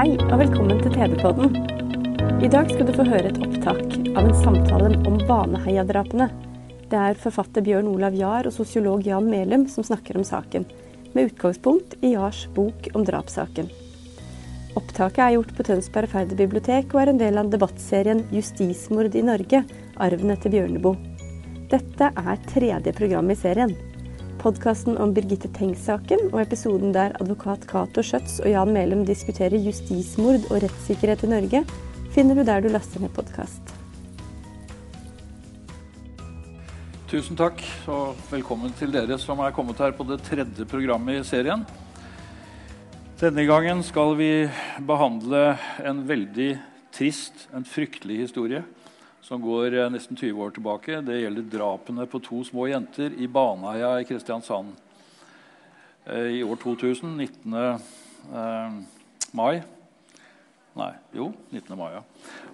Hei 0.00 0.14
og 0.16 0.38
velkommen 0.40 0.78
til 0.80 0.94
TV-podden. 0.94 1.50
I 2.40 2.48
dag 2.48 2.70
skal 2.72 2.86
du 2.88 2.92
få 2.96 3.04
høre 3.04 3.28
et 3.28 3.40
opptak 3.44 3.82
av 4.16 4.22
en 4.22 4.38
samtale 4.38 4.94
om 5.04 5.18
Baneheia-drapene. 5.28 6.30
Det 6.88 6.96
er 6.96 7.20
forfatter 7.20 7.60
Bjørn 7.66 7.90
Olav 7.90 8.16
Jahr 8.16 8.48
og 8.48 8.54
sosiolog 8.56 9.04
Jan 9.04 9.28
Melum 9.28 9.66
som 9.68 9.84
snakker 9.84 10.16
om 10.16 10.24
saken, 10.24 10.64
med 11.12 11.28
utgangspunkt 11.28 11.98
i 12.00 12.14
Jahrs 12.14 12.46
bok 12.56 12.88
om 12.94 13.04
drapssaken. 13.04 13.68
Opptaket 14.80 15.20
er 15.26 15.36
gjort 15.36 15.52
på 15.58 15.68
Tønsberg 15.68 16.14
Færder-bibliotek 16.14 16.96
og 16.96 17.02
er 17.02 17.12
en 17.12 17.20
del 17.20 17.36
av 17.44 17.52
debattserien 17.52 18.24
'Justismord 18.32 19.12
i 19.12 19.26
Norge 19.28 19.66
arven 20.00 20.32
etter 20.32 20.56
Bjørneboe'. 20.56 20.96
Dette 21.76 22.08
er 22.08 22.44
tredje 22.48 22.96
program 22.96 23.36
i 23.36 23.36
serien. 23.36 23.76
Podkasten 24.40 24.96
om 24.96 25.10
Birgitte 25.12 25.50
Tengs-saken 25.52 26.30
og 26.30 26.38
episoden 26.40 26.94
der 26.94 27.12
advokat 27.20 27.66
Cato 27.68 28.00
Schjøtz 28.00 28.38
og 28.40 28.48
Jan 28.48 28.70
Melum 28.72 29.02
diskuterer 29.04 29.60
justismord 29.60 30.46
og 30.48 30.62
rettssikkerhet 30.64 31.26
i 31.26 31.28
Norge, 31.28 31.60
finner 32.14 32.38
du 32.38 32.40
der 32.48 32.64
du 32.64 32.70
laster 32.72 33.04
ned 33.04 33.12
podkast. 33.12 33.74
Tusen 37.12 37.36
takk, 37.36 37.60
og 37.92 38.16
velkommen 38.30 38.72
til 38.80 38.96
dere 38.96 39.20
som 39.20 39.44
er 39.44 39.52
kommet 39.52 39.82
her 39.84 39.92
på 39.92 40.08
det 40.08 40.22
tredje 40.24 40.64
programmet 40.72 41.20
i 41.20 41.28
serien. 41.34 41.68
Denne 43.20 43.44
gangen 43.44 43.84
skal 43.84 44.16
vi 44.16 44.32
behandle 44.88 45.58
en 45.84 46.06
veldig 46.08 46.54
trist, 46.96 47.44
en 47.52 47.68
fryktelig 47.68 48.22
historie 48.24 48.64
som 49.30 49.38
går 49.42 49.74
eh, 49.78 49.90
nesten 49.94 50.18
20 50.18 50.42
år 50.42 50.54
tilbake. 50.56 51.00
Det 51.06 51.20
gjelder 51.20 51.50
drapene 51.52 52.06
på 52.10 52.18
to 52.24 52.40
små 52.42 52.66
jenter 52.66 53.12
i 53.14 53.28
Baneheia 53.30 53.92
i 54.00 54.06
Kristiansand 54.08 54.72
eh, 56.10 56.40
i 56.40 56.40
år 56.42 56.58
2000. 56.58 57.12
19. 57.14 57.54
Eh, 57.54 58.72
mai. 59.38 59.60
Nei, 60.80 60.88
jo, 61.14 61.28
19. 61.54 61.76
mai. 61.78 61.92
ja. 61.94 62.02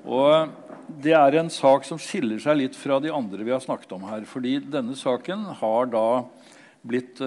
Og 0.05 0.53
Det 1.01 1.17
er 1.17 1.39
en 1.41 1.49
sak 1.51 1.89
som 1.89 1.99
skiller 2.01 2.45
seg 2.45 2.61
litt 2.61 2.77
fra 2.77 3.01
de 3.01 3.09
andre 3.13 3.49
vi 3.49 3.57
har 3.57 3.65
snakket 3.65 3.97
om 3.97 4.05
her. 4.11 4.29
fordi 4.29 4.59
denne 4.61 4.97
saken 4.97 5.49
har 5.63 5.89
da 5.89 6.25
blitt 6.87 7.19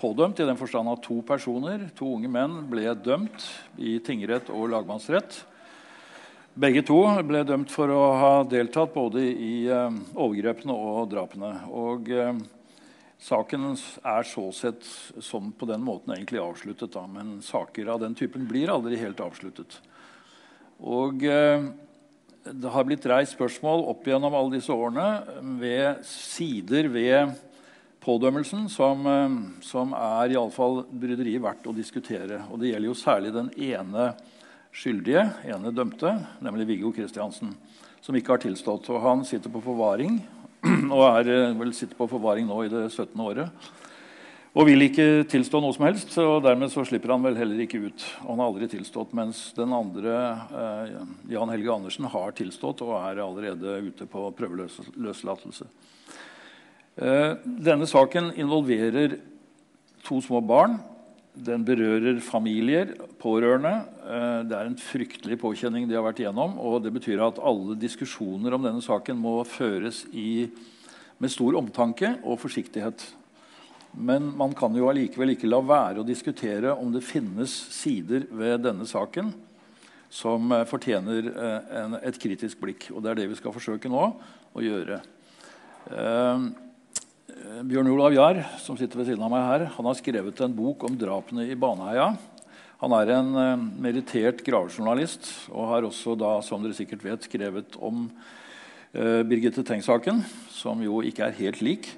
pådømt 0.00 0.40
i 0.40 0.48
den 0.48 0.56
forstand 0.58 0.88
at 0.90 1.04
to 1.04 1.20
personer, 1.22 1.84
to 1.94 2.08
unge 2.16 2.28
menn, 2.32 2.64
ble 2.66 2.88
dømt 2.96 3.44
i 3.78 4.00
tingrett 4.02 4.50
og 4.50 4.72
lagmannsrett. 4.72 5.44
Begge 6.58 6.82
to 6.82 6.96
ble 7.22 7.44
dømt 7.46 7.70
for 7.70 7.90
å 7.94 8.04
ha 8.18 8.30
deltatt 8.50 8.90
både 8.90 9.22
i 9.22 9.68
eh, 9.70 9.98
overgrepene 10.18 10.74
og 10.74 11.04
drapene. 11.12 11.52
Og 11.70 12.08
eh, 12.10 12.32
Saken 13.18 13.72
er 14.06 14.26
så 14.26 14.44
sett 14.54 14.86
sånn 15.22 15.50
på 15.58 15.66
den 15.70 15.82
måten 15.86 16.14
egentlig 16.14 16.38
avsluttet. 16.42 16.92
Da. 16.94 17.02
Men 17.10 17.36
saker 17.42 17.90
av 17.90 18.00
den 18.02 18.14
typen 18.18 18.46
blir 18.50 18.70
aldri 18.70 18.98
helt 18.98 19.18
avsluttet. 19.22 19.76
Og 20.78 21.22
eh, 21.26 21.68
det 22.48 22.72
har 22.74 22.86
blitt 22.88 23.06
reist 23.10 23.36
spørsmål 23.36 23.84
opp 23.90 24.06
gjennom 24.06 24.34
alle 24.38 24.56
disse 24.56 24.74
årene 24.74 25.38
ved 25.60 26.02
sider 26.06 26.90
ved 26.94 27.36
pådømmelsen 28.02 28.66
som, 28.70 29.06
eh, 29.06 29.38
som 29.66 29.94
er 29.98 30.34
iallfall 30.34 30.84
bryderiet 30.90 31.42
verdt 31.46 31.70
å 31.70 31.76
diskutere. 31.76 32.42
Og 32.50 32.58
det 32.62 32.72
gjelder 32.72 32.90
jo 32.90 32.98
særlig 32.98 33.34
den 33.38 33.54
ene 33.54 34.08
skyldige, 34.74 35.24
ene 35.48 35.72
dømte, 35.74 36.14
nemlig 36.44 36.68
Viggo 36.68 36.92
Kristiansen, 36.94 37.54
som 38.04 38.16
ikke 38.16 38.34
har 38.34 38.42
tilstått. 38.42 38.88
Og 38.92 39.02
han 39.04 39.24
sitter 39.28 39.52
på 39.52 39.62
forvaring, 39.64 40.20
og 40.94 41.02
er 41.08 41.32
eh, 41.32 41.58
vel 41.58 41.74
sitter 41.76 41.98
på 41.98 42.08
forvaring 42.10 42.48
nå 42.48 42.62
i 42.64 42.72
det 42.72 42.86
17. 42.90 43.12
året. 43.22 43.68
Og 44.58 44.66
vil 44.66 44.86
ikke 44.88 45.26
tilstå 45.28 45.60
noe 45.62 45.74
som 45.76 45.84
helst, 45.86 46.14
og 46.18 46.40
dermed 46.42 46.72
så 46.72 46.82
slipper 46.88 47.12
han 47.12 47.22
vel 47.22 47.36
heller 47.38 47.60
ikke 47.62 47.82
ut. 47.84 48.04
Og 48.24 48.32
han 48.32 48.40
har 48.42 48.48
aldri 48.48 48.68
tilstått, 48.72 49.12
mens 49.14 49.42
den 49.54 49.74
andre, 49.76 50.14
eh, 50.50 50.96
Jan 51.34 51.52
Helge 51.52 51.74
Andersen, 51.74 52.08
har 52.10 52.34
tilstått 52.34 52.82
og 52.86 52.96
er 52.98 53.22
allerede 53.22 53.76
ute 53.86 54.08
på 54.10 54.24
prøveløslatelse. 54.38 55.68
Eh, 56.98 57.36
denne 57.44 57.86
saken 57.86 58.32
involverer 58.34 59.20
to 60.02 60.18
små 60.24 60.40
barn. 60.42 60.80
Den 61.38 61.62
berører 61.62 62.18
familier, 62.24 62.96
pårørende. 63.20 63.70
Eh, 64.02 64.40
det 64.48 64.56
er 64.56 64.66
en 64.66 64.80
fryktelig 64.80 65.36
påkjenning 65.38 65.86
de 65.86 65.94
har 65.94 66.02
vært 66.02 66.24
igjennom. 66.24 66.56
og 66.58 66.82
Det 66.82 66.90
betyr 66.96 67.22
at 67.22 67.38
alle 67.38 67.76
diskusjoner 67.78 68.56
om 68.56 68.64
denne 68.64 68.82
saken 68.82 69.18
må 69.18 69.36
føres 69.46 70.04
i, 70.10 70.48
med 71.18 71.30
stor 71.30 71.54
omtanke 71.60 72.16
og 72.24 72.40
forsiktighet. 72.42 73.04
Men 73.94 74.32
man 74.36 74.52
kan 74.52 74.74
jo 74.74 74.90
allikevel 74.90 75.36
ikke 75.36 75.50
la 75.50 75.62
være 75.62 76.02
å 76.02 76.06
diskutere 76.06 76.74
om 76.74 76.90
det 76.92 77.06
finnes 77.06 77.52
sider 77.72 78.26
ved 78.30 78.66
denne 78.66 78.86
saken 78.88 79.30
som 80.10 80.50
eh, 80.50 80.66
fortjener 80.66 81.30
eh, 81.30 81.98
et 82.10 82.18
kritisk 82.18 82.64
blikk. 82.64 82.90
Og 82.90 83.04
det 83.04 83.12
er 83.12 83.22
det 83.22 83.30
vi 83.30 83.38
skal 83.38 83.54
forsøke 83.54 83.92
nå 83.92 84.08
å 84.58 84.64
gjøre. 84.64 85.04
Bjørn 87.48 87.88
Olav 87.88 88.12
Jahr, 88.12 88.38
som 88.60 88.76
sitter 88.76 89.00
ved 89.00 89.06
siden 89.08 89.22
av 89.24 89.30
meg 89.32 89.44
her, 89.46 89.62
han 89.72 89.86
har 89.88 89.96
skrevet 89.96 90.40
en 90.44 90.52
bok 90.52 90.82
om 90.84 90.96
drapene 91.00 91.46
i 91.48 91.54
Baneheia. 91.56 92.10
Han 92.82 92.94
er 92.98 93.12
en 93.14 93.30
eh, 93.40 93.62
merittert 93.86 94.42
gravejournalist 94.44 95.30
og 95.48 95.70
har 95.70 95.86
også 95.88 96.12
da, 96.20 96.34
som 96.44 96.60
dere 96.60 96.76
sikkert 96.76 97.06
vet, 97.06 97.24
skrevet 97.24 97.78
om 97.80 98.04
eh, 98.92 99.24
Birgitte 99.24 99.64
Tengs-saken, 99.64 100.20
som 100.52 100.82
jo 100.84 101.00
ikke 101.08 101.24
er 101.24 101.38
helt 101.40 101.62
lik. 101.64 101.88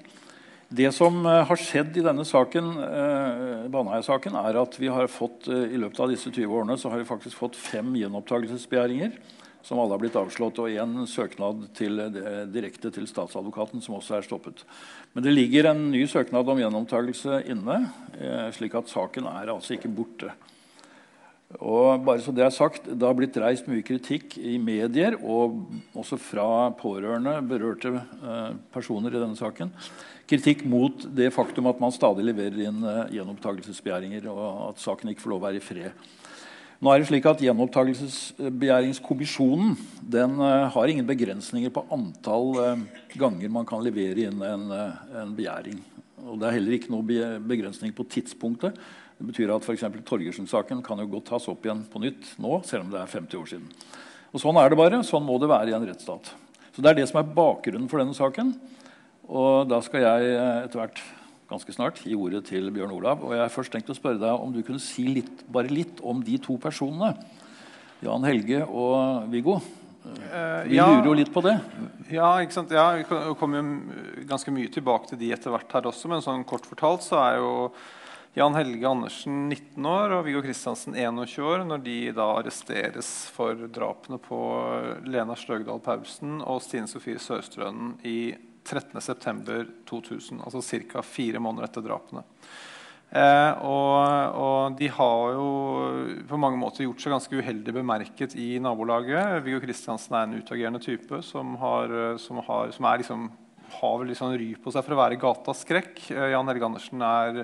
Det 0.71 0.93
som 0.95 1.19
eh, 1.27 1.43
har 1.49 1.59
skjedd 1.59 1.99
i 1.99 2.07
denne 2.07 2.29
saken, 2.29 2.71
eh, 2.87 3.67
Baneheia-saken, 3.75 4.39
er 4.39 4.61
at 4.63 4.79
vi 4.79 4.93
har 4.93 5.11
fått, 5.11 5.51
eh, 5.51 5.75
i 5.75 5.83
løpet 5.83 6.05
av 6.05 6.15
disse 6.15 6.31
20 6.31 6.47
årene 6.61 6.79
så 6.79 6.95
har 6.95 7.03
vi 7.03 7.11
faktisk 7.11 7.43
fått 7.43 7.59
fem 7.59 7.91
gjenopptakelsesbegjæringer 7.99 9.19
som 9.63 9.79
alle 9.79 9.95
har 9.95 10.01
blitt 10.03 10.17
avslått, 10.19 10.59
og 10.63 10.73
én 10.73 11.07
søknad 11.09 11.67
til, 11.77 12.01
eh, 12.01 12.47
direkte 12.47 12.91
til 12.93 13.07
statsadvokaten, 13.07 13.83
som 13.83 13.97
også 13.97 14.17
er 14.17 14.23
stoppet. 14.23 14.65
Men 15.15 15.25
det 15.25 15.35
ligger 15.35 15.71
en 15.71 15.91
ny 15.91 16.07
søknad 16.07 16.49
om 16.49 16.59
gjenopptakelse 16.59 17.47
inne, 17.47 17.93
eh, 18.19 18.51
slik 18.51 18.75
at 18.75 18.89
saken 18.89 19.27
er 19.27 19.53
altså 19.53 19.77
ikke 19.77 19.95
borte. 19.95 20.33
Og 21.59 22.05
bare 22.05 22.21
så 22.21 22.33
Det 22.33 22.45
er 22.45 22.51
sagt, 22.51 22.85
det 22.85 23.03
har 23.03 23.13
blitt 23.13 23.37
reist 23.37 23.67
mye 23.67 23.83
kritikk 23.83 24.39
i 24.39 24.57
medier 24.57 25.19
og 25.21 25.67
også 25.97 26.17
fra 26.17 26.71
pårørende, 26.71 27.43
berørte 27.43 27.91
eh, 27.97 28.55
personer 28.73 29.09
i 29.11 29.19
denne 29.19 29.37
saken. 29.37 29.73
Kritikk 30.29 30.65
mot 30.65 30.97
det 31.13 31.33
faktum 31.35 31.67
at 31.67 31.81
man 31.81 31.91
stadig 31.91 32.25
leverer 32.25 32.69
inn 32.69 32.81
gjenopptakelsesbegjæringer, 33.11 34.29
og 34.31 34.71
at 34.71 34.79
saken 34.79 35.11
ikke 35.11 35.23
får 35.23 35.31
lov 35.31 35.43
å 35.43 35.47
være 35.49 35.57
i 35.57 35.59
fred. 35.59 35.93
Nå 36.81 36.89
er 36.89 37.03
det 37.03 37.11
slik 37.11 37.27
at 37.29 37.43
Gjenopptakelsesbegjæringskommisjonen 37.45 39.75
den, 40.01 40.39
uh, 40.41 40.65
har 40.73 40.89
ingen 40.89 41.05
begrensninger 41.05 41.69
på 41.77 41.85
antall 41.93 42.57
uh, 42.57 42.81
ganger 43.21 43.53
man 43.53 43.69
kan 43.69 43.85
levere 43.85 44.25
inn 44.31 44.41
en, 44.41 44.73
uh, 44.73 44.97
en 45.21 45.37
begjæring. 45.37 45.77
Og 46.25 46.41
det 46.41 46.49
er 46.49 46.57
heller 46.57 46.73
ikke 46.79 46.89
noe 46.95 47.05
begrensning 47.45 47.93
på 47.93 48.09
tidspunktet. 48.17 48.73
Det 49.19 49.25
betyr 49.29 49.53
at 49.53 49.61
f.eks. 49.69 49.85
Torgersen-saken 50.09 50.81
kan 50.87 50.97
jo 51.05 51.13
godt 51.19 51.29
tas 51.35 51.51
opp 51.53 51.61
igjen 51.69 51.85
på 51.85 52.01
nytt 52.01 52.25
nå, 52.41 52.65
selv 52.65 52.83
om 52.87 52.91
det 52.95 53.01
er 53.03 53.13
50 53.13 53.37
år 53.43 53.49
siden. 53.53 53.69
Og 54.33 54.41
Sånn 54.41 54.57
er 54.57 54.73
det 54.73 54.81
bare. 54.81 55.05
Sånn 55.05 55.29
må 55.29 55.37
det 55.37 55.53
være 55.53 55.69
i 55.69 55.77
en 55.77 55.85
rettsstat. 55.85 56.33
Så 56.73 56.81
Det 56.81 56.89
er 56.89 56.97
det 57.03 57.09
som 57.13 57.21
er 57.21 57.35
bakgrunnen 57.37 57.93
for 57.93 58.01
denne 58.01 58.17
saken. 58.17 58.57
Og 59.29 59.69
Da 59.69 59.85
skal 59.85 60.01
jeg 60.07 60.33
etter 60.65 60.81
hvert 60.81 60.97
ganske 61.51 61.75
snart 61.75 62.01
gi 62.05 62.15
ordet 62.15 62.45
til 62.49 62.71
Bjørn 62.75 62.95
Olav. 62.95 63.25
Og 63.27 63.35
jeg 63.35 63.43
har 63.43 63.53
først 63.53 63.75
tenkt 63.75 63.91
å 63.91 63.99
spørre 63.99 64.23
deg 64.23 64.47
om 64.47 64.55
du 64.55 64.63
kunne 64.67 64.83
si 64.83 65.09
litt, 65.11 65.45
bare 65.51 65.73
litt 65.73 66.01
om 66.07 66.23
de 66.25 66.39
to 66.43 66.57
personene. 66.63 67.13
Jan 68.01 68.25
Helge 68.25 68.65
og 68.65 69.29
Viggo. 69.33 69.59
Vi 70.65 70.79
ja. 70.79 70.87
lurer 70.89 71.11
jo 71.11 71.15
litt 71.19 71.33
på 71.33 71.43
det. 71.45 71.59
Ja, 72.09 72.33
ikke 72.41 72.57
sant? 72.57 72.73
Ja, 72.73 72.95
vi 72.97 73.05
kommer 73.39 73.61
jo 73.61 74.27
ganske 74.31 74.53
mye 74.55 74.71
tilbake 74.73 75.11
til 75.11 75.21
de 75.21 75.33
etter 75.35 75.53
hvert 75.53 75.75
her 75.77 75.89
også, 75.91 76.09
men 76.09 76.25
sånn 76.25 76.47
kort 76.49 76.69
fortalt 76.69 77.05
så 77.05 77.21
er 77.21 77.41
jo 77.43 77.51
Jan 78.39 78.55
Helge 78.55 78.87
Andersen 78.87 79.49
19 79.51 79.87
år 79.91 80.15
og 80.15 80.25
Viggo 80.29 80.41
Kristiansen 80.45 80.95
21 80.95 81.47
år 81.51 81.65
når 81.67 81.83
de 81.83 81.97
da 82.15 82.29
arresteres 82.39 83.09
for 83.35 83.59
drapene 83.75 84.21
på 84.23 84.39
Lena 85.11 85.35
Sløgdal 85.37 85.83
Pausen 85.83 86.39
og 86.39 86.63
Stine 86.63 86.87
Sofie 86.89 87.19
Sørstrønen 87.21 87.97
i 88.07 88.33
13.9.2000, 88.67 90.43
altså 90.45 90.63
ca. 90.63 91.03
fire 91.07 91.41
måneder 91.43 91.69
etter 91.69 91.85
drapene. 91.85 92.25
Eh, 93.11 93.63
og, 93.67 94.37
og, 94.39 94.77
de 94.79 94.87
har 94.95 95.33
jo 95.35 95.47
på 96.31 96.39
mange 96.39 96.61
måter 96.61 96.85
gjort 96.85 97.03
seg 97.03 97.15
ganske 97.17 97.41
uheldig 97.41 97.75
bemerket 97.81 98.37
i 98.39 98.53
nabolaget. 98.63 99.41
Viggo 99.47 99.59
Kristiansen 99.65 100.15
er 100.15 100.29
en 100.29 100.39
utagerende 100.39 100.83
type 100.85 101.23
som, 101.27 101.57
har, 101.59 101.95
som, 102.23 102.39
har, 102.47 102.71
som 102.77 102.87
liksom, 103.03 103.27
har 103.81 103.99
vel 103.99 104.13
liksom 104.13 104.37
ry 104.39 104.53
på 104.63 104.75
seg 104.75 104.87
for 104.87 104.95
å 104.95 105.03
være 105.03 105.19
gatas 105.21 105.65
skrekk. 105.67 106.05
Eh, 106.15 106.31
Jan 106.37 106.53
Helge 106.53 106.71
Andersen 106.71 107.07
er 107.07 107.43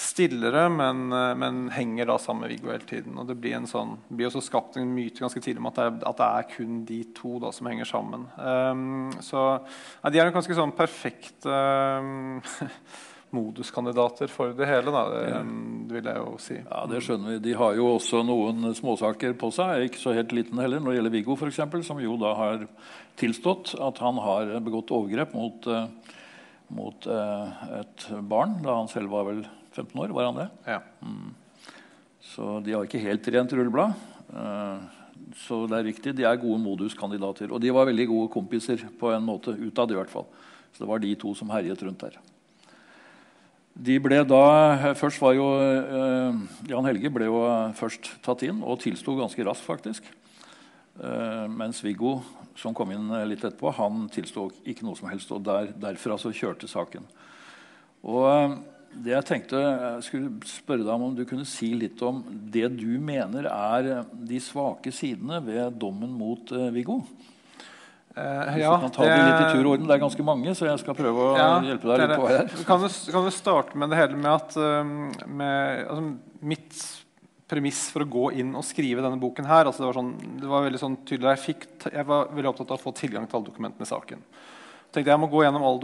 stillere, 0.00 0.64
men, 0.72 1.08
men, 1.38 1.60
henger 1.74 2.08
da 2.08 2.16
sammen 2.20 2.46
med 2.46 2.54
Viggo 2.54 2.70
hele 2.72 2.86
tiden. 2.88 3.18
Og 3.20 3.28
det 3.28 3.36
blir, 3.40 3.56
en 3.58 3.68
sånn, 3.68 3.96
blir 4.08 4.30
også 4.30 4.42
skapt 4.44 4.78
en 4.80 4.94
myte 4.94 5.20
ganske 5.20 5.42
tidlig 5.44 5.60
om 5.60 5.68
at 5.70 5.76
det 5.76 5.84
er, 5.86 5.98
at 6.08 6.20
det 6.20 6.28
er 6.28 6.48
kun 6.54 6.80
de 6.88 7.00
to 7.16 7.36
da, 7.42 7.52
som 7.52 7.68
henger 7.68 7.88
sammen. 7.88 8.24
Um, 8.38 9.10
så 9.24 9.44
ja, 9.58 10.10
De 10.10 10.22
er 10.22 10.30
en 10.30 10.36
ganske 10.36 10.56
sånn 10.56 10.72
perfekte 10.76 11.60
um, 12.00 12.40
moduskandidater 13.36 14.32
for 14.32 14.56
det 14.56 14.70
hele. 14.70 14.94
Da. 14.94 15.04
Det, 15.12 15.22
det, 15.90 15.98
vil 15.98 16.10
jeg 16.10 16.22
jo 16.22 16.34
si. 16.42 16.58
Ja, 16.62 16.82
Det 16.90 17.02
skjønner 17.04 17.36
vi. 17.36 17.44
De 17.50 17.54
har 17.60 17.76
jo 17.78 17.92
også 17.98 18.24
noen 18.26 18.72
småsaker 18.76 19.36
på 19.40 19.52
seg. 19.54 19.86
Ikke 19.90 20.02
så 20.02 20.16
helt 20.16 20.34
liten 20.36 20.60
heller. 20.62 20.80
Når 20.80 20.94
det 20.94 21.00
gjelder 21.00 21.16
Viggo, 21.18 21.36
f.eks., 21.36 21.60
som 21.86 22.02
jo 22.02 22.16
da 22.20 22.34
har 22.40 22.66
tilstått 23.20 23.76
at 23.84 24.00
han 24.00 24.18
har 24.24 24.56
begått 24.64 24.92
overgrep 24.96 25.36
mot, 25.36 25.70
uh, 25.70 26.18
mot 26.72 27.10
uh, 27.10 27.64
et 27.82 28.12
barn 28.24 28.62
da 28.64 28.80
han 28.80 28.88
selv 28.90 29.12
var 29.12 29.28
vel 29.28 29.44
15 29.80 30.00
år. 30.00 30.14
Var 30.14 30.28
han 30.28 30.40
det? 30.42 30.48
Ja. 30.68 30.80
Mm. 31.02 31.30
Så 32.30 32.60
de 32.64 32.74
har 32.76 32.86
ikke 32.86 33.02
helt 33.02 33.28
rent 33.34 33.52
rulleblad. 33.56 33.94
Uh, 34.30 34.82
så 35.40 35.64
det 35.70 35.78
er 35.78 35.88
riktig, 35.88 36.14
de 36.16 36.26
er 36.26 36.40
gode 36.40 36.60
moduskandidater. 36.62 37.50
Og 37.52 37.62
de 37.62 37.72
var 37.74 37.88
veldig 37.88 38.06
gode 38.10 38.32
kompiser 38.32 38.82
på 39.00 39.12
en 39.14 39.24
måte 39.26 39.54
utad. 39.56 39.90
i 39.90 39.98
hvert 39.98 40.12
fall. 40.12 40.28
Så 40.72 40.84
det 40.84 40.90
var 40.90 41.02
de 41.02 41.14
to 41.18 41.34
som 41.34 41.50
herjet 41.50 41.82
rundt 41.82 42.04
der. 42.04 42.20
De 43.80 43.96
ble 44.02 44.18
da, 44.26 44.94
først 44.98 45.20
var 45.22 45.34
jo, 45.38 45.46
uh, 45.56 46.40
Jan 46.68 46.88
Helge 46.88 47.12
ble 47.14 47.30
jo 47.30 47.38
først 47.78 48.12
tatt 48.24 48.42
inn 48.44 48.60
og 48.62 48.82
tilsto 48.82 49.14
ganske 49.18 49.46
raskt, 49.46 49.66
faktisk. 49.66 50.16
Mens 51.00 51.78
Viggo, 51.80 52.18
som 52.60 52.74
kom 52.76 52.90
inn 52.92 53.06
litt 53.30 53.40
etterpå, 53.40 53.70
han 53.72 54.02
tilsto 54.12 54.50
ikke 54.68 54.84
noe 54.84 54.98
som 54.98 55.08
helst. 55.08 55.30
og 55.32 55.40
der, 55.46 55.70
Derfra 55.72 56.18
så 56.20 56.28
kjørte 56.34 56.68
saken. 56.68 57.06
Og 58.04 58.58
det 58.90 59.12
Jeg 59.14 59.26
tenkte 59.28 59.60
jeg 59.60 60.06
skulle 60.06 60.30
spørre 60.50 60.82
deg 60.82 60.92
om 60.92 61.08
om 61.08 61.16
du 61.16 61.22
kunne 61.28 61.46
si 61.48 61.70
litt 61.78 62.00
om 62.02 62.24
det 62.26 62.66
du 62.74 62.98
mener 63.00 63.46
er 63.46 63.90
de 64.10 64.40
svake 64.42 64.92
sidene 64.94 65.38
ved 65.46 65.78
dommen 65.80 66.10
mot 66.10 66.50
Viggo. 66.74 67.00
Uh, 68.10 68.58
ja, 68.58 68.72
kan 68.82 68.90
ta 68.90 69.04
det, 69.06 69.18
litt 69.22 69.36
i 69.38 69.52
tur 69.54 69.68
og 69.68 69.76
orden. 69.76 69.86
Det 69.86 69.94
er 69.94 70.02
ganske 70.02 70.24
mange, 70.26 70.54
så 70.58 70.66
jeg 70.66 70.80
skal 70.82 70.96
prøve 70.98 71.26
å 71.28 71.34
ja, 71.38 71.50
hjelpe 71.62 71.86
deg 71.92 72.00
litt 72.02 72.16
på 72.18 72.24
vei 72.24 72.32
her. 72.34 72.48
Kan 72.66 72.82
du, 72.82 72.88
kan 73.14 73.28
du 73.28 73.30
starte 73.32 73.78
med 73.78 73.92
det 73.92 74.00
hele 74.00 74.18
med 74.18 74.32
at 74.32 74.56
um, 74.58 74.96
med, 75.30 75.84
altså, 75.86 76.08
Mitt 76.50 76.82
premiss 77.50 77.84
for 77.94 78.02
å 78.04 78.10
gå 78.10 78.24
inn 78.42 78.50
og 78.58 78.66
skrive 78.66 79.02
denne 79.04 79.18
boken 79.20 79.46
her 79.48 79.66
altså 79.66 79.82
det, 79.82 79.88
var 79.88 79.98
sånn, 79.98 80.12
det 80.38 80.50
var 80.50 80.62
veldig 80.66 80.80
sånn 80.80 80.96
tydelig 81.02 81.32
jeg, 81.32 81.42
fikk, 81.48 81.64
jeg, 81.90 82.04
var 82.06 82.30
veldig 82.30 82.50
opptatt 82.52 82.70
av 82.70 82.78
å 82.78 82.82
få 82.84 82.92
tilgang 82.98 83.26
til 83.26 83.38
alle 83.38 83.48
dokumentene 83.48 83.86
i 83.86 83.90
saken. 83.90 84.22
Tenkte 84.90 85.12
Jeg 85.12 85.22
må 85.22 85.28
gå 85.30 85.44
gjennom 85.44 85.62
all, 85.62 85.78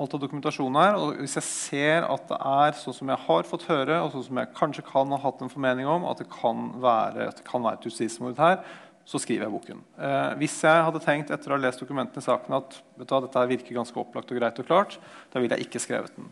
alt 0.00 0.14
av 0.16 0.20
dokumentasjon 0.22 0.78
her. 0.80 0.96
og 0.96 1.18
Hvis 1.20 1.36
jeg 1.36 1.44
ser 1.44 2.06
at 2.08 2.24
det 2.30 2.38
er 2.40 2.78
sånn 2.80 2.96
som 2.96 3.10
jeg 3.12 3.20
har 3.26 3.48
fått 3.48 3.66
høre, 3.68 3.98
og 4.00 4.14
sånn 4.14 4.24
som 4.30 4.40
jeg 4.40 4.52
kanskje 4.56 4.84
kan 4.86 5.12
ha 5.12 5.18
hatt 5.26 5.42
en 5.44 5.52
formening 5.52 5.88
om, 5.92 6.06
at 6.08 6.22
det 6.22 6.28
kan 6.32 6.70
være, 6.80 7.28
det 7.36 7.44
kan 7.44 7.64
være 7.66 7.82
et 7.82 7.88
justismord 7.90 8.40
her, 8.40 8.62
så 9.06 9.20
skriver 9.22 9.46
jeg 9.46 9.54
boken. 9.54 9.82
Eh, 10.02 10.32
hvis 10.40 10.56
jeg 10.64 10.84
hadde 10.88 11.04
tenkt 11.04 11.28
etter 11.30 11.52
å 11.52 11.54
ha 11.54 11.60
lest 11.62 11.82
dokumentene 11.82 12.22
i 12.22 12.26
saken 12.26 12.56
at 12.58 12.70
du, 12.96 13.04
dette 13.04 13.44
virker 13.52 13.76
ganske 13.76 14.00
opplagt 14.02 14.32
og 14.32 14.38
greit 14.40 14.58
og 14.62 14.66
klart, 14.66 14.92
da 15.30 15.36
ville 15.42 15.54
jeg 15.54 15.64
ikke 15.68 15.84
skrevet 15.84 16.12
den. 16.16 16.26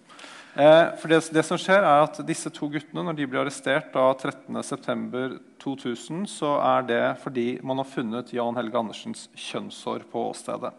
Eh, 0.58 0.86
for 0.98 1.06
det, 1.10 1.18
det, 1.34 1.44
som 1.46 1.58
skjer 1.60 1.82
er 1.82 1.98
at 2.06 2.26
Disse 2.26 2.50
to 2.54 2.68
guttene 2.70 3.02
når 3.06 3.14
de 3.18 3.28
blir 3.28 3.40
arrestert 3.44 3.88
da 3.94 4.04
13.9.2000, 4.16 6.26
så 6.30 6.50
er 6.62 6.80
det 6.88 7.04
fordi 7.22 7.48
man 7.62 7.78
har 7.82 7.88
funnet 7.90 8.32
Jan 8.34 8.56
Helge 8.58 8.78
Andersens 8.80 9.22
kjønnshår 9.38 10.00
på 10.10 10.18
åstedet. 10.32 10.72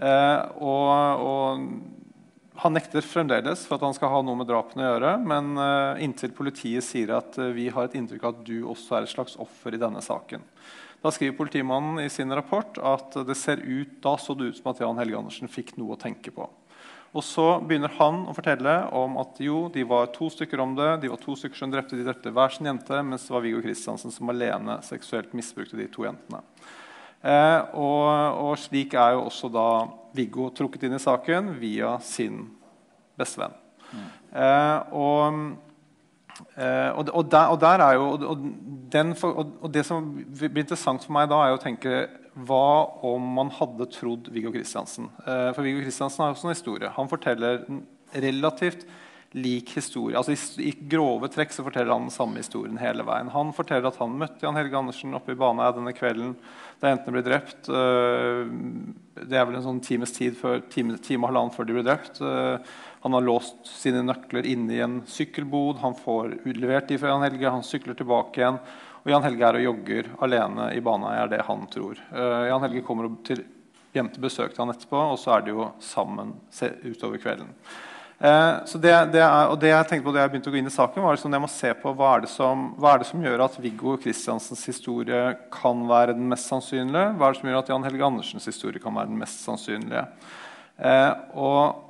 Eh, 0.00 0.42
og, 0.64 1.24
og 1.24 2.60
han 2.60 2.76
nekter 2.76 3.04
fremdeles 3.04 3.62
for 3.68 3.78
at 3.78 3.86
han 3.86 3.96
skal 3.96 4.12
ha 4.12 4.20
noe 4.24 4.38
med 4.40 4.48
drapene 4.48 4.84
å 4.84 4.92
gjøre. 4.94 5.14
Men 5.24 5.54
uh, 5.56 6.00
inntil 6.02 6.34
politiet 6.36 6.84
sier 6.84 7.14
at 7.16 7.38
uh, 7.40 7.48
vi 7.56 7.70
har 7.72 7.88
et 7.88 7.96
inntrykk 7.96 8.26
av 8.26 8.34
at 8.34 8.42
du 8.44 8.58
også 8.68 8.98
er 8.98 9.06
et 9.06 9.12
slags 9.14 9.38
offer 9.40 9.76
i 9.76 9.80
denne 9.80 10.02
saken. 10.04 10.44
Da 11.00 11.12
skriver 11.14 11.38
politimannen 11.38 12.02
i 12.02 12.10
sin 12.12 12.32
rapport 12.36 12.76
at 12.84 13.16
det 13.24 13.36
ser 13.40 13.62
ut, 13.64 13.94
da 14.04 14.18
så 14.20 14.36
det 14.36 14.50
ut 14.50 14.58
som 14.58 14.68
at 14.74 14.82
Jan 14.82 15.00
Helge 15.00 15.16
Andersen 15.16 15.48
fikk 15.48 15.72
noe 15.80 15.96
å 15.96 16.00
tenke 16.00 16.32
på. 16.36 16.44
Og 17.10 17.24
Så 17.26 17.44
begynner 17.66 17.90
han 17.96 18.20
å 18.28 18.34
fortelle 18.36 18.74
om 18.94 19.16
at 19.18 19.40
jo, 19.42 19.64
de 19.72 19.82
var 19.88 20.12
to 20.14 20.28
stykker 20.30 20.60
om 20.62 20.76
det. 20.78 20.90
De 21.02 21.08
var 21.10 21.18
to 21.18 21.34
stykker 21.34 21.58
som 21.58 21.72
drepte 21.72 21.96
de 21.98 22.04
drepte 22.06 22.30
hver 22.30 22.52
sin 22.54 22.68
jente, 22.68 23.00
mens 23.02 23.24
det 23.26 23.34
var 23.34 23.42
Viggo 23.42 23.64
Kristiansen 23.64 24.14
som 24.14 24.30
alene 24.30 24.78
seksuelt 24.86 25.32
misbrukte 25.34 25.80
de 25.80 25.88
to 25.90 26.04
jentene. 26.06 26.44
Eh, 27.20 27.60
og, 27.76 28.04
og, 28.40 28.52
slik 28.58 28.94
er 28.96 29.16
jo 29.16 29.26
også 29.28 29.50
da 29.52 29.66
Viggo 30.16 30.48
trukket 30.56 30.86
inn 30.88 30.96
i 30.96 31.02
saken 31.02 31.52
via 31.60 31.96
sin 32.04 32.46
bestevenn. 33.20 33.56
Mm. 33.90 34.06
Og 34.96 35.42
Uh, 36.40 36.90
og, 36.96 37.08
og, 37.12 37.24
der, 37.30 37.50
og, 37.52 37.60
der, 37.60 37.82
er 37.84 37.96
jo 37.98 38.06
og, 38.10 38.44
den, 38.92 39.12
og, 39.22 39.66
det 39.74 39.84
som 39.86 40.06
blir 40.16 40.62
interessant 40.62 41.04
for 41.04 41.12
meg 41.12 41.28
da, 41.30 41.40
er 41.44 41.56
å 41.56 41.60
tenke 41.60 42.06
hva 42.48 42.86
om 43.06 43.26
man 43.36 43.50
hadde 43.52 43.88
trodd 43.92 44.30
Viggo 44.32 44.52
Kristiansen? 44.54 45.10
Uh, 45.26 45.50
for 45.52 45.66
Viggo 45.66 45.82
Kristiansen 45.84 46.24
har 46.24 46.34
også 46.34 46.48
en 46.48 46.54
historie. 46.54 46.92
Han 46.96 47.10
forteller 47.10 47.64
relativt 48.14 48.86
lik 49.32 49.70
historie. 49.76 50.16
Altså 50.18 50.34
i, 50.34 50.68
i, 50.70 50.72
grove 50.90 51.28
trekk 51.30 51.52
så 51.54 51.62
forteller 51.62 51.92
han 51.94 52.08
den 52.08 52.14
samme 52.14 52.40
historien 52.40 52.78
hele 52.80 53.04
veien. 53.06 53.30
Han 53.30 53.52
forteller 53.54 53.90
at 53.90 53.98
han 54.00 54.16
møtte 54.18 54.42
Jan 54.42 54.58
Helge 54.58 54.78
Andersen 54.78 55.14
oppe 55.14 55.36
i 55.36 55.38
Baneheia 55.38 55.76
denne 55.76 55.94
kvelden 55.94 56.34
da 56.80 56.90
jentene 56.90 57.14
ble 57.14 57.22
drept. 57.26 57.70
Uh, 57.70 58.50
det 59.20 59.38
er 59.38 59.46
vel 59.46 59.60
en 59.60 59.66
sånn 59.66 59.82
times 59.86 60.14
tid 60.16 60.34
før, 60.38 60.64
time, 60.72 60.98
time 60.98 61.22
og 61.22 61.30
halvannen 61.30 61.54
før 61.54 61.68
de 61.68 61.76
ble 61.76 61.84
drept. 61.86 62.22
Han 63.04 63.16
har 63.16 63.24
låst 63.24 63.68
sine 63.68 64.02
nøkler 64.04 64.48
inne 64.48 64.74
i 64.74 64.82
en 64.84 64.96
sykkelbod. 65.08 65.78
Han 65.84 65.94
får 65.96 66.40
utlevert 66.42 66.88
de 66.90 66.98
fra 67.00 67.12
Jan 67.12 67.26
Helge. 67.28 67.52
Han 67.52 67.66
sykler 67.66 67.96
tilbake 67.96 68.42
igjen. 68.42 68.58
Og 69.04 69.12
Jan 69.12 69.24
Helge 69.24 69.46
er 69.46 69.60
og 69.60 69.64
jogger 69.64 70.10
alene 70.26 70.66
i 70.76 70.82
Baneheia, 70.84 71.22
er 71.24 71.30
det 71.32 71.46
han 71.46 71.62
tror. 71.72 72.00
Uh, 72.10 72.48
Jan 72.50 72.66
Helge 72.66 72.82
kommer 72.84 73.08
til, 73.24 73.44
hjem 73.94 74.10
til 74.12 74.26
besøk 74.26 74.56
til 74.56 74.64
han 74.64 74.74
etterpå, 74.74 75.04
og 75.14 75.20
så 75.20 75.36
er 75.36 75.46
de 75.46 75.54
jo 75.54 75.70
sammen 75.84 76.34
utover 76.50 77.22
kvelden. 77.22 77.54
Uh, 78.20 78.60
så 78.68 78.76
det, 78.76 78.92
det 79.14 79.22
er, 79.24 79.48
og 79.48 79.56
det 79.62 79.70
jeg 79.70 79.88
tenkte 79.88 80.04
på 80.04 80.12
da 80.12 80.26
jeg 80.26 80.32
begynte 80.34 80.50
å 80.50 80.52
gå 80.52 80.60
inn 80.60 80.68
i 80.68 80.74
saken, 80.74 81.02
var 81.02 81.16
liksom 81.16 81.36
jeg 81.36 81.44
må 81.46 81.48
se 81.48 81.70
på 81.80 81.92
hva 81.96 82.10
er, 82.18 82.26
som, 82.28 82.66
hva 82.76 82.94
er 82.94 83.00
det 83.00 83.08
som, 83.08 83.22
gjør 83.24 83.44
at 83.46 83.60
Viggo 83.64 83.94
Kristiansens 84.02 84.64
historie 84.68 85.22
kan 85.54 85.86
være 85.88 86.18
den 86.18 86.28
mest 86.28 86.50
sannsynlige? 86.52 87.14
Hva 87.16 87.28
er 87.28 87.36
det 87.36 87.40
som 87.40 87.48
gjør 87.48 87.62
at 87.62 87.72
Jan 87.72 87.86
Helge 87.88 88.10
Andersens 88.10 88.50
historie 88.50 88.82
kan 88.82 88.98
være 88.98 89.08
den 89.08 89.22
mest 89.22 89.40
sannsynlige? 89.46 90.04
Eh, 90.80 91.14
og 91.40 91.86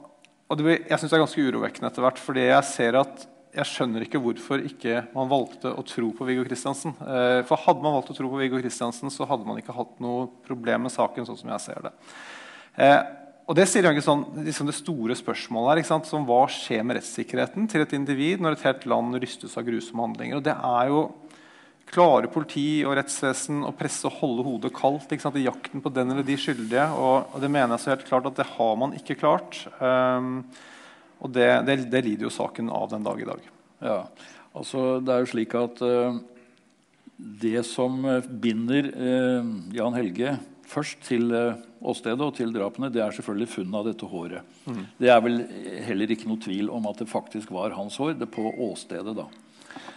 og 0.50 0.58
det, 0.58 0.80
jeg 0.90 0.98
synes 0.98 1.12
det 1.12 1.16
er 1.16 1.22
ganske 1.22 1.42
urovekkende 1.46 1.88
etter 1.92 2.02
hvert, 2.02 2.18
fordi 2.18 2.48
jeg 2.48 2.66
ser 2.66 2.96
at 2.98 3.26
jeg 3.54 3.66
skjønner 3.70 4.02
ikke 4.02 4.18
hvorfor 4.22 4.62
ikke 4.66 5.04
man 5.14 5.30
valgte 5.30 5.70
å 5.70 5.84
tro 5.86 6.08
på 6.14 6.26
Viggo 6.26 6.42
Kristiansen. 6.46 6.94
Eh, 7.02 7.42
for 7.46 7.62
hadde 7.62 7.82
man 7.84 7.94
valgt 7.96 8.10
å 8.10 8.16
tro 8.18 8.30
på 8.30 8.38
Viggo 8.38 8.58
Kristiansen, 8.58 9.10
så 9.14 9.26
hadde 9.30 9.46
man 9.46 9.58
ikke 9.62 9.74
hatt 9.74 9.96
noe 10.02 10.26
problem 10.46 10.86
med 10.86 10.94
saken. 10.94 11.26
sånn 11.26 11.38
som 11.38 11.52
jeg 11.54 11.64
ser 11.66 11.86
det. 11.86 11.92
Eh, 12.82 12.98
og 13.50 13.56
Det 13.58 13.64
sier 13.66 13.82
egentlig 13.82 14.06
sånn, 14.06 14.20
liksom 14.46 14.68
det 14.68 14.76
store 14.78 15.16
spørsmålet 15.18 15.82
her, 15.82 16.04
som 16.06 16.22
Hva 16.28 16.44
skjer 16.54 16.84
med 16.86 17.00
rettssikkerheten 17.00 17.66
til 17.70 17.82
et 17.82 17.94
individ 17.96 18.38
når 18.38 18.54
et 18.54 18.68
helt 18.68 18.86
land 18.86 19.18
rystes 19.18 19.56
av 19.58 19.66
grusomme 19.66 20.06
handlinger? 20.06 20.38
Og 20.38 20.46
det 20.46 20.54
er 20.54 20.92
jo 20.92 21.08
Klarer 21.90 22.30
politi 22.30 22.84
og 22.86 22.94
rettsvesen 22.94 23.64
å 23.66 23.72
presse 23.74 24.06
og 24.06 24.20
holde 24.20 24.44
hodet 24.46 24.70
kaldt 24.76 25.10
i 25.10 25.42
jakten 25.42 25.82
på 25.82 25.90
den 25.90 26.12
eller 26.12 26.22
de 26.22 26.36
skyldige? 26.38 26.84
Og, 26.94 27.32
og, 27.32 27.40
det 27.42 27.50
mener 27.50 27.74
jeg 27.74 27.82
så 27.82 27.90
helt 27.90 28.04
klart 28.06 28.28
at 28.30 28.36
det 28.38 28.46
har 28.46 28.76
man 28.78 28.94
ikke 28.94 29.16
klart. 29.18 29.58
Um, 29.80 30.44
og 31.18 31.32
det, 31.34 31.48
det, 31.66 31.76
det, 31.90 32.04
lider 32.06 32.28
jo 32.28 32.30
saken 32.30 32.70
av 32.70 32.92
den 32.92 33.02
dag 33.02 33.18
i 33.18 33.26
dag. 33.26 33.50
Ja, 33.82 33.98
altså 34.54 35.00
Det 35.02 35.16
er 35.16 35.24
jo 35.24 35.32
slik 35.32 35.58
at 35.58 35.82
uh, 35.82 36.20
det 37.42 37.66
som 37.66 38.06
binder 38.38 38.92
uh, 38.94 39.50
Jan 39.74 39.98
Helge 39.98 40.38
først 40.70 41.02
til 41.06 41.28
uh, 41.34 41.58
åstedet 41.82 42.24
og 42.24 42.34
til 42.38 42.54
drapene, 42.54 42.90
det 42.92 43.02
er 43.04 43.14
selvfølgelig 43.16 43.50
funnet 43.50 43.78
av 43.80 43.86
dette 43.90 44.08
håret. 44.08 44.56
Mm. 44.66 44.82
Det 45.00 45.12
er 45.12 45.22
vel 45.24 45.38
heller 45.86 46.14
ikke 46.14 46.30
noe 46.30 46.42
tvil 46.42 46.70
om 46.72 46.88
at 46.90 47.02
det 47.02 47.10
faktisk 47.10 47.52
var 47.54 47.76
hans 47.76 47.98
hår 48.00 48.16
det 48.20 48.30
på 48.32 48.46
åstedet. 48.70 49.16
da. 49.18 49.28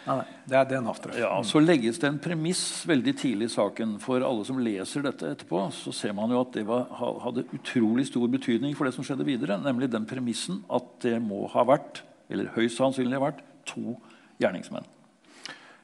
Nei, 0.03 0.17
nei, 0.19 0.25
det 0.49 0.57
er 0.59 0.67
DNA-avtrykk. 0.67 1.17
Ja, 1.21 1.31
så 1.47 1.61
legges 1.63 1.99
det 2.01 2.09
en 2.09 2.19
premiss 2.21 2.61
veldig 2.89 3.13
tidlig 3.19 3.47
i 3.47 3.53
saken. 3.53 3.95
For 4.03 4.23
alle 4.25 4.43
som 4.47 4.59
leser 4.63 5.05
dette 5.05 5.29
etterpå, 5.31 5.61
så 5.75 5.93
ser 5.95 6.15
man 6.17 6.33
jo 6.33 6.41
at 6.43 6.51
det 6.57 6.65
var, 6.67 6.89
hadde 7.23 7.45
utrolig 7.55 8.09
stor 8.09 8.27
betydning 8.31 8.75
for 8.77 8.89
det 8.89 8.95
som 8.97 9.05
skjedde 9.07 9.27
videre. 9.27 9.59
Nemlig 9.63 9.91
den 9.93 10.07
premissen 10.09 10.59
at 10.73 10.89
det 11.05 11.15
må 11.23 11.45
ha 11.53 11.63
vært, 11.67 12.03
eller 12.31 12.51
høyst 12.57 12.81
sannsynlig 12.81 13.19
ha 13.19 13.29
vært, 13.29 13.45
to 13.69 13.95
gjerningsmenn. 14.43 14.87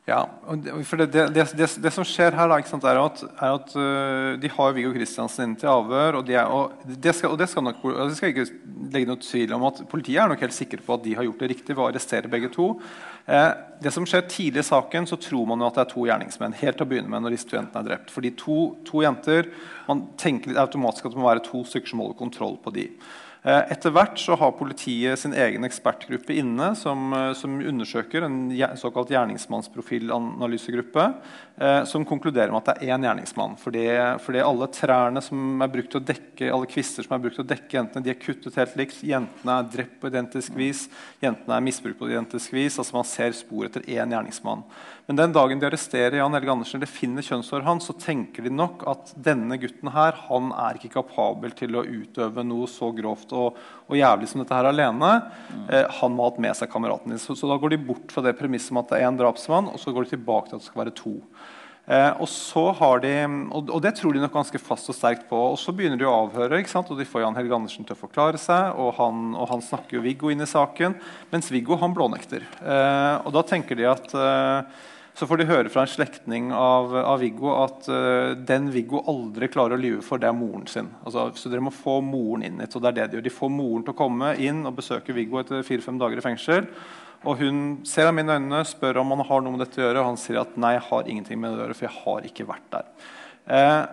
Ja, 0.09 0.23
for 0.87 0.97
det, 0.97 1.11
det, 1.13 1.43
det, 1.53 1.67
det, 1.83 1.91
som 1.93 2.05
skjer 2.07 2.33
her, 2.33 2.49
er 2.49 2.99
at, 3.03 3.19
er 3.29 3.51
at 3.53 3.73
uh, 3.77 4.39
de 4.41 4.49
har 4.49 4.73
Viggo 4.73 4.89
Kristiansen 4.95 5.45
inne 5.45 5.59
til 5.59 5.69
avhør. 5.69 6.17
Og, 6.19 6.31
er, 6.33 6.49
og, 6.49 6.79
det 6.89 7.13
skal, 7.13 7.35
og 7.35 7.37
det 7.37 7.49
skal 7.51 7.67
nok, 7.67 7.83
det 7.83 8.17
skal 8.17 8.33
ikke 8.33 8.47
legge 8.89 9.09
noe 9.11 9.21
tvil 9.21 9.53
om 9.53 9.67
at 9.69 9.83
Politiet 9.91 10.23
er 10.23 10.31
nok 10.31 10.41
helt 10.41 10.55
sikre 10.55 10.81
på 10.85 10.97
at 10.97 11.05
de 11.05 11.13
har 11.19 11.27
gjort 11.27 11.43
det 11.43 11.51
riktig 11.53 11.75
ved 11.75 11.83
å 11.83 11.87
arrestere 11.91 12.31
begge 12.31 12.49
to. 12.55 12.71
Eh, 13.29 13.51
det 13.83 13.93
som 13.93 14.07
skjer 14.09 14.25
Tidlig 14.31 14.63
i 14.63 14.69
saken 14.71 15.05
så 15.09 15.19
tror 15.21 15.45
man 15.51 15.61
jo 15.61 15.69
at 15.69 15.77
det 15.77 15.85
er 15.85 15.93
to 15.93 16.07
gjerningsmenn. 16.09 16.57
helt 16.57 16.79
til 16.79 16.87
å 16.87 16.89
begynne 16.89 17.11
med 17.11 17.27
når 17.27 17.37
to 17.43 17.59
jentene 17.59 17.83
er 17.83 17.89
drept. 17.91 18.13
Fordi 18.15 18.33
to, 18.39 18.59
to 18.89 19.05
jenter, 19.05 19.51
Man 19.87 20.07
tenker 20.17 20.51
litt 20.51 20.61
automatisk 20.61 21.05
at 21.05 21.13
det 21.15 21.21
må 21.21 21.29
være 21.29 21.45
to 21.45 21.63
stykker 21.65 21.89
som 21.89 22.01
holder 22.03 22.17
kontroll 22.17 22.57
på 22.61 22.73
de. 22.73 22.89
Eh, 23.49 23.71
etter 23.73 23.93
hvert 23.95 24.19
så 24.21 24.35
har 24.37 24.51
politiet 24.57 25.19
sin 25.21 25.33
egen 25.33 25.65
ekspertgruppe 25.65 26.35
inne 26.37 26.75
som, 26.77 27.13
eh, 27.13 27.33
som 27.33 27.55
undersøker 27.57 28.25
en 28.27 28.51
såkalt 28.77 29.09
gjerningsmannsprofilanalysegruppe 29.15 31.05
eh, 31.59 31.81
som 31.89 32.05
konkluderer 32.07 32.53
med 32.53 32.61
at 32.61 32.69
det 32.69 32.87
er 32.87 32.95
én 32.95 33.05
gjerningsmann. 33.05 33.57
Fordi, 33.61 33.85
fordi, 34.23 34.41
alle 34.43 34.69
trærne 34.73 35.23
som 35.23 35.63
er 35.63 35.71
brukt 35.73 35.91
til 35.93 36.01
å 36.01 36.07
dekke, 36.07 36.51
alle 36.55 36.69
kvister 36.71 37.05
som 37.05 37.15
er 37.17 37.23
brukt 37.23 37.37
til 37.39 37.45
å 37.45 37.49
dekke 37.51 37.77
jentene, 37.77 38.05
de 38.05 38.13
er 38.13 38.19
kuttet 38.21 38.59
helt 38.59 38.77
likt. 38.79 39.01
Jentene 39.05 39.57
er 39.57 39.71
drept 39.75 39.97
på 40.01 40.11
identisk 40.11 40.55
vis. 40.57 40.85
Jentene 41.23 41.57
er 41.57 41.65
misbrukt 41.65 41.99
på 41.99 42.09
identisk 42.09 42.55
vis. 42.55 42.79
altså 42.79 42.97
Man 42.97 43.09
ser 43.09 43.35
spor 43.37 43.67
etter 43.67 43.85
én 43.85 44.15
gjerningsmann. 44.15 44.63
Men 45.09 45.17
den 45.17 45.33
dagen 45.33 45.61
de 45.61 45.65
arresterer 45.65 46.19
Jan 46.19 46.35
Helge 46.37 46.51
Andersen 46.53 46.77
eller 46.77 46.91
finner 46.91 47.25
kjønnshåret 47.25 47.65
hans, 47.65 47.87
så 47.89 47.95
tenker 47.97 48.45
de 48.45 48.51
nok 48.53 48.83
at 48.91 49.15
denne 49.17 49.57
gutten 49.57 49.89
her, 49.95 50.13
han 50.27 50.51
er 50.53 50.77
ikke 50.77 50.91
kapabel 50.99 51.55
til 51.57 51.79
å 51.79 51.81
utøve 51.81 52.45
noe 52.45 52.67
så 52.69 52.91
grovt 52.93 53.33
og, 53.33 53.57
og 53.89 53.97
jævlig 53.97 54.29
som 54.29 54.43
dette 54.43 54.55
her 54.55 54.69
alene. 54.69 55.13
Eh, 55.67 55.85
han 55.99 56.13
må 56.15 56.25
ha 56.25 56.31
hatt 56.31 56.41
med 56.45 56.57
seg 56.57 56.71
kameraten 56.71 57.13
din. 57.13 57.21
Så, 57.21 57.35
så, 57.35 57.49
da 57.49 57.57
går 57.59 57.73
de 57.73 57.83
bort 57.89 58.13
fra 58.13 58.23
det 58.25 58.37
premisset 58.39 58.73
om 58.73 58.83
at 58.83 58.91
det 58.91 58.99
er 58.99 59.09
én 59.09 59.17
drapsmann, 59.19 59.71
og 59.73 59.81
så 59.81 59.93
går 59.95 60.05
de 60.05 60.15
tilbake 60.15 60.51
til 60.51 60.59
at 60.59 60.63
det 60.63 60.69
skal 60.69 60.83
være 60.85 60.97
to. 60.99 61.15
Eh, 61.89 62.11
og, 62.21 62.27
så 62.29 62.67
har 62.77 63.01
de, 63.01 63.13
og, 63.49 63.71
og, 63.73 63.79
det 63.81 63.95
tror 63.97 64.13
de 64.13 64.21
nok 64.21 64.35
ganske 64.35 64.61
fast 64.61 64.91
og 64.93 64.97
sterkt 64.97 65.25
på. 65.29 65.39
Og 65.55 65.57
så 65.57 65.73
begynner 65.73 65.97
de 65.97 66.05
å 66.05 66.13
avhøre, 66.27 66.61
ikke 66.61 66.73
sant? 66.75 66.91
og 66.93 67.01
de 67.01 67.07
får 67.09 67.23
Jan 67.23 67.39
Helge 67.39 67.57
Andersen 67.57 67.87
til 67.87 67.97
å 67.97 68.03
forklare 68.03 68.37
seg. 68.41 68.77
Og 68.77 68.93
han, 68.99 69.31
og 69.33 69.49
han 69.55 69.65
snakker 69.65 69.97
jo 69.97 70.05
Viggo 70.05 70.29
inn 70.29 70.45
i 70.45 70.49
saken, 70.49 70.99
mens 71.33 71.49
Viggo 71.49 71.79
han 71.81 71.95
blånekter. 71.97 72.45
Eh, 72.61 73.15
og 73.25 73.33
da 73.33 73.45
tenker 73.49 73.79
de 73.79 73.89
at 73.89 74.13
eh, 74.13 74.85
så 75.19 75.27
får 75.27 75.41
de 75.41 75.47
høre 75.49 75.71
fra 75.71 75.83
en 75.83 75.91
slektning 75.91 76.53
av, 76.55 76.93
av, 76.95 77.17
Viggo 77.19 77.51
at 77.59 77.89
uh, 77.91 78.31
den 78.47 78.69
Viggo 78.71 79.01
aldri 79.11 79.49
klarer 79.51 79.75
å 79.75 79.81
lyve 79.81 79.99
for, 80.05 80.21
det 80.21 80.29
er 80.29 80.37
moren 80.37 80.63
sin. 80.71 80.87
Altså, 81.03 81.25
så 81.35 81.51
dere 81.51 81.65
må 81.65 81.73
få 81.75 81.97
moren 82.05 82.45
inn 82.47 82.61
hit. 82.63 82.77
og 82.77 82.85
det 82.85 82.93
er 82.93 82.97
det 83.01 83.07
De 83.09 83.19
gjør. 83.19 83.25
De 83.27 83.33
får 83.35 83.51
moren 83.51 83.83
til 83.83 83.91
å 83.91 83.99
komme 83.99 84.31
inn 84.39 84.63
og 84.63 84.77
besøke 84.77 85.15
Viggo 85.17 85.41
etter 85.41 85.65
fire-fem 85.67 85.99
dager 85.99 86.21
i 86.21 86.23
fengsel. 86.23 86.69
Og 87.27 87.43
Hun 87.43 87.59
ser 87.83 88.07
inn 88.13 88.23
i 88.23 88.31
øynene, 88.31 88.63
spør 88.63 89.01
om 89.01 89.11
han 89.11 89.25
har 89.27 89.43
noe 89.43 89.57
med 89.57 89.65
dette 89.65 89.81
å 89.81 89.83
gjøre. 89.89 90.05
Og 90.05 90.11
han 90.13 90.21
sier 90.23 90.39
at 90.39 90.55
nei, 90.55 90.77
jeg 90.77 90.87
har 90.87 91.11
ingenting 91.11 91.41
med 91.41 91.51
det 91.51 91.59
å 91.59 91.63
gjøre, 91.65 91.79
for 91.81 91.89
jeg 91.89 91.97
har 92.05 92.29
ikke 92.31 92.47
vært 92.53 92.69
der. 92.77 92.93
Uh, 93.49 93.83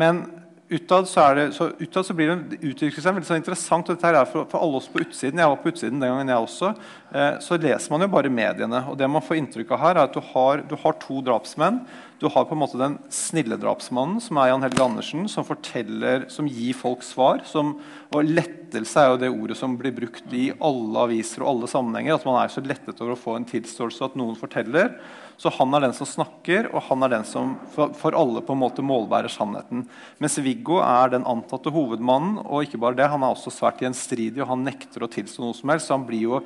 men 0.00 0.24
utad 0.70 1.08
så, 1.08 1.22
det, 1.34 1.46
så, 1.52 1.70
utad 1.78 2.06
så 2.06 2.14
blir 2.14 2.30
det 2.30 2.34
en 2.36 2.92
seg 2.94 3.14
veldig 3.14 3.26
sånn 3.26 3.40
interessant. 3.40 3.88
og 3.88 3.96
dette 3.96 4.06
her 4.06 4.20
er 4.20 4.28
for, 4.30 4.46
for, 4.50 4.62
alle 4.62 4.78
oss 4.78 4.86
på 4.90 5.02
utsiden, 5.02 5.40
Jeg 5.42 5.50
var 5.50 5.58
på 5.58 5.72
utsiden 5.72 5.98
den 5.98 6.12
gangen, 6.12 6.30
jeg 6.30 6.44
også. 6.46 6.70
Eh, 7.10 7.32
så 7.42 7.58
leser 7.58 7.90
man 7.90 8.04
jo 8.04 8.10
bare 8.12 8.30
mediene. 8.30 8.84
og 8.86 8.98
det 8.98 9.08
man 9.10 9.24
får 9.24 9.40
inntrykk 9.40 9.74
av 9.74 9.82
her 9.82 9.96
er 9.96 10.04
at 10.04 10.14
Du 10.14 10.20
har, 10.32 10.62
du 10.62 10.76
har 10.78 10.98
to 11.02 11.20
drapsmenn. 11.26 11.82
Du 12.20 12.28
har 12.28 12.44
på 12.44 12.54
en 12.54 12.60
måte 12.60 12.78
den 12.78 12.98
snille 13.10 13.56
drapsmannen, 13.56 14.20
som 14.20 14.38
er 14.38 14.50
Jan 14.50 14.62
Helge 14.66 14.84
Andersen, 14.84 15.24
som 15.32 15.46
forteller, 15.48 16.28
som 16.28 16.46
gir 16.46 16.76
folk 16.76 17.02
svar. 17.02 17.40
Som, 17.48 17.78
og 18.12 18.28
lettelse 18.28 19.00
er 19.00 19.10
jo 19.10 19.22
det 19.22 19.32
ordet 19.32 19.56
som 19.58 19.78
blir 19.80 19.94
brukt 19.96 20.34
i 20.36 20.50
alle 20.60 21.06
aviser 21.08 21.42
og 21.42 21.54
alle 21.54 21.70
sammenhenger. 21.72 22.20
At 22.20 22.28
man 22.28 22.42
er 22.42 22.52
så 22.52 22.62
lettet 22.62 23.00
over 23.00 23.16
å 23.16 23.22
få 23.22 23.38
en 23.38 23.48
tilståelse 23.48 24.10
at 24.10 24.20
noen 24.20 24.38
forteller. 24.38 24.92
Så 25.40 25.48
han 25.56 25.72
er 25.72 25.86
den 25.86 25.94
som 25.96 26.04
snakker, 26.04 26.66
og 26.68 26.82
han 26.90 27.06
er 27.06 27.14
den 27.14 27.22
som 27.24 27.54
for, 27.72 27.94
for 27.96 28.16
alle 28.18 28.42
på 28.44 28.52
en 28.52 28.60
måte 28.60 28.84
målbærer 28.84 29.32
sannheten. 29.32 29.86
Mens 30.20 30.36
Viggo 30.44 30.82
er 30.84 31.14
den 31.14 31.24
antatte 31.24 31.72
hovedmannen, 31.72 32.42
og 32.44 32.66
ikke 32.66 32.80
bare 32.82 32.98
det, 32.98 33.06
han 33.08 33.24
er 33.24 33.32
også 33.32 33.52
svært 33.54 33.80
gjenstridig 33.80 34.42
og 34.42 34.50
han 34.52 34.66
nekter 34.68 35.06
å 35.06 35.08
tilstå 35.08 35.46
noe 35.46 35.56
som 35.56 35.72
helst. 35.72 35.88
Så 35.88 35.96
han 35.96 36.04
blir 36.04 36.26
jo 36.26 36.42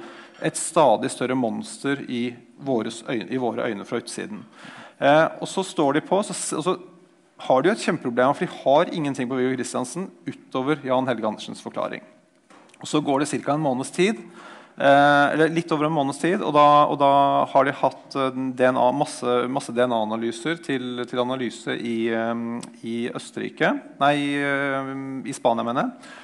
et 0.47 0.61
stadig 0.61 1.11
større 1.11 1.35
monster 1.35 2.05
i, 2.07 2.29
øyne, 2.63 3.27
i 3.27 3.43
våre 3.43 3.67
øyne 3.67 3.89
fra 3.89 3.99
utsiden. 3.99 4.45
Eh, 5.03 5.27
og 5.43 5.51
så 5.51 5.67
står 5.67 5.99
de 5.99 6.07
på, 6.07 6.23
så, 6.23 6.39
og 6.61 6.67
så 6.69 6.79
har 7.49 7.63
de 7.63 7.73
jo 7.73 7.75
et 7.75 7.87
kjempeproblem, 7.89 8.39
for 8.39 8.47
de 8.47 8.63
har 8.63 8.95
ingenting 8.95 9.27
på 9.27 9.41
Viggo 9.41 9.57
Kristiansen 9.57 10.07
utover 10.29 10.79
Jan 10.87 11.11
Helge 11.11 11.27
Andersens 11.33 11.67
forklaring. 11.67 12.07
Og 12.79 12.87
Så 12.87 13.03
går 13.03 13.25
det 13.25 13.33
ca. 13.43 13.55
en 13.55 13.65
måneds 13.65 13.91
tid. 13.91 14.23
Eh, 14.75 15.33
eller 15.33 15.53
litt 15.55 15.71
over 15.73 15.87
en 15.87 15.95
måneds 15.95 16.19
tid. 16.19 16.43
Og 16.43 16.55
da, 16.57 16.67
og 16.91 16.99
da 16.99 17.13
har 17.53 17.67
de 17.67 17.77
hatt 17.79 18.17
eh, 18.19 18.41
DNA, 18.59 18.87
masse, 18.99 19.37
masse 19.51 19.75
DNA-analyser 19.75 20.59
til, 20.65 21.05
til, 21.07 21.23
analyse 21.23 21.77
i, 21.79 21.97
eh, 22.11 22.45
i 22.83 22.97
Østerrike 23.15 23.71
Nei, 24.03 24.15
i 25.25 25.37
Spania, 25.37 25.67
mener 25.67 25.87
jeg. 25.87 26.15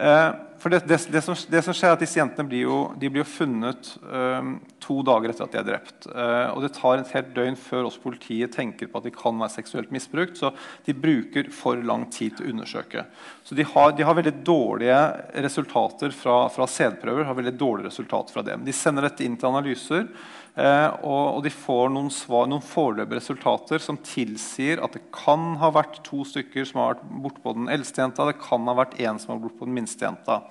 Eh, 0.00 0.30
for 0.58 0.72
det, 0.72 0.80
det, 0.88 0.98
det, 1.12 1.20
som, 1.22 1.36
det, 1.48 1.60
som, 1.62 1.74
skjer 1.76 1.92
er 1.92 1.96
at 1.96 2.02
Disse 2.02 2.18
jentene 2.18 2.48
blir 2.48 2.64
jo, 2.66 2.78
blir 2.98 3.20
jo 3.20 3.26
funnet 3.28 3.90
um, 4.02 4.56
to 4.82 4.98
dager 5.06 5.32
etter 5.32 5.46
at 5.46 5.54
de 5.54 5.60
er 5.60 5.66
drept. 5.68 6.08
Uh, 6.10 6.50
og 6.54 6.64
Det 6.64 6.72
tar 6.76 7.02
et 7.02 7.12
helt 7.14 7.30
døgn 7.36 7.58
før 7.58 7.88
oss 7.88 7.98
politiet 8.02 8.54
tenker 8.56 8.90
på 8.90 9.00
at 9.00 9.06
de 9.06 9.14
kan 9.14 9.38
være 9.38 9.54
seksuelt 9.54 9.92
misbrukt. 9.94 10.40
Så 10.40 10.50
de 10.86 10.96
bruker 10.96 11.52
for 11.54 11.78
lang 11.86 12.08
tid 12.14 12.36
til 12.36 12.48
å 12.48 12.52
undersøke. 12.54 13.06
Så 13.46 13.58
De 13.58 13.66
har, 13.66 13.94
de 13.94 14.06
har 14.08 14.18
veldig 14.18 14.34
dårlige 14.46 14.98
resultater 15.46 16.14
fra, 16.16 16.40
fra 16.52 16.66
sædprøver. 16.68 17.28
har 17.28 17.38
veldig 17.38 17.56
dårlige 17.58 17.92
resultater 17.92 18.34
fra 18.34 18.46
det. 18.46 18.58
Men 18.58 18.68
de 18.68 18.76
sender 18.76 19.08
dette 19.08 19.24
inn 19.24 19.38
til 19.38 19.52
analyser. 19.52 20.10
Eh, 20.54 20.90
og, 21.06 21.42
de 21.44 21.52
får 21.54 21.92
noen, 21.94 22.10
svar, 22.14 22.48
noen 22.50 22.64
foreløpige 22.64 23.20
resultater 23.20 23.82
som 23.82 24.00
tilsier 24.02 24.82
at 24.82 24.96
det 24.96 25.04
kan 25.14 25.52
ha 25.60 25.70
vært 25.74 26.00
to 26.06 26.24
stykker 26.26 26.66
som 26.66 26.82
har 26.82 26.96
vært 26.96 27.08
bortpå 27.26 27.56
den 27.60 27.72
eldste 27.72 28.02
jenta. 28.02 28.26
Det 28.30 28.40
kan 28.42 28.66
ha 28.70 28.76
vært 28.80 28.98
én 28.98 29.20
som 29.20 29.34
har 29.34 29.38
vært 29.38 29.48
bortpå 29.50 29.70
den 29.70 29.78
minste 29.78 30.08
jenta. 30.08 30.42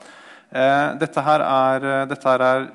Eh, 0.47 0.89
dette 1.01 1.23
her 1.25 1.43
er, 1.43 1.89
dette 2.07 2.29
her 2.29 2.45
er 2.47 2.69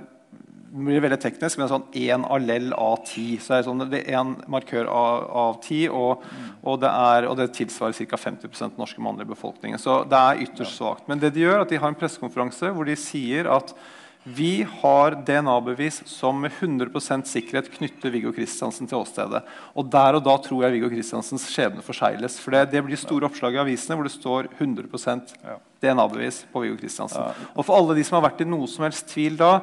blir 0.72 1.02
veldig 1.04 1.18
teknisk, 1.20 1.58
men 1.60 1.68
sånn 1.68 1.84
én 1.98 2.22
allell 2.32 2.72
av 2.80 3.02
ti. 3.08 3.36
Så 3.40 3.52
er 3.52 3.60
det, 3.60 3.66
sånn, 3.66 3.84
det 3.92 4.02
er 4.02 4.20
én 4.22 4.34
markør 4.50 4.88
av, 4.88 5.26
av 5.42 5.58
ti, 5.64 5.82
og, 5.88 6.24
og, 6.62 6.78
det 6.82 6.88
er, 6.88 7.28
og, 7.28 7.36
det 7.40 7.50
tilsvarer 7.56 7.96
ca. 8.08 8.20
50% 8.20 8.70
av 8.70 8.72
den 8.72 8.80
norske 8.80 9.04
mannlige 9.04 9.32
befolkningen. 9.34 9.80
Så 9.80 10.02
det 10.08 10.20
er 10.20 10.44
ytterst 10.46 10.78
svakt. 10.80 11.04
Men 11.10 11.20
det 11.20 11.34
de 11.36 11.44
gjør, 11.44 11.58
er 11.58 11.66
at 11.66 11.74
de 11.74 11.80
har 11.82 11.92
en 11.92 11.98
pressekonferanse 11.98 12.72
hvor 12.72 12.88
de 12.88 12.96
sier 12.98 13.50
at 13.52 13.74
vi 14.22 14.66
har 14.80 15.16
DNA-bevis 15.26 16.02
som 16.06 16.38
med 16.44 16.52
100% 16.54 17.26
sikkerhet 17.26 17.72
knytter 17.74 18.12
Viggo 18.14 18.30
Kristiansen 18.34 18.86
til 18.86 19.00
åstedet. 19.00 19.40
Og 19.74 19.88
der 19.90 20.18
og 20.18 20.22
da 20.22 20.36
tror 20.44 20.62
jeg 20.62 20.76
Viggo 20.76 20.90
Kristiansens 20.92 21.48
skjebne 21.50 21.82
forsegles. 21.82 22.38
For 22.38 22.54
det, 22.54 22.68
det, 22.70 22.84
blir 22.86 23.00
store 23.00 23.26
oppslag 23.26 23.58
i 23.58 23.62
avisene 23.64 23.98
hvor 23.98 24.06
det 24.06 24.14
står 24.14 24.50
100% 24.60 25.34
DNA-bevis 25.82 26.44
på 26.52 26.62
Viggo 26.62 26.78
Kristiansen. 26.78 27.34
Og 27.56 27.66
for 27.66 27.74
alle 27.74 27.98
de 27.98 28.06
som 28.06 28.20
har 28.20 28.28
vært 28.28 28.44
i 28.44 28.48
noe 28.48 28.70
som 28.70 28.86
helst 28.86 29.10
tvil 29.10 29.40
da, 29.40 29.56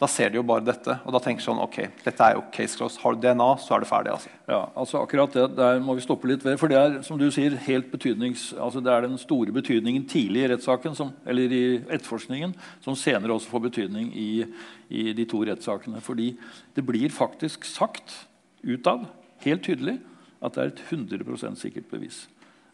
da 0.00 0.08
ser 0.08 0.30
de 0.32 0.38
jo 0.38 0.44
bare 0.48 0.64
dette. 0.64 0.94
Og 1.04 1.12
da 1.12 1.20
tenker 1.20 1.44
sånn 1.44 1.60
Ok, 1.60 1.76
dette 2.00 2.24
er 2.24 2.38
jo 2.38 2.44
case 2.54 2.78
close. 2.78 2.96
Har 3.02 3.16
du 3.16 3.20
DNA, 3.20 3.48
så 3.60 3.74
er 3.76 3.82
det 3.82 3.88
ferdig. 3.90 4.14
altså. 4.14 4.30
Ja, 4.48 4.60
altså 4.80 5.02
akkurat 5.02 5.34
det 5.36 5.44
der 5.58 5.82
må 5.84 5.94
vi 5.98 6.04
stoppe 6.04 6.30
litt 6.30 6.44
ved. 6.46 6.56
For 6.60 6.72
det 6.72 6.78
er 6.80 6.96
som 7.04 7.20
du 7.20 7.26
sier, 7.34 7.58
helt 7.66 7.90
betydnings, 7.92 8.50
altså 8.56 8.80
det 8.80 8.94
er 8.94 9.04
den 9.04 9.20
store 9.20 9.52
betydningen 9.52 10.06
tidlig 10.08 10.46
i 10.46 10.50
rettssaken, 10.54 10.96
eller 11.28 11.52
i 11.52 11.62
etterforskningen, 11.82 12.56
som 12.80 12.96
senere 12.96 13.36
også 13.36 13.52
får 13.52 13.66
betydning 13.68 14.08
i, 14.16 14.30
i 14.88 15.12
de 15.12 15.26
to 15.28 15.42
rettssakene. 15.44 16.00
Fordi 16.00 16.32
det 16.74 16.86
blir 16.88 17.12
faktisk 17.12 17.68
sagt 17.68 18.22
utad, 18.64 19.04
helt 19.44 19.64
tydelig, 19.68 19.98
at 20.40 20.56
det 20.56 20.62
er 20.62 20.72
et 20.72 20.84
100% 20.88 21.60
sikkert 21.60 21.92
bevis. 21.92 22.24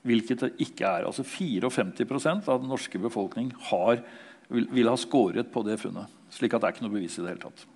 Hvilket 0.06 0.44
det 0.44 0.54
ikke 0.62 0.86
er. 0.86 1.08
Altså 1.10 1.26
54% 1.26 2.46
av 2.46 2.62
den 2.62 2.70
norske 2.70 3.02
befolkning 3.02 3.50
har, 3.72 3.98
vil, 4.46 4.70
vil 4.70 4.92
ha 4.92 4.94
skåret 4.94 5.50
på 5.50 5.66
det 5.66 5.80
funnet. 5.82 6.12
Slik 6.34 6.54
at 6.54 6.62
det 6.62 6.68
er 6.68 6.76
ikke 6.76 6.86
noe 6.86 6.96
bevis 6.98 7.18
i 7.18 7.24
det 7.24 7.34
hele 7.34 7.44
tatt. 7.48 7.66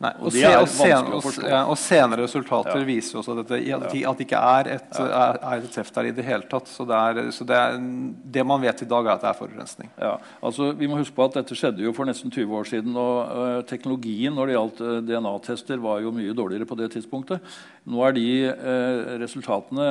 Nei, 0.00 0.14
og, 0.16 0.30
se, 0.32 0.48
og, 0.56 0.66
sen, 0.72 1.08
og, 1.12 1.26
og, 1.44 1.74
senere 1.76 2.22
resultater 2.24 2.78
ja. 2.78 2.84
viser 2.88 3.18
også 3.20 3.34
at, 3.34 3.50
dette, 3.50 3.74
at, 3.76 3.82
det 4.16 4.24
ikke 4.24 4.38
er 4.40 4.70
et, 4.78 4.94
ja. 4.96 5.26
er 5.36 5.58
et 5.58 5.74
teft 5.74 5.92
der 5.98 6.08
i 6.08 6.12
det 6.16 6.24
hele 6.24 6.48
tatt. 6.48 6.70
Så, 6.72 6.86
det, 6.88 6.96
er, 6.96 7.28
så 7.36 7.44
det, 7.44 7.58
er, 7.58 7.76
det, 8.32 8.44
man 8.48 8.62
vet 8.64 8.80
i 8.80 8.88
dag, 8.88 9.04
er 9.04 9.12
at 9.12 9.26
det 9.26 9.28
er 9.28 9.36
forurensning. 9.36 9.90
Ja, 10.00 10.14
altså 10.40 10.70
Vi 10.78 10.88
må 10.88 10.96
huske 11.02 11.18
på 11.18 11.26
at 11.28 11.36
dette 11.36 11.58
skjedde 11.58 11.84
jo 11.84 11.92
for 11.92 12.08
nesten 12.08 12.32
20 12.32 12.56
år 12.62 12.70
siden. 12.72 12.96
Og 12.96 13.18
uh, 13.28 13.58
teknologien 13.68 14.32
når 14.32 14.48
det 14.48 14.56
gjaldt 14.56 14.82
uh, 14.86 14.96
DNA-tester, 15.04 15.84
var 15.84 16.00
jo 16.00 16.16
mye 16.16 16.32
dårligere 16.38 16.70
på 16.72 16.80
det 16.80 16.88
tidspunktet. 16.96 17.52
Nå 17.84 18.00
er 18.08 18.16
de 18.16 18.26
uh, 18.48 19.14
resultatene 19.20 19.90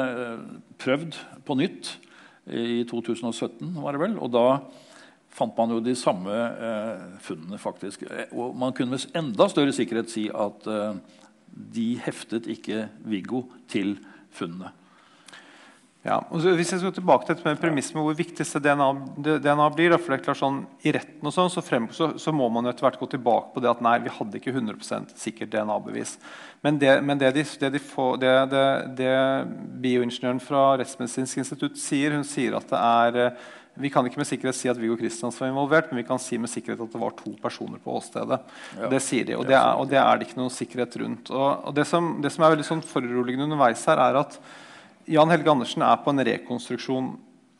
prøvd 0.81 1.21
på 1.45 1.61
nytt 1.61 1.93
i 2.49 2.81
2017, 2.89 3.75
var 3.77 3.93
det 3.93 4.07
vel. 4.07 4.17
og 4.17 4.33
da 4.33 4.47
fant 5.33 5.55
man 5.57 5.75
jo 5.75 5.79
de 5.83 5.95
samme 5.97 6.33
eh, 6.33 7.05
funnene, 7.23 7.59
faktisk. 7.61 8.03
Og 8.33 8.55
man 8.57 8.73
kunne 8.75 8.95
med 8.95 9.17
enda 9.17 9.49
større 9.51 9.75
sikkerhet 9.75 10.11
si 10.11 10.27
at 10.33 10.67
eh, 10.69 10.99
de 11.75 11.87
heftet 12.03 12.49
ikke 12.49 12.87
Viggo 13.09 13.45
til 13.71 13.97
funnene. 14.35 14.73
Ja, 15.99 16.21
og 16.31 16.39
så 16.39 16.53
hvis 16.55 16.69
jeg 16.71 16.79
skal 16.79 16.93
tilbake 16.95 17.25
til 17.27 17.35
dette 17.35 17.43
med 17.43 17.59
premiss 17.59 17.89
med 17.91 18.05
hvor 18.05 18.15
viktig 18.15 18.45
DNA, 18.63 18.85
DNA 19.43 19.65
blir, 19.75 19.95
for 19.97 20.13
det 20.13 20.21
er 20.21 20.23
klart 20.29 20.39
sånn, 20.39 20.61
I 20.87 20.93
retten 20.95 21.27
og 21.27 21.33
sånn, 21.35 21.51
så, 21.51 21.63
frem, 21.65 21.89
så, 21.91 22.13
så, 22.15 22.31
må 22.31 22.47
man 22.55 22.71
etter 22.71 22.85
hvert 22.85 23.01
gå 23.01 23.09
tilbake 23.11 23.51
på 23.51 23.63
det 23.63 23.67
at 23.67 23.81
nei, 23.83 23.97
vi 24.05 24.13
hadde 24.15 24.39
ikke 24.39 24.53
100% 24.55 25.11
sikkert 25.19 25.51
DNA-bevis. 25.51 26.15
Men, 26.63 26.79
det, 26.79 26.93
men 27.03 27.19
det, 27.19 27.33
de, 27.35 27.43
det, 27.43 27.73
de 27.75 27.83
får, 27.83 28.15
det, 28.95 29.11
bioingeniøren 29.83 30.39
fra 30.43 30.63
Rettsmedisinsk 30.79 31.43
institutt 31.43 31.75
sier, 31.81 32.15
hun 32.15 32.23
sier 32.27 32.55
at 32.55 32.71
det 32.71 32.79
er 32.79 33.19
eh, 33.25 33.47
vi 33.79 33.89
kan 33.93 34.07
ikke 34.07 34.19
med 34.19 34.27
sikkerhet 34.27 34.57
si 34.57 34.69
at 34.71 34.79
Viggo 34.79 34.97
Kristiansen 34.99 35.45
var 35.45 35.51
involvert, 35.53 35.91
men 35.91 36.01
vi 36.01 36.07
kan 36.07 36.19
si 36.21 36.37
med 36.41 36.51
sikkerhet 36.51 36.81
at 36.83 36.95
det 36.95 36.99
var 36.99 37.15
to 37.15 37.31
personer 37.39 37.79
på 37.83 37.95
åstedet. 37.95 38.39
Ja. 38.75 38.89
Det 38.91 38.99
sier 39.03 39.27
de, 39.29 39.37
og 39.39 39.45
det, 39.47 39.55
er, 39.55 39.79
og 39.79 39.87
det 39.91 39.99
er 40.01 40.19
det 40.19 40.27
ikke 40.27 40.41
noe 40.41 40.53
sikkerhet 40.53 40.97
rundt. 40.99 41.31
Og, 41.31 41.69
og 41.69 41.77
det, 41.77 41.85
som, 41.87 42.11
det, 42.23 42.33
som, 42.35 42.43
er 42.43 42.55
veldig 42.55 42.67
sånn 42.67 42.83
foruroligende 42.85 43.47
underveis 43.47 43.85
her, 43.87 44.01
er 44.03 44.19
at 44.25 44.35
Jan 45.09 45.31
Helge 45.31 45.53
Andersen 45.53 45.85
er 45.87 46.03
på 46.03 46.11
en 46.11 46.25
rekonstruksjon 46.27 47.09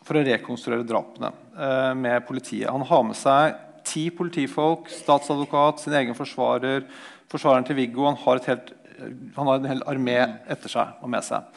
for 0.05 0.19
å 0.19 0.25
rekonstruere 0.25 0.87
drapene 0.87 1.31
eh, 1.55 1.93
med 1.97 2.27
politiet. 2.27 2.69
Han 2.69 2.85
har 2.89 3.07
med 3.07 3.17
seg 3.17 3.55
ti 3.87 4.09
politifolk, 4.13 4.91
statsadvokat, 4.91 5.81
sin 5.81 5.95
egen 5.97 6.17
forsvarer, 6.17 6.83
forsvareren 7.31 7.65
til 7.67 7.79
Viggo. 7.79 8.05
Han 8.09 8.19
har, 8.25 8.43
helt, 8.49 8.73
han 9.37 9.49
har 9.49 9.59
en 9.59 9.71
hel 9.71 9.83
armé 9.89 10.19
etter 10.49 10.71
seg 10.71 10.99
og 10.99 11.11
med 11.15 11.25
seg. 11.25 11.47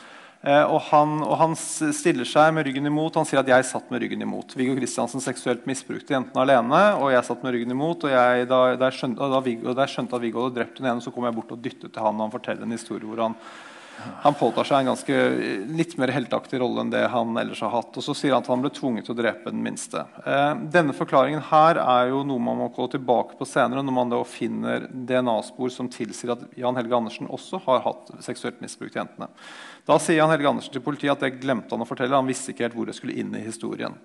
Eh, 0.42 0.64
og, 0.66 0.80
han, 0.88 1.20
og, 1.22 1.36
han, 1.38 1.52
stiller 1.54 2.26
seg 2.26 2.50
med 2.56 2.66
ryggen 2.66 2.90
imot. 2.90 3.14
Han 3.20 3.28
sier 3.28 3.42
at 3.42 3.50
'jeg 3.50 3.68
satt 3.68 3.90
med 3.94 4.02
ryggen 4.02 4.22
imot'. 4.26 4.56
Viggo 4.58 4.74
Kristiansen 4.74 5.22
seksuelt 5.22 5.66
misbrukte 5.70 6.16
jentene 6.16 6.42
alene, 6.42 6.82
og 6.98 7.12
jeg 7.14 7.24
satt 7.24 7.44
med 7.44 7.54
ryggen 7.54 7.70
imot. 7.70 8.04
og 8.04 8.10
jeg, 8.10 8.48
da, 8.48 8.74
da, 8.76 8.90
jeg 8.90 8.98
skjønte, 8.98 9.30
da, 9.30 9.40
Viggo, 9.40 9.74
da 9.74 9.86
jeg 9.86 9.94
skjønte 9.94 10.16
at 10.16 10.22
Viggo 10.22 10.42
hadde 10.42 10.58
drept 10.58 10.78
den 10.78 10.90
ene, 10.90 11.00
så 11.00 11.12
kom 11.14 11.24
jeg 11.24 11.34
bort 11.34 11.52
og 11.52 11.62
dyttet 11.62 11.92
til 11.92 12.02
han 12.02 12.18
og 12.18 12.26
han 12.26 12.34
forteller 12.34 12.66
en 12.66 12.78
historie 12.78 13.06
hvor 13.06 13.22
han 13.22 13.38
han 14.22 14.34
påtar 14.34 14.66
seg 14.66 14.82
en 14.82 14.90
ganske 14.92 15.16
litt 15.76 15.94
mer 16.00 16.12
helteaktig 16.14 16.58
rolle 16.62 16.82
enn 16.82 16.92
det 16.92 17.02
han 17.12 17.36
ellers 17.38 17.60
har 17.62 17.72
hatt. 17.74 17.96
Og 17.98 18.04
så 18.04 18.14
sier 18.16 18.34
han 18.34 18.44
at 18.44 18.50
han 18.50 18.62
ble 18.64 18.70
tvunget 18.74 19.06
til 19.06 19.14
å 19.14 19.18
drepe 19.18 19.52
den 19.52 19.62
minste. 19.64 20.04
Eh, 20.26 20.54
denne 20.74 20.94
forklaringen 20.96 21.44
her 21.50 21.80
er 21.82 22.10
jo 22.10 22.22
noe 22.26 22.42
man 22.42 22.58
må 22.58 22.70
gå 22.74 22.88
tilbake 22.94 23.38
på 23.38 23.48
senere, 23.48 23.84
når 23.84 23.96
man 23.96 24.12
da 24.12 24.22
finner 24.26 24.88
DNA-spor 24.90 25.72
som 25.74 25.90
tilsier 25.92 26.34
at 26.34 26.46
Jan 26.58 26.78
Helge 26.78 26.98
Andersen 26.98 27.30
også 27.30 27.62
har 27.66 27.84
hatt 27.86 28.14
seksuelt 28.24 28.62
misbrukt 28.64 28.98
jentene. 28.98 29.30
Da 29.88 29.96
sier 29.98 30.20
Jan 30.20 30.30
Helge 30.30 30.50
Andersen 30.50 30.74
til 30.76 30.84
politiet 30.84 31.10
at 31.16 31.24
det 31.24 31.40
glemte 31.42 31.74
han 31.74 31.82
å 31.82 31.88
fortelle. 31.88 32.14
Han 32.14 32.28
visste 32.30 32.52
ikke 32.52 32.68
helt 32.68 32.76
hvor 32.76 32.86
det 32.86 32.94
skulle 32.94 33.16
inn 33.18 33.34
i 33.34 33.42
historien. 33.42 33.96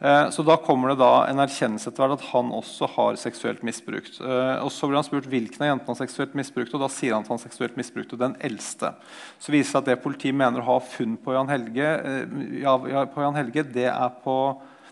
Eh, 0.00 0.30
så 0.30 0.44
da 0.46 0.54
kommer 0.62 0.92
det 0.92 1.00
da 1.00 1.26
en 1.26 1.42
erkjennelse 1.42 1.90
etter 1.90 2.04
hvert 2.04 2.20
at 2.20 2.28
han 2.30 2.52
også 2.54 2.88
har 2.94 3.18
seksuelt 3.18 3.64
misbrukt. 3.66 4.20
Eh, 4.22 4.54
og 4.62 4.70
Så 4.72 4.88
blir 4.88 5.00
han 5.00 5.06
spurt 5.06 5.28
hvilken 5.28 5.64
av 5.64 5.72
jentene 5.72 5.92
han 5.92 6.00
seksuelt 6.00 6.38
misbrukte, 6.38 6.78
og 6.78 6.86
da 6.86 6.90
sier 6.94 7.16
han 7.16 7.26
at 7.26 7.32
han 7.34 7.42
seksuelt 7.42 7.76
misbrukte 7.76 8.20
den 8.20 8.38
eldste. 8.40 8.94
Så 9.42 9.52
viser 9.52 9.74
det 9.74 9.82
at 9.82 9.90
det 9.92 10.04
politiet 10.06 10.38
mener 10.38 10.62
å 10.62 10.70
ha 10.70 10.78
funn 10.80 11.18
på 11.20 11.34
Jan 11.34 11.50
Helge, 11.50 11.92
eh, 11.98 12.36
ja, 12.62 12.76
på 12.78 13.26
Jan 13.26 13.36
Helge 13.36 13.66
det 13.68 13.88
er 13.90 14.18
på 14.24 14.38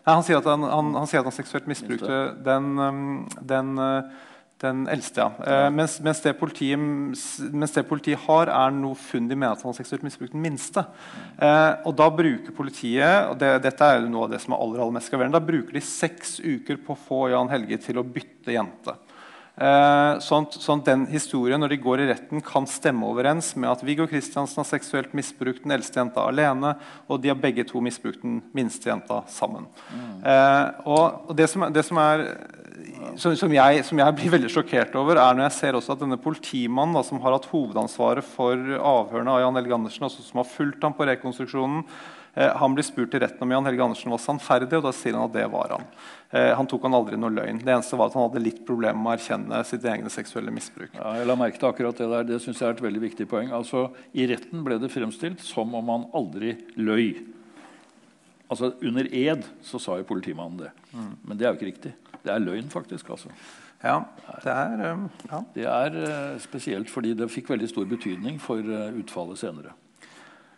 Nei, 0.06 0.14
han 0.14 0.22
sier 0.22 0.38
at 0.38 0.46
han, 0.46 0.62
han, 0.62 0.92
han, 0.94 1.06
sier 1.10 1.18
at 1.18 1.26
han 1.26 1.34
seksuelt 1.34 1.64
misbrukte 1.66 2.18
den, 2.46 2.76
den 3.42 3.72
den 4.62 4.86
eldste, 4.88 5.20
ja. 5.20 5.44
Eh, 5.44 5.70
mens, 5.74 5.98
mens, 6.00 6.22
det 6.24 6.32
politiet, 6.40 6.80
mens, 6.80 7.74
det 7.74 7.84
politiet, 7.88 8.22
har, 8.24 8.48
er 8.48 8.72
noe 8.72 8.96
funn 8.96 9.28
de 9.28 9.36
mener 9.36 9.52
at 9.52 9.64
han 9.64 9.72
har 9.72 9.76
seksuelt 9.76 10.06
misbrukt 10.06 10.32
den 10.32 10.44
minste. 10.44 10.86
Eh, 11.36 11.72
og 11.84 11.92
da 11.98 12.08
bruker 12.08 12.56
politiet 12.56 13.30
og 13.30 13.36
det, 13.40 13.50
Dette 13.66 13.90
er 13.90 14.00
jo 14.00 14.12
noe 14.12 14.24
av 14.28 14.32
det 14.32 14.40
som 14.44 14.56
er 14.56 14.62
aller, 14.64 14.80
aller 14.80 14.96
mest 14.96 15.12
graverende, 15.12 15.36
da 15.36 15.50
bruker 15.52 15.76
de 15.76 15.84
seks 15.84 16.38
uker 16.40 16.80
på 16.86 16.96
å 16.96 17.02
få 17.08 17.20
Jan 17.34 17.52
Helge 17.52 17.80
til 17.84 18.00
å 18.00 18.06
bytte 18.06 18.56
jente. 18.56 18.96
Eh, 19.56 20.18
sånn, 20.20 20.44
sånn 20.52 20.82
at 20.82 20.88
den 20.90 21.04
historien 21.08 21.62
når 21.62 21.72
de 21.72 21.78
går 21.80 22.02
i 22.02 22.08
retten 22.10 22.42
kan 22.44 22.66
stemme 22.68 23.08
overens 23.08 23.54
med 23.56 23.70
at 23.70 23.84
Viggo 23.88 24.04
Kristiansen 24.10 24.60
har 24.60 24.68
seksuelt 24.68 25.14
misbrukt 25.16 25.62
den 25.64 25.72
eldste 25.78 26.02
jenta 26.02 26.26
alene, 26.28 26.74
og 27.08 27.22
de 27.22 27.32
har 27.32 27.40
begge 27.40 27.64
to 27.64 27.80
misbrukt 27.80 28.20
den 28.20 28.42
minste 28.56 28.90
jenta 28.90 29.22
sammen. 29.32 29.64
Mm. 29.88 30.18
Eh, 30.28 30.66
og, 30.84 31.30
og 31.30 31.32
det, 31.38 31.48
som, 31.48 31.64
det 31.72 31.86
som 31.88 32.02
er 32.04 32.26
som, 33.16 33.32
som, 33.38 33.52
jeg, 33.52 33.80
som, 33.88 34.00
jeg, 34.00 34.16
blir 34.18 34.34
veldig 34.34 34.50
sjokkert 34.52 34.94
over, 34.98 35.16
er 35.20 35.36
når 35.36 35.48
jeg 35.48 35.56
ser 35.56 35.78
også 35.78 35.94
at 35.94 36.04
denne 36.04 36.20
politimannen 36.20 36.96
da, 36.98 37.04
som 37.06 37.20
har 37.24 37.36
hatt 37.36 37.48
hovedansvaret 37.50 38.28
for 38.28 38.60
avhørene 38.76 39.38
av 39.38 39.42
Jan 39.44 39.60
Helge 39.60 39.76
Andersen, 39.78 40.06
altså 40.08 40.24
som 40.24 40.42
har 40.42 40.50
fulgt 40.50 40.84
ham 40.84 40.96
på 40.96 41.08
rekonstruksjonen, 41.08 41.84
eh, 42.36 42.52
han 42.60 42.76
blir 42.76 42.86
spurt 42.86 43.16
i 43.16 43.24
retten 43.24 43.46
om 43.46 43.56
Jan 43.56 43.68
Helge 43.70 43.88
Andersen 43.88 44.12
var 44.12 44.22
sannferdig, 44.22 44.74
og 44.76 44.88
da 44.88 44.94
sier 44.96 45.16
han 45.16 45.30
at 45.30 45.36
det 45.36 45.48
var 45.52 45.78
han. 45.78 45.88
Eh, 46.30 46.52
han 46.58 46.66
tok 46.66 46.82
han 46.88 46.96
aldri 46.98 47.18
noe 47.20 47.30
løgn. 47.30 47.60
Det 47.62 47.70
eneste 47.70 47.98
var 47.98 48.10
at 48.10 48.16
han 48.18 48.26
hadde 48.26 48.42
litt 48.42 48.64
problemer 48.66 48.98
med 48.98 49.12
å 49.12 49.14
erkjenne 49.14 49.60
sitt 49.68 49.86
egne 49.86 50.10
seksuelle 50.10 50.54
misbruk. 50.54 50.90
Ja, 50.96 51.12
jeg 51.20 51.28
la 51.28 51.36
merke 51.38 51.60
til 51.60 51.68
akkurat 51.70 51.98
Det 51.98 52.08
der, 52.10 52.26
det 52.26 52.40
synes 52.42 52.60
jeg 52.60 52.68
er 52.68 52.74
et 52.74 52.82
veldig 52.82 53.02
viktig 53.04 53.28
poeng. 53.30 53.52
Altså, 53.54 53.86
I 54.12 54.26
retten 54.32 54.64
ble 54.66 54.80
det 54.82 54.90
fremstilt 54.94 55.44
som 55.46 55.74
om 55.78 55.94
han 55.94 56.08
aldri 56.16 56.56
løy. 56.74 57.22
Altså, 58.50 58.74
Under 58.82 59.06
ed 59.14 59.46
så 59.62 59.78
sa 59.82 60.00
jo 60.00 60.08
politimannen 60.08 60.66
det. 60.66 60.72
Mm. 60.92 61.14
Men 61.22 61.38
det 61.38 61.46
er 61.46 61.54
jo 61.54 61.60
ikke 61.60 61.70
riktig. 61.70 61.94
Det 62.24 62.34
er 62.34 62.42
løgn, 62.42 62.68
faktisk. 62.74 63.10
altså. 63.10 63.30
Ja, 63.84 64.00
det 64.42 64.50
er, 64.50 64.92
um, 64.92 65.08
ja. 65.30 65.40
det 65.54 65.66
er 65.70 65.96
uh, 66.00 66.38
spesielt 66.42 66.90
fordi 66.90 67.12
det 67.14 67.28
fikk 67.30 67.52
veldig 67.52 67.68
stor 67.70 67.84
betydning 67.86 68.40
for 68.42 68.58
uh, 68.64 68.88
utfallet 68.98 69.38
senere. 69.38 69.74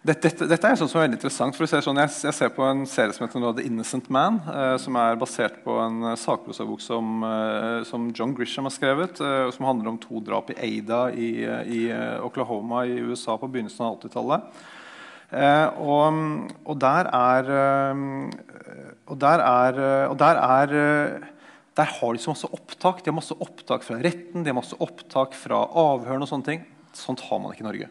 Dette, 0.08 0.24
dette, 0.24 0.46
dette, 0.48 0.64
er 0.64 0.78
sånn 0.80 0.88
som 0.88 1.02
er 1.02 1.04
veldig 1.04 1.18
interessant. 1.18 1.56
for 1.58 1.68
sånn, 1.68 1.98
jeg, 2.00 2.12
jeg, 2.24 2.32
ser 2.32 2.52
på 2.56 2.64
en 2.64 2.86
serie 2.88 3.12
som 3.12 3.26
heter 3.26 3.42
The 3.58 3.64
Innocent 3.68 4.06
Man, 4.08 4.38
eh, 4.48 4.76
som 4.80 4.96
er 4.96 5.18
basert 5.20 5.58
på 5.66 5.74
en 5.82 5.98
uh, 6.06 6.14
sakprosabok 6.16 6.80
som, 6.80 7.18
eh, 7.28 7.82
som, 7.84 8.06
John 8.16 8.32
Grisham 8.32 8.64
har 8.64 8.72
skrevet, 8.72 9.20
eh, 9.20 9.50
som 9.52 9.66
handler 9.68 9.90
om 9.90 9.98
to 10.00 10.22
drap 10.24 10.48
i 10.54 10.56
Ada 10.64 11.02
i, 11.12 11.28
i 11.44 11.80
Oklahoma 12.24 12.86
i 12.88 12.94
USA 13.04 13.36
på 13.36 13.50
begynnelsen 13.52 13.84
av 13.84 13.98
80-tallet. 13.98 14.62
Og, 15.76 16.22
og, 16.64 16.78
der 16.80 17.10
er 17.12 17.50
Og 19.12 19.18
der 19.20 19.42
er, 19.44 19.80
og 20.08 20.14
der 20.22 20.40
er 20.40 20.72
der 21.76 21.92
har 21.98 22.14
de 22.16 22.22
så 22.22 22.32
masse 22.32 22.48
opptak. 22.48 23.04
De 23.04 23.12
har 23.12 23.18
masse 23.18 23.36
opptak 23.36 23.84
fra 23.84 24.00
retten, 24.00 24.40
de 24.40 24.48
har 24.48 24.56
masse 24.56 24.78
opptak 24.80 25.36
fra 25.36 25.60
avhørene 25.68 26.24
og 26.24 26.32
sånne 26.32 26.48
ting. 26.48 26.64
Sånt 26.96 27.20
har 27.28 27.44
man 27.44 27.52
ikke 27.52 27.66
i 27.66 27.68
Norge. 27.68 27.90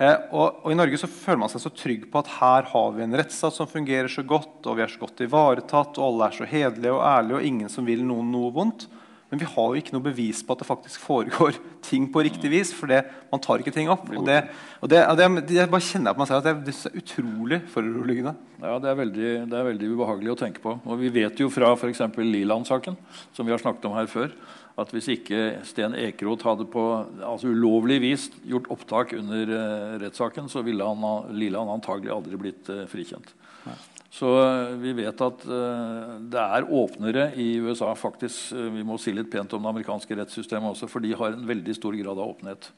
Eh, 0.00 0.16
og, 0.32 0.62
og, 0.62 0.70
I 0.72 0.78
Norge 0.78 0.96
så 1.00 1.08
føler 1.10 1.42
man 1.42 1.50
seg 1.52 1.60
så 1.60 1.72
trygg 1.76 2.06
på 2.08 2.22
at 2.22 2.30
her 2.38 2.68
har 2.70 2.94
vi 2.96 3.04
en 3.04 3.16
rettsstat 3.20 3.52
som 3.52 3.68
fungerer 3.68 4.08
så 4.08 4.24
godt, 4.24 4.62
og 4.64 4.78
vi 4.78 4.84
er 4.86 4.92
så 4.92 5.02
godt 5.02 5.20
ivaretatt, 5.26 6.00
og 6.00 6.06
alle 6.06 6.30
er 6.30 6.38
så 6.38 6.48
hederlige 6.48 6.94
og 6.96 7.04
ærlige, 7.04 7.36
og 7.36 7.48
ingen 7.50 7.72
som 7.72 7.88
vil 7.88 8.06
noen 8.08 8.30
noe 8.32 8.52
vondt. 8.56 8.86
Men 9.30 9.38
vi 9.38 9.46
har 9.46 9.66
jo 9.70 9.78
ikke 9.78 9.94
noe 9.94 10.02
bevis 10.02 10.40
på 10.42 10.56
at 10.56 10.62
det 10.62 10.66
faktisk 10.66 11.02
foregår 11.06 11.58
ting 11.86 12.08
på 12.10 12.24
riktig 12.26 12.50
vis. 12.50 12.72
For 12.74 12.90
det, 12.90 13.04
man 13.30 13.42
tar 13.42 13.62
ikke 13.62 13.74
ting 13.74 13.90
opp. 13.92 14.08
Og 14.10 14.26
det, 14.26 14.40
og 14.82 14.90
det, 14.90 15.02
og 15.06 15.18
det, 15.20 15.28
det 15.52 15.68
bare 15.70 15.86
kjenner 15.86 16.10
jeg 16.10 16.18
på 16.18 16.22
meg 16.24 16.30
selv 16.30 16.40
at 16.50 16.64
det, 16.66 16.74
er 16.74 17.02
utrolig 17.02 17.60
foruroligende. 17.70 18.34
Ja, 18.60 18.74
det 18.82 18.90
er, 18.90 18.96
veldig, 18.98 19.28
det 19.52 19.58
er, 19.60 19.68
veldig, 19.70 19.92
ubehagelig 19.94 20.34
å 20.34 20.40
tenke 20.42 20.64
på. 20.64 20.74
Og 20.82 20.98
Vi 21.00 21.12
vet 21.14 21.38
jo 21.40 21.50
fra 21.52 21.70
f.eks. 21.76 22.02
Liland-saken, 22.18 22.98
som 23.36 23.46
vi 23.46 23.54
har 23.54 23.62
snakket 23.62 23.86
om 23.88 23.94
her 23.96 24.10
før, 24.10 24.34
at 24.80 24.90
hvis 24.94 25.10
ikke 25.14 25.60
Sten 25.68 25.94
Ekeroth 25.98 26.46
hadde 26.48 26.66
på 26.72 26.82
altså 27.26 27.52
ulovlig 27.52 28.00
vis 28.02 28.28
gjort 28.48 28.70
opptak 28.72 29.14
under 29.18 29.54
uh, 29.54 29.96
rettssaken, 30.02 30.50
så 30.50 30.64
ville 30.66 30.86
han, 30.86 31.32
Liland 31.36 31.70
antagelig 31.70 32.14
aldri 32.16 32.40
blitt 32.40 32.70
uh, 32.72 32.86
frikjent. 32.90 33.34
Ja. 33.66 33.78
Så 34.10 34.30
eh, 34.42 34.72
vi 34.82 34.92
vet 34.98 35.22
at 35.22 35.44
uh, 35.46 36.16
det 36.32 36.42
er 36.42 36.66
åpnere 36.66 37.28
i 37.38 37.52
USA. 37.62 37.92
faktisk. 37.94 38.50
Uh, 38.56 38.66
vi 38.74 38.82
må 38.86 38.98
si 38.98 39.14
litt 39.14 39.30
pent 39.30 39.52
om 39.54 39.62
det 39.62 39.70
amerikanske 39.70 40.18
rettssystemet 40.18 40.72
også, 40.72 40.90
for 40.90 41.04
de 41.04 41.14
har 41.14 41.36
en 41.36 41.46
veldig 41.46 41.76
stor 41.78 41.94
grad 41.94 42.18
av 42.18 42.32
åpenhet. 42.34 42.72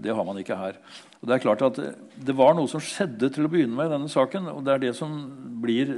Det 0.00 0.14
har 0.16 0.24
man 0.26 0.40
ikke 0.40 0.56
her. 0.58 0.78
Og 1.20 1.28
Det 1.28 1.34
er 1.36 1.44
klart 1.44 1.62
at 1.62 1.76
det 2.16 2.34
var 2.34 2.56
noe 2.56 2.70
som 2.70 2.82
skjedde 2.82 3.28
til 3.30 3.46
å 3.46 3.50
begynne 3.52 3.76
med 3.76 3.90
i 3.90 3.92
denne 3.92 4.10
saken. 4.10 4.48
og 4.50 4.64
Det 4.64 4.72
er 4.72 4.82
det 4.86 4.94
som 4.96 5.12
blir 5.62 5.92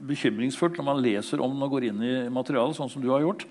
bekymringsfullt 0.00 0.78
når 0.78 0.86
man 0.86 1.02
leser 1.02 1.42
om 1.42 1.52
den 1.52 1.66
og 1.66 1.74
går 1.74 1.90
inn 1.90 2.00
i 2.06 2.14
materialet, 2.32 2.78
sånn 2.78 2.88
som 2.88 3.02
du 3.02 3.10
har 3.12 3.26
gjort. 3.26 3.44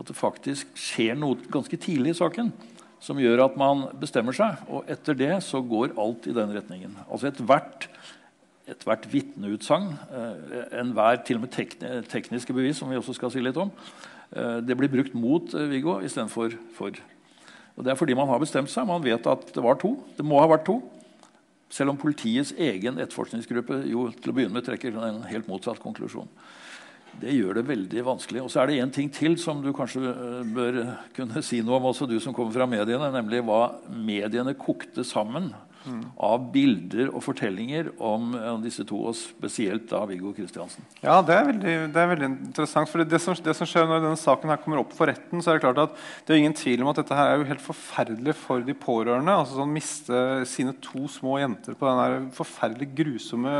At 0.00 0.10
det 0.10 0.18
faktisk 0.18 0.72
skjer 0.78 1.14
noe 1.20 1.38
ganske 1.52 1.78
tidlig 1.78 2.16
i 2.16 2.18
saken 2.18 2.50
som 2.98 3.20
gjør 3.22 3.44
at 3.44 3.56
man 3.60 3.86
bestemmer 4.00 4.34
seg. 4.34 4.58
Og 4.72 4.88
etter 4.90 5.14
det 5.14 5.34
så 5.46 5.60
går 5.62 5.94
alt 6.00 6.26
i 6.26 6.34
den 6.34 6.50
retningen. 6.56 6.96
Altså 7.06 7.30
Ethvert 7.30 7.86
ethvert 8.68 9.06
vitneutsagn, 9.12 9.92
eh, 10.12 10.80
enhver 10.80 11.22
til 11.24 11.38
og 11.38 11.46
med 11.46 12.04
tekniske 12.08 12.54
bevis, 12.54 12.78
som 12.78 12.90
vi 12.90 12.98
også 12.98 13.14
skal 13.16 13.32
si 13.32 13.40
litt 13.40 13.56
om, 13.56 13.70
eh, 14.32 14.60
det 14.60 14.76
blir 14.76 14.92
brukt 14.92 15.14
mot 15.14 15.54
eh, 15.54 15.68
Viggo 15.68 16.00
istedenfor 16.00 16.56
for. 16.74 16.92
Og 17.76 17.84
Det 17.84 17.92
er 17.92 17.96
fordi 17.96 18.14
man 18.14 18.28
har 18.28 18.38
bestemt 18.38 18.70
seg. 18.70 18.86
Man 18.86 19.02
vet 19.02 19.26
at 19.26 19.52
det 19.54 19.62
var 19.62 19.76
to. 19.78 20.02
Det 20.16 20.24
må 20.24 20.40
ha 20.40 20.48
vært 20.48 20.66
to. 20.66 20.82
Selv 21.70 21.90
om 21.90 21.96
politiets 21.96 22.52
egen 22.52 22.98
etterforskningsgruppe 22.98 23.86
jo 23.86 24.10
til 24.10 24.32
å 24.32 24.34
begynne 24.34 24.56
med 24.56 24.64
trekker 24.64 24.96
en 24.98 25.22
helt 25.22 25.46
motsatt 25.46 25.78
konklusjon. 25.78 26.28
Det 27.20 27.30
gjør 27.30 27.54
det 27.54 27.68
veldig 27.68 28.04
vanskelig. 28.04 28.42
Og 28.42 28.50
så 28.50 28.62
er 28.62 28.66
det 28.66 28.80
én 28.82 28.92
ting 28.92 29.08
til 29.12 29.38
som 29.38 29.62
du 29.62 29.72
kanskje 29.72 30.00
bør 30.54 30.98
kunne 31.14 31.42
si 31.42 31.60
noe 31.62 31.78
om, 31.78 31.86
også 31.92 32.08
du 32.08 32.18
som 32.20 32.34
kommer 32.34 32.52
fra 32.52 32.66
mediene, 32.66 33.12
nemlig 33.14 33.44
hva 33.46 33.78
mediene 33.86 34.56
kokte 34.58 35.04
sammen 35.06 35.52
mm. 35.88 36.02
av 36.28 36.46
bilder 36.54 37.10
og 37.10 37.22
fortellinger 37.24 37.90
om, 37.96 38.30
om, 38.36 38.60
disse 38.62 38.84
to, 38.88 39.00
og 39.10 39.16
spesielt 39.18 39.88
da 39.90 40.04
Viggo 40.08 40.32
Kristiansen. 40.36 40.86
Ja, 41.02 41.18
det 41.24 41.34
er 41.34 41.48
veldig, 41.48 41.74
det 41.94 42.02
er 42.02 42.10
veldig 42.12 42.28
interessant. 42.30 42.90
for 42.90 43.02
det 43.02 43.20
som, 43.22 43.36
det 43.44 43.54
som, 43.56 43.68
skjer 43.68 43.88
Når 43.88 44.04
denne 44.04 44.20
saken 44.20 44.52
her 44.52 44.60
kommer 44.62 44.82
opp 44.82 44.94
for 44.96 45.10
retten, 45.10 45.42
så 45.42 45.52
er 45.52 45.58
det 45.58 45.64
klart 45.66 45.82
at 45.86 45.96
det 46.26 46.34
er 46.34 46.42
ingen 46.42 46.56
tvil 46.58 46.84
om 46.84 46.92
at 46.92 47.00
dette 47.02 47.18
her 47.18 47.32
er 47.32 47.40
jo 47.40 47.48
helt 47.50 47.64
forferdelig 47.64 48.36
for 48.38 48.64
de 48.64 48.76
pårørende. 48.76 49.34
altså 49.34 49.60
sånn 49.60 49.74
Miste 49.78 50.22
sine 50.48 50.74
to 50.84 51.06
små 51.12 51.38
jenter 51.42 51.76
på 51.78 51.88
den 51.88 52.28
forferdelig 52.34 52.90
grusomme, 52.98 53.54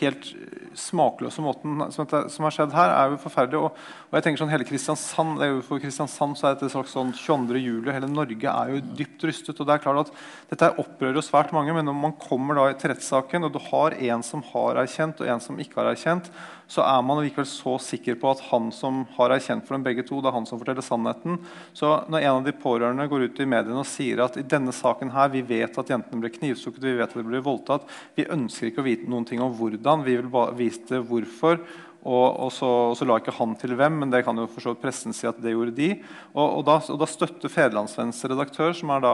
helt 0.00 0.30
smakløse 0.78 1.42
måten 1.44 1.86
som, 1.94 2.06
som, 2.08 2.46
har 2.46 2.54
skjedd 2.54 2.74
her, 2.76 2.94
er 2.94 3.14
jo 3.14 3.22
forferdelig. 3.24 3.64
Og, 3.68 3.90
og 4.10 4.16
jeg 4.18 4.24
tenker 4.24 4.40
sånn 4.42 4.50
hele 4.50 4.66
Kristiansand, 4.66 5.38
jo 5.38 5.60
For 5.62 5.78
Kristiansand 5.78 6.34
så 6.34 6.48
er 6.48 6.56
dette 6.56 6.66
et 6.66 6.72
slags 6.74 6.90
sånn 6.96 7.12
22. 7.14 7.60
juli. 7.62 7.92
Hele 7.94 8.08
Norge 8.10 8.50
er 8.50 8.72
jo 8.74 8.80
dypt 8.98 9.22
rystet. 9.28 9.60
og 9.62 9.68
det 9.68 9.76
er 9.76 9.82
klart 9.84 10.08
at 10.08 10.16
Dette 10.50 10.70
opprører 10.82 11.22
svært 11.22 11.52
mange, 11.54 11.70
men 11.76 11.86
når 11.86 11.94
man 11.94 12.16
kommer 12.18 12.58
da 12.58 12.64
til 12.74 12.90
rettssaken, 12.90 13.46
og 13.46 13.52
du 13.54 13.60
har 13.68 13.94
en 13.94 14.24
som 14.26 14.42
har 14.50 14.80
erkjent, 14.82 15.22
og 15.22 15.30
en 15.30 15.44
som 15.44 15.60
ikke 15.62 15.78
har 15.78 15.92
erkjent, 15.92 16.26
så 16.70 16.82
er 16.82 17.04
man 17.06 17.20
likevel 17.22 17.46
så 17.46 17.76
sikker 17.82 18.18
på 18.18 18.30
at 18.30 18.42
han 18.48 18.68
som 18.74 19.04
har 19.16 19.34
erkjent 19.34 19.62
for 19.66 19.76
dem 19.76 19.86
begge 19.86 20.02
to, 20.06 20.18
det 20.18 20.30
er 20.30 20.36
han 20.36 20.46
som 20.46 20.58
forteller 20.58 20.86
sannheten. 20.86 21.38
Så 21.74 21.92
når 22.10 22.24
en 22.24 22.40
av 22.40 22.46
de 22.46 22.54
pårørende 22.54 23.06
går 23.10 23.28
ut 23.28 23.42
i 23.42 23.46
mediene 23.46 23.82
og 23.82 23.88
sier 23.90 24.22
at 24.26 24.38
i 24.38 24.46
denne 24.46 24.74
saken 24.74 25.10
her, 25.14 25.30
vi 25.30 25.42
vet 25.46 25.78
at 25.78 25.90
jentene 25.90 26.22
ble 26.22 26.32
knivstukket, 26.34 26.82
vi 26.82 26.96
vet 26.98 27.10
at 27.10 27.18
de 27.18 27.26
ble 27.26 27.42
voldtatt, 27.46 27.86
vi 28.18 28.26
ønsker 28.26 28.70
ikke 28.70 28.82
å 28.82 28.86
vite 28.86 29.10
noen 29.10 29.26
ting 29.26 29.42
om 29.42 29.54
hvordan, 29.58 30.02
vi 30.06 30.18
vil 30.18 30.30
bare 30.30 30.58
vite 30.58 31.02
hvorfor. 31.06 31.62
Og, 32.00 32.26
og, 32.46 32.48
så, 32.56 32.64
og, 32.64 32.94
så, 32.96 33.04
la 33.04 33.18
ikke 33.20 33.34
han 33.36 33.52
til 33.60 33.74
hvem, 33.76 33.98
men 34.00 34.12
det 34.12 34.22
kan 34.24 34.38
jo 34.40 34.46
for 34.48 34.72
pressen 34.80 35.12
si 35.12 35.26
at 35.28 35.36
det 35.42 35.52
gjorde 35.52 35.74
de. 35.76 35.90
Og, 36.32 36.46
og 36.46 36.62
da, 36.64 36.78
da, 37.02 37.08
støtter 37.08 37.52
Federlandsvennens 37.52 38.22
redaktør, 38.24 38.72
som 38.76 38.92
er 38.94 39.04
da 39.04 39.12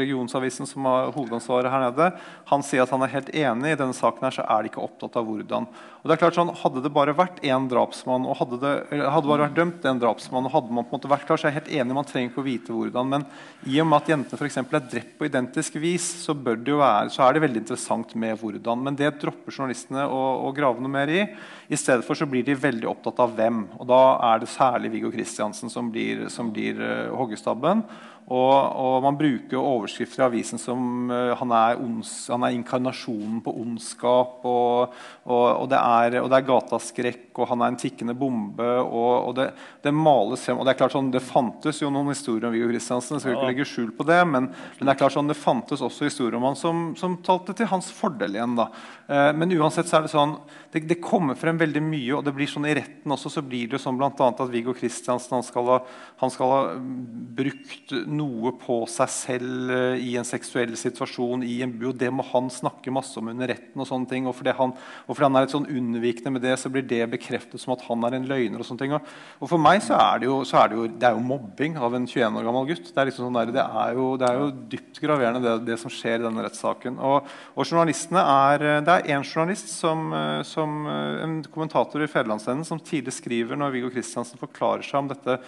regionsavisen 0.00 0.68
som 0.68 0.88
har 0.88 1.12
hovedansvaret 1.12 1.68
her 1.68 1.84
nede, 1.84 2.08
han 2.48 2.64
sier 2.64 2.86
at 2.86 2.94
han 2.94 3.04
er 3.04 3.12
helt 3.12 3.28
enig. 3.36 3.74
I 3.74 3.80
denne 3.82 3.96
saken 3.96 4.24
her 4.24 4.38
så 4.38 4.46
er 4.48 4.64
de 4.64 4.72
ikke 4.72 4.84
opptatt 4.86 5.20
av 5.20 5.28
hvordan. 5.28 5.68
Og 6.00 6.08
det 6.08 6.14
er 6.14 6.20
klart 6.22 6.36
sånn, 6.38 6.52
Hadde 6.56 6.80
det 6.84 6.92
bare 6.94 7.12
vært 7.16 7.42
én 7.44 7.66
drapsmann, 7.68 8.24
og 8.28 8.38
hadde 8.38 8.58
det 8.62 8.72
hadde 8.90 9.28
bare 9.28 9.46
vært 9.46 9.58
dømt 9.58 9.84
en 9.88 10.00
drapsmann, 10.00 10.46
og 10.48 10.54
hadde 10.54 10.72
man 10.72 10.86
på 10.86 10.94
en 10.94 10.98
måte 10.98 11.10
vært 11.12 11.26
klar, 11.28 11.40
så 11.40 11.48
er 11.48 11.52
jeg 11.52 11.60
helt 11.60 11.72
enig, 11.76 11.96
man 11.96 12.08
trenger 12.08 12.30
ikke 12.30 12.40
å 12.40 12.46
vite 12.46 12.74
hvordan. 12.74 13.10
Men 13.12 13.26
i 13.68 13.76
og 13.82 13.88
med 13.90 14.00
at 14.00 14.12
jentene 14.14 14.40
for 14.40 14.48
er 14.80 14.88
drept 14.94 15.12
på 15.18 15.28
identisk 15.28 15.76
vis, 15.82 16.06
så, 16.24 16.36
være, 16.36 17.10
så 17.12 17.24
er 17.26 17.36
det 17.36 17.44
veldig 17.44 17.62
interessant 17.64 18.14
med 18.16 18.38
hvordan. 18.40 18.84
Men 18.86 18.96
det 18.96 19.12
dropper 19.20 19.52
journalistene 19.52 20.06
å, 20.08 20.22
å 20.48 20.52
grave 20.56 20.80
noe 20.80 20.92
mer 20.92 21.12
i. 21.12 21.24
I 21.70 21.78
stedet 21.78 22.06
for 22.06 22.18
så 22.18 22.28
blir 22.28 22.46
de 22.46 22.56
veldig 22.58 22.88
opptatt 22.90 23.20
av 23.22 23.36
hvem. 23.36 23.66
Og 23.78 23.88
da 23.90 24.00
er 24.32 24.40
det 24.40 24.50
særlig 24.50 24.94
Viggo 24.96 25.12
Kristiansen 25.12 25.72
som 25.72 25.92
blir, 25.92 26.28
som 26.32 26.48
blir 26.52 26.80
uh, 26.80 27.12
hoggestabben. 27.20 27.84
Og, 28.30 28.54
og, 28.78 29.00
man 29.02 29.16
bruker 29.18 29.58
overskrifter 29.58 30.22
i 30.22 30.26
avisen 30.28 30.60
som 30.62 31.10
uh, 31.10 31.32
han, 31.34 31.50
er 31.50 31.80
ons, 31.82 32.10
han, 32.30 32.44
er 32.46 32.54
inkarnasjonen 32.54 33.40
på 33.42 33.54
ondskap. 33.58 34.44
Og, 34.46 34.94
og, 35.26 35.64
det 35.72 35.80
er, 35.80 36.20
og 36.22 36.28
det 36.30 36.38
er 36.38 36.46
gataskrekk, 36.46 37.24
og 37.34 37.50
han 37.50 37.64
er 37.64 37.72
en 37.72 37.80
tikkende 37.80 38.14
bombe. 38.14 38.68
Og, 38.86 39.32
det, 39.34 39.48
det, 39.82 39.94
males 39.96 40.46
frem. 40.46 40.60
Og 40.62 40.68
det 40.68 40.76
er 40.76 40.78
klart 40.78 40.94
sånn, 40.94 41.10
det 41.10 41.24
fantes 41.26 41.82
jo 41.82 41.90
noen 41.90 42.12
historier 42.14 42.46
om 42.46 42.54
Viggo 42.54 42.70
Kristiansen. 42.70 43.18
Skal 43.18 43.34
ikke 43.34 43.50
legge 43.50 43.66
skjul 43.66 43.90
på 43.98 44.06
det, 44.06 44.20
men, 44.30 44.46
men, 44.52 44.84
det 44.84 44.94
er 44.94 45.02
klart 45.02 45.16
sånn, 45.16 45.32
det 45.32 45.38
fantes 45.40 45.82
også 45.82 46.06
historier 46.06 46.38
om 46.38 46.46
han 46.52 46.60
som, 46.60 46.86
som 47.00 47.18
talte 47.26 47.56
til 47.58 47.70
hans 47.72 47.90
fordel 47.94 48.38
igjen. 48.38 48.54
da. 48.60 48.70
Uh, 49.10 49.30
men 49.34 49.50
uansett 49.58 49.88
så 49.90 49.98
er 49.98 50.06
det 50.06 50.12
sånn 50.12 50.36
det, 50.70 50.84
det, 50.86 51.00
kommer 51.02 51.34
frem 51.34 51.58
veldig 51.58 51.82
mye, 51.82 52.12
og 52.14 52.22
det 52.22 52.34
blir 52.36 52.46
sånn 52.46 52.68
i 52.70 52.74
retten 52.78 53.10
også 53.10 53.32
så 53.34 53.42
blir 53.42 53.72
det 53.72 53.80
sånn 53.82 53.98
annet 53.98 54.22
at 54.22 54.52
Viggo 54.52 54.70
Kristiansen 54.76 55.34
han 55.34 55.42
skal, 55.42 55.66
ha, 55.66 55.78
han 56.20 56.30
skal 56.30 56.52
ha 56.52 56.60
brukt 56.78 57.94
noe 58.06 58.52
på 58.60 58.76
seg 58.90 59.10
selv 59.10 59.72
uh, 59.74 59.96
i 59.98 60.14
en 60.20 60.28
seksuell 60.28 60.76
situasjon 60.78 61.42
i 61.46 61.58
en 61.64 61.72
bu, 61.74 61.88
og 61.90 61.98
det 61.98 62.12
må 62.14 62.22
han 62.30 62.50
snakke 62.52 62.94
masse 62.94 63.18
om 63.18 63.32
under 63.32 63.50
retten. 63.50 63.80
Og 63.80 63.88
sånne 63.88 64.10
ting, 64.10 64.28
og 64.30 64.36
fordi 64.38 64.54
han, 64.56 64.76
og 65.06 65.12
fordi 65.12 65.26
han 65.26 65.38
er 65.38 65.46
litt 65.46 65.54
sånn 65.54 65.68
unnvikende 65.70 66.34
med 66.36 66.44
det, 66.46 66.54
så 66.60 66.70
blir 66.72 66.86
det 66.86 67.02
bekreftet 67.10 67.62
som 67.62 67.74
at 67.74 67.84
han 67.86 68.06
er 68.06 68.16
en 68.18 68.28
løgner. 68.30 68.62
Og 68.62 68.68
sånne 68.68 68.84
ting. 68.84 68.94
Og, 68.96 69.10
og 69.40 69.50
for 69.50 69.62
meg 69.62 69.82
så 69.84 69.98
er 69.98 70.22
det, 70.22 70.30
jo, 70.30 70.40
er 70.44 70.70
det, 70.70 70.78
jo, 70.78 70.86
det 71.00 71.08
er 71.08 71.16
jo 71.16 71.26
mobbing 71.32 71.78
av 71.80 71.96
en 71.96 72.06
21 72.06 72.40
år 72.40 72.48
gammel 72.48 72.70
gutt. 72.70 72.90
Det 72.90 72.96
er, 72.96 73.10
liksom 73.10 73.28
sånn 73.28 73.38
der, 73.40 73.54
det 73.58 73.64
er, 73.66 73.98
jo, 73.98 74.08
det 74.20 74.28
er 74.28 74.40
jo 74.40 74.48
dypt 74.76 75.02
graverende, 75.02 75.42
det, 75.44 75.56
det, 75.68 75.78
som 75.82 75.92
skjer 75.92 76.20
i 76.20 76.26
denne 76.26 76.46
rettssaken. 76.46 76.98
Og, 77.10 77.30
og 77.56 77.66
journalistene 77.66 78.22
er, 78.22 78.66
Det 78.86 78.96
er 78.96 78.99
én 79.04 79.24
journalist 79.26 79.68
som, 79.74 80.08
som 80.46 80.60
som 80.60 80.86
eh, 80.86 81.22
en 81.24 81.42
kommentator 81.44 82.02
i 82.02 82.10
Federlandsvennen 82.10 82.64
som 82.64 82.80
tidlig 82.80 83.16
skriver 83.16 83.58
når 83.58 83.76
Viggo 83.76 83.92
Kristiansen 83.94 84.40
forklarer 84.40 84.86
seg 84.86 85.02
om 85.02 85.10
dette 85.10 85.40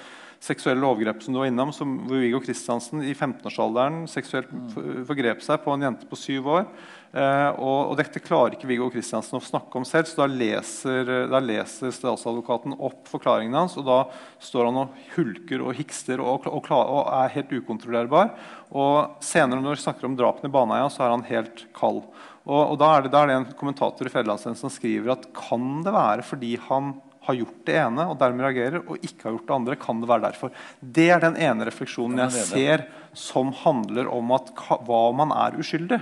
seksuelle 0.43 0.83
overgrepet 0.83 1.23
som 1.23 1.37
du 1.37 1.39
var 1.39 1.47
innom, 1.47 1.71
som, 1.71 2.01
hvor 2.09 2.19
Viggo 2.19 2.41
Kristiansen 2.43 3.05
i 3.07 3.13
15-årsalderen 3.15 4.09
seksuelt 4.11 4.51
forgrep 5.07 5.45
seg 5.45 5.63
på 5.63 5.71
en 5.71 5.87
jente 5.87 6.09
på 6.11 6.19
syv 6.19 6.49
år. 6.57 6.67
Eh, 7.13 7.51
og, 7.61 7.93
og, 7.93 7.95
dette 8.01 8.23
klarer 8.25 8.57
ikke 8.57 8.67
Viggo 8.67 8.89
Kristiansen 8.91 9.39
å 9.39 9.45
snakke 9.45 9.79
om 9.79 9.87
selv, 9.87 10.09
så 10.11 10.25
da 10.25 10.27
leser, 10.33 11.13
da 11.31 11.39
leser 11.45 11.95
statsadvokaten 11.95 12.75
opp 12.75 13.07
forklaringen 13.13 13.55
hans. 13.55 13.79
Og 13.79 13.87
da 13.87 14.01
står 14.43 14.73
han 14.73 14.81
og 14.83 14.99
hulker 15.15 15.63
og 15.63 15.79
hikster 15.79 16.25
og, 16.25 16.51
og, 16.51 16.73
og 16.73 17.15
er 17.21 17.37
helt 17.37 17.55
ukontrollerbar. 17.61 18.35
Og 18.75 19.23
senere 19.23 19.63
når 19.63 19.77
vi 19.77 19.85
snakker 19.85 20.11
om 20.11 20.19
drapene 20.19 20.51
i 20.51 20.57
Baneheia, 20.59 20.91
så 20.91 21.07
er 21.07 21.15
han 21.15 21.27
helt 21.31 21.67
kald. 21.79 22.03
Og, 22.43 22.73
og 22.73 22.77
da, 22.81 22.91
er 22.97 23.05
det, 23.05 23.13
da, 23.15 23.23
er 23.23 23.31
det, 23.31 23.39
en 23.39 23.57
kommentator 23.59 24.09
i 24.09 24.13
Federlandsvennen 24.13 24.59
som 24.59 24.73
skriver 24.73 25.15
at 25.15 25.29
kan 25.37 25.83
det 25.87 25.95
være 25.95 26.27
fordi 26.27 26.57
han 26.69 26.97
har 27.23 27.39
gjort 27.39 27.61
det 27.69 27.77
ene 27.79 28.07
og 28.11 28.17
dermed 28.19 28.43
reagerer, 28.49 28.81
og 28.83 28.99
ikke 28.99 29.29
har 29.29 29.37
gjort 29.37 29.47
det 29.47 29.57
andre? 29.57 29.79
Kan 29.79 30.01
det 30.03 30.11
være 30.11 30.25
derfor? 30.25 30.51
Det 30.83 31.07
er 31.15 31.23
den 31.23 31.39
ene 31.39 31.69
refleksjonen 31.69 32.25
jeg 32.25 32.47
ser 32.49 32.85
som 33.15 33.53
handler 33.63 34.11
om 34.11 34.35
at, 34.35 34.51
hva 34.59 35.03
man 35.15 35.35
er 35.37 35.59
uskyldig. 35.63 36.01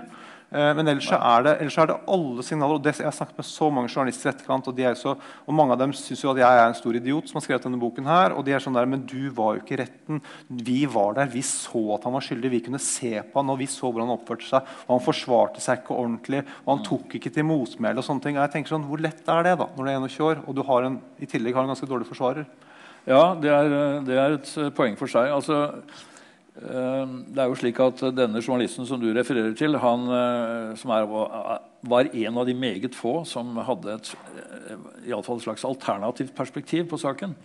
Eh, 0.51 0.71
men 0.75 0.89
ellers, 0.91 1.07
er 1.15 1.45
det, 1.47 1.53
ellers 1.63 1.77
er 1.79 1.91
det 1.93 1.97
alle 2.11 2.43
signaler. 2.43 2.75
og 2.75 2.83
det, 2.83 2.97
Jeg 2.99 3.07
har 3.07 3.15
snakket 3.15 3.39
med 3.39 3.47
så 3.47 3.69
mange 3.71 3.91
journalister 3.93 4.31
i 4.31 4.33
etterkant, 4.33 4.67
og, 4.67 4.81
så, 4.99 5.15
og 5.47 5.55
mange 5.55 5.77
av 5.77 5.79
dem 5.79 5.93
syns 5.95 6.25
at 6.27 6.41
jeg 6.43 6.59
er 6.59 6.67
en 6.67 6.75
stor 6.75 6.99
idiot 6.99 7.31
som 7.31 7.39
har 7.39 7.45
skrevet 7.45 7.69
denne 7.69 7.79
boken. 7.79 8.09
her, 8.11 8.35
og 8.35 8.45
de 8.45 8.53
er 8.53 8.65
sånn 8.65 8.75
der, 8.75 8.87
Men 8.91 9.07
du 9.07 9.31
var 9.31 9.55
jo 9.55 9.63
ikke 9.63 9.77
i 9.79 9.83
retten. 9.85 10.21
Vi 10.49 10.87
var 10.87 11.15
der. 11.15 11.31
Vi 11.31 11.43
så 11.47 11.95
at 11.95 12.05
han 12.05 12.13
var 12.13 12.27
skyldig. 12.27 12.51
Vi 12.51 12.63
kunne 12.67 12.83
se 12.83 13.23
på 13.23 13.39
han, 13.39 13.51
og 13.51 13.59
vi 13.59 13.71
så 13.71 13.87
hvordan 13.87 14.11
han 14.11 14.19
oppførte 14.19 14.49
seg. 14.49 14.67
Og 14.89 14.99
han 14.99 15.07
forsvarte 15.07 15.63
seg 15.63 15.85
ikke 15.85 15.95
ordentlig, 15.95 16.43
og 16.67 16.75
han 16.75 16.85
tok 16.85 17.15
ikke 17.15 17.31
til 17.31 17.47
motmæle. 17.47 17.99
og 17.99 18.05
sånne 18.05 18.23
ting. 18.23 18.35
Jeg 18.37 18.51
tenker 18.51 18.75
sånn, 18.75 18.89
Hvor 18.91 18.99
lett 18.99 19.29
er 19.29 19.43
det 19.45 19.59
da, 19.59 19.69
når 19.77 19.85
du 19.85 19.91
er 19.91 20.01
21 20.09 20.27
år 20.27 20.45
og 20.49 20.55
du 20.55 20.63
har 20.67 20.83
en, 20.83 21.01
i 21.21 21.27
tillegg 21.27 21.55
har 21.55 21.63
en 21.63 21.71
ganske 21.71 21.87
dårlig 21.87 22.09
forsvarer? 22.09 22.47
Ja, 23.07 23.35
det 23.35 23.51
er, 23.51 24.01
det 24.05 24.17
er 24.19 24.35
et 24.35 24.75
poeng 24.75 24.97
for 24.99 25.07
seg. 25.07 25.31
altså 25.31 25.81
det 26.55 27.39
er 27.39 27.47
jo 27.47 27.57
slik 27.57 27.79
at 27.81 28.03
Denne 28.17 28.43
journalisten 28.43 28.87
som 28.87 29.01
du 29.01 29.09
refererer 29.15 29.55
til, 29.57 29.79
han 29.79 30.07
eh, 30.11 30.73
som 30.77 30.93
er, 30.93 31.07
var 31.89 32.11
en 32.11 32.41
av 32.43 32.47
de 32.49 32.55
meget 32.59 32.97
få 32.97 33.21
som 33.29 33.55
hadde 33.65 33.95
et, 33.95 34.11
eh, 34.35 34.89
i 35.07 35.15
alle 35.15 35.25
fall 35.25 35.39
et 35.39 35.47
slags 35.47 35.65
alternativt 35.65 36.35
perspektiv 36.37 36.89
på 36.91 36.99
saken. 37.01 37.37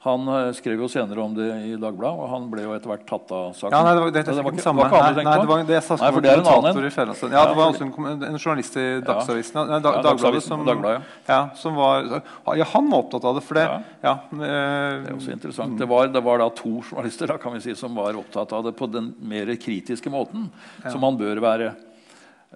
Han 0.00 0.22
uh, 0.32 0.48
skrev 0.56 0.80
jo 0.80 0.86
senere 0.88 1.20
om 1.20 1.34
det 1.36 1.46
i 1.68 1.74
Dagbladet, 1.76 2.22
og 2.24 2.28
han 2.32 2.46
ble 2.48 2.62
jo 2.64 2.70
etter 2.72 2.88
hvert 2.88 3.02
tatt 3.04 3.32
av 3.36 3.50
saken. 3.52 3.74
Ja, 3.74 3.80
nei, 3.84 3.90
det 3.92 4.00
var, 4.00 4.12
det, 4.14 4.22
det, 4.24 4.36
det 4.38 4.44
var 4.46 4.54
ikke, 4.56 4.64
samme. 4.64 4.86
Nei, 4.88 5.00
nei, 5.18 5.34
det 5.42 5.50
var, 5.50 5.64
det 5.68 5.74
jeg 5.76 5.98
nei, 6.00 6.08
for 6.14 6.24
det 6.24 6.30
er 6.30 6.40
en 6.40 6.48
annen 6.54 6.78
en. 6.78 7.34
Ja, 7.34 7.42
det 7.50 7.58
var 7.58 7.74
også 7.74 7.84
en, 7.84 8.22
en 8.30 8.38
journalist 8.38 8.78
i 8.80 8.86
Dagsavisen. 9.04 9.60
Ja. 9.60 9.80
Dag, 9.84 9.98
Dagbladet, 10.06 10.40
som, 10.46 10.64
Dagbladet, 10.64 11.04
ja. 11.26 11.34
ja. 11.34 11.42
som 11.60 11.76
var, 11.76 12.08
ja, 12.56 12.68
han 12.72 12.88
var 12.88 13.04
opptatt 13.04 13.28
av 13.28 13.36
det. 13.36 13.44
For 13.44 13.60
det, 13.60 13.66
ja. 14.06 14.14
Øh, 14.16 14.40
det 14.40 15.12
er 15.12 15.18
også 15.18 15.36
interessant. 15.36 15.76
Det 15.84 15.90
var, 15.92 16.08
det 16.16 16.24
var, 16.30 16.40
da 16.46 16.48
to 16.62 16.78
journalister 16.80 17.34
da, 17.34 17.36
kan 17.44 17.58
vi 17.58 17.60
si, 17.68 17.76
som 17.76 18.00
var 18.00 18.16
opptatt 18.24 18.56
av 18.56 18.64
det 18.70 18.72
på 18.80 18.88
den 18.88 19.12
mer 19.20 19.52
kritiske 19.60 20.16
måten 20.16 20.48
som 20.86 21.04
man 21.04 21.20
bør 21.20 21.44
være. 21.44 21.74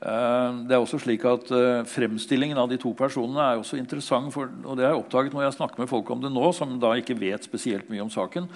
Eh, 0.03 0.55
det 0.67 0.75
er 0.75 0.83
også 0.83 0.99
slik 0.99 1.23
at 1.29 1.51
uh, 1.55 1.85
Fremstillingen 1.87 2.59
av 2.59 2.67
de 2.71 2.81
to 2.83 2.91
personene 2.99 3.45
er 3.45 3.61
også 3.61 3.79
interessant. 3.79 4.33
For, 4.35 4.51
og 4.65 4.79
det 4.79 4.87
har 4.87 4.95
jeg 4.95 5.05
oppdaget 5.05 5.37
når 5.37 5.47
jeg 5.47 5.57
snakker 5.61 5.85
med 5.85 5.91
folk 5.91 6.11
om 6.11 6.25
det 6.25 6.33
nå, 6.35 6.49
som 6.57 6.75
da 6.83 6.97
ikke 6.99 7.19
vet 7.21 7.47
spesielt 7.47 7.91
mye 7.93 8.03
om 8.03 8.11
saken. 8.13 8.49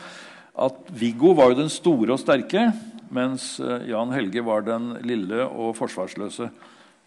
At 0.58 0.90
Viggo 0.90 1.36
var 1.38 1.52
jo 1.52 1.60
den 1.60 1.70
store 1.70 2.16
og 2.16 2.22
sterke, 2.22 2.66
mens 3.14 3.54
uh, 3.62 3.78
Jan 3.86 4.14
Helge 4.16 4.42
var 4.44 4.66
den 4.66 4.96
lille 5.06 5.46
og 5.46 5.76
forsvarsløse. 5.78 6.50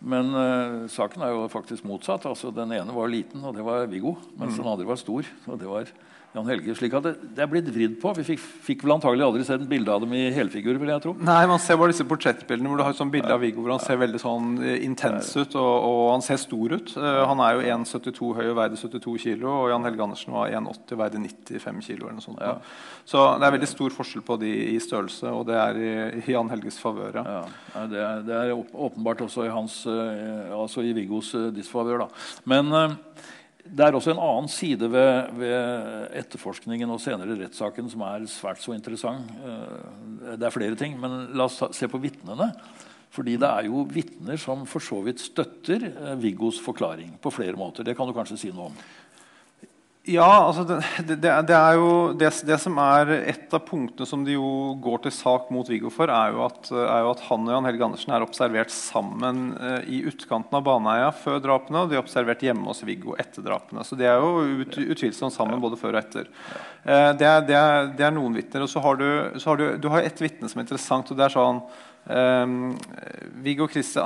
Men 0.01 0.31
uh, 0.33 0.87
saken 0.89 1.27
er 1.27 1.35
jo 1.35 1.49
faktisk 1.51 1.85
motsatt. 1.85 2.25
altså 2.25 2.53
Den 2.55 2.71
ene 2.77 2.95
var 2.95 3.11
liten, 3.11 3.43
og 3.43 3.57
det 3.57 3.67
var 3.67 3.83
Viggo. 3.91 4.15
Mens 4.39 4.55
mm. 4.55 4.63
den 4.63 4.71
andre 4.71 4.87
var 4.87 5.01
stor, 5.01 5.27
og 5.45 5.59
det 5.59 5.69
var 5.69 5.91
Jan 6.31 6.47
Helge, 6.47 6.71
slik 6.79 6.93
at 6.95 7.03
det, 7.03 7.11
det 7.35 7.41
er 7.43 7.49
blitt 7.51 7.67
vridd 7.75 7.97
på. 7.99 8.13
Vi 8.15 8.23
fikk, 8.23 8.43
fikk 8.63 8.85
vel 8.85 8.93
antagelig 8.95 9.25
aldri 9.25 9.43
sett 9.43 9.65
bilde 9.67 9.91
av 9.91 9.99
dem 10.05 10.13
i 10.15 10.29
helfigur. 10.31 10.77
vil 10.79 10.91
jeg 10.93 11.03
tro. 11.03 11.11
Nei, 11.27 11.41
Man 11.49 11.59
ser 11.59 11.75
bare 11.79 11.91
disse 11.91 12.05
portrettbildene 12.07 12.71
hvor 12.71 12.79
du 12.79 12.83
har 12.85 12.93
et 12.95 12.99
sånt 13.01 13.11
bilde 13.11 13.33
av 13.35 13.41
Viggo 13.43 13.65
hvor 13.65 13.73
han 13.73 13.83
ser 13.83 13.99
veldig 13.99 14.21
sånn 14.21 14.53
eh, 14.63 14.77
intens 14.85 15.33
ut 15.35 15.57
og, 15.59 15.73
og, 15.89 16.05
han 16.13 16.23
ser 16.23 16.39
stor 16.39 16.77
ut. 16.77 16.93
Uh, 16.95 17.25
han 17.27 17.43
er 17.43 17.57
jo 17.57 17.65
1,72 17.75 18.29
høy 18.37 18.45
og 18.45 18.55
veide 18.61 18.79
72 18.79 19.17
kg, 19.25 19.43
og 19.49 19.67
Jan 19.73 19.89
Helge 19.89 20.05
Andersen 20.07 20.37
var 20.37 20.55
1,80 20.61 20.95
og 20.95 21.03
veide 21.03 21.21
95 21.25 21.83
kg. 21.83 21.97
Eller 21.97 22.15
noe 22.15 22.23
sånt, 22.23 22.39
ja. 22.47 22.55
Så 23.11 23.25
det 23.35 23.49
er 23.49 23.55
veldig 23.57 23.71
stor 23.73 23.97
forskjell 23.97 24.23
på 24.31 24.39
de 24.39 24.53
i 24.71 24.79
størrelse, 24.79 25.35
og 25.35 25.43
det 25.51 25.59
er 25.59 25.81
i, 25.81 25.91
i 26.21 26.37
Jan 26.37 26.53
Helges 26.53 26.79
favør. 26.79 27.19
Ja. 27.19 27.43
ja. 27.75 27.85
det, 27.91 28.01
er, 28.07 28.25
det 28.29 28.39
er 28.39 28.55
åpenbart 28.55 29.27
også 29.27 29.49
i, 29.49 29.51
hans, 29.51 29.81
uh, 29.83 30.47
altså 30.61 30.87
i 30.87 30.95
Viggos 30.95 31.35
disfavør. 31.51 32.07
Men 32.47 32.71
det 33.71 33.85
er 33.85 33.95
også 33.95 34.11
en 34.11 34.19
annen 34.19 34.49
side 34.51 34.87
ved, 34.91 35.31
ved, 35.39 36.15
etterforskningen 36.19 36.91
og 36.91 36.99
senere 36.99 37.37
rettssaken 37.39 37.87
som 37.91 38.03
er 38.03 38.27
svært 38.27 38.59
så 38.63 38.75
interessant. 38.75 39.31
Eh, 39.39 40.33
det 40.35 40.47
er 40.47 40.55
flere 40.55 40.77
ting, 40.79 40.97
men 40.99 41.29
la 41.37 41.47
oss 41.47 41.61
se 41.77 41.87
på 41.91 42.01
vitnene. 42.03 42.51
Fordi 43.11 43.35
det 43.39 43.47
er 43.47 43.67
jo 43.67 43.83
vitner 43.91 44.39
som 44.39 44.63
for 44.69 44.83
så 44.83 45.01
vidt 45.03 45.23
støtter 45.23 45.87
eh, 45.89 46.17
Viggos 46.19 46.59
forklaring 46.63 47.17
på 47.23 47.31
flere 47.31 47.59
måter. 47.59 47.87
Det 47.87 47.95
kan 47.97 48.07
du 48.07 48.15
kanskje 48.15 48.39
si 48.39 48.51
noe 48.51 48.69
om? 48.69 48.77
Ja, 50.09 50.47
altså 50.47 50.63
det, 50.65 50.79
det, 51.05 51.17
det, 51.21 51.53
er 51.53 51.75
jo 51.77 51.89
det, 52.17 52.31
det, 52.49 52.55
som 52.57 52.79
er 52.81 53.11
et 53.19 53.51
av 53.53 53.61
punktene 53.67 54.07
som 54.09 54.23
de 54.25 54.33
jo 54.33 54.71
går 54.81 55.03
til 55.03 55.13
sak 55.13 55.51
mot 55.53 55.67
Viggo 55.69 55.91
for, 55.93 56.09
er 56.09 56.31
jo 56.33 56.41
at, 56.47 56.71
er 56.73 57.03
jo 57.05 57.11
at 57.11 57.21
han 57.27 57.45
og 57.45 57.53
Jan 57.53 57.67
Helge 57.69 57.85
Andersen 57.85 58.15
er 58.15 58.25
observert 58.25 58.73
sammen 58.73 59.51
uh, 59.59 59.77
i 59.85 59.99
utkanten 60.09 60.57
av 60.57 60.65
Baneheia 60.65 61.11
før 61.13 61.37
drapene, 61.43 61.83
og 61.83 61.91
de 61.91 61.99
er 61.99 62.01
observert 62.01 62.41
hjemme 62.41 62.65
hos 62.65 62.81
Viggo 62.87 63.13
etter 63.21 63.45
drapene. 63.45 63.85
Så 63.85 63.99
de 63.99 64.09
er 64.09 64.17
jo 64.17 64.63
ut, 64.63 64.79
utvilsomt 64.95 65.37
sammen 65.37 65.61
både 65.61 65.77
før 65.77 65.99
og 65.99 66.01
etter. 66.01 66.33
Uh, 66.81 67.13
det, 67.21 67.29
er, 67.29 67.45
er, 67.53 67.93
er, 67.93 68.17
noen 68.17 68.41
vitner. 68.41 68.65
Og 68.65 68.73
så 68.73 68.81
har 68.81 68.97
du, 68.97 69.07
så 69.37 69.53
har 69.53 69.61
du, 69.61 69.67
du 69.85 69.89
har 69.93 70.01
et 70.01 70.25
vitne 70.25 70.49
som 70.49 70.63
er 70.63 70.65
interessant, 70.65 71.13
og 71.13 71.21
det 71.21 71.29
er 71.29 71.37
sånn 71.37 71.61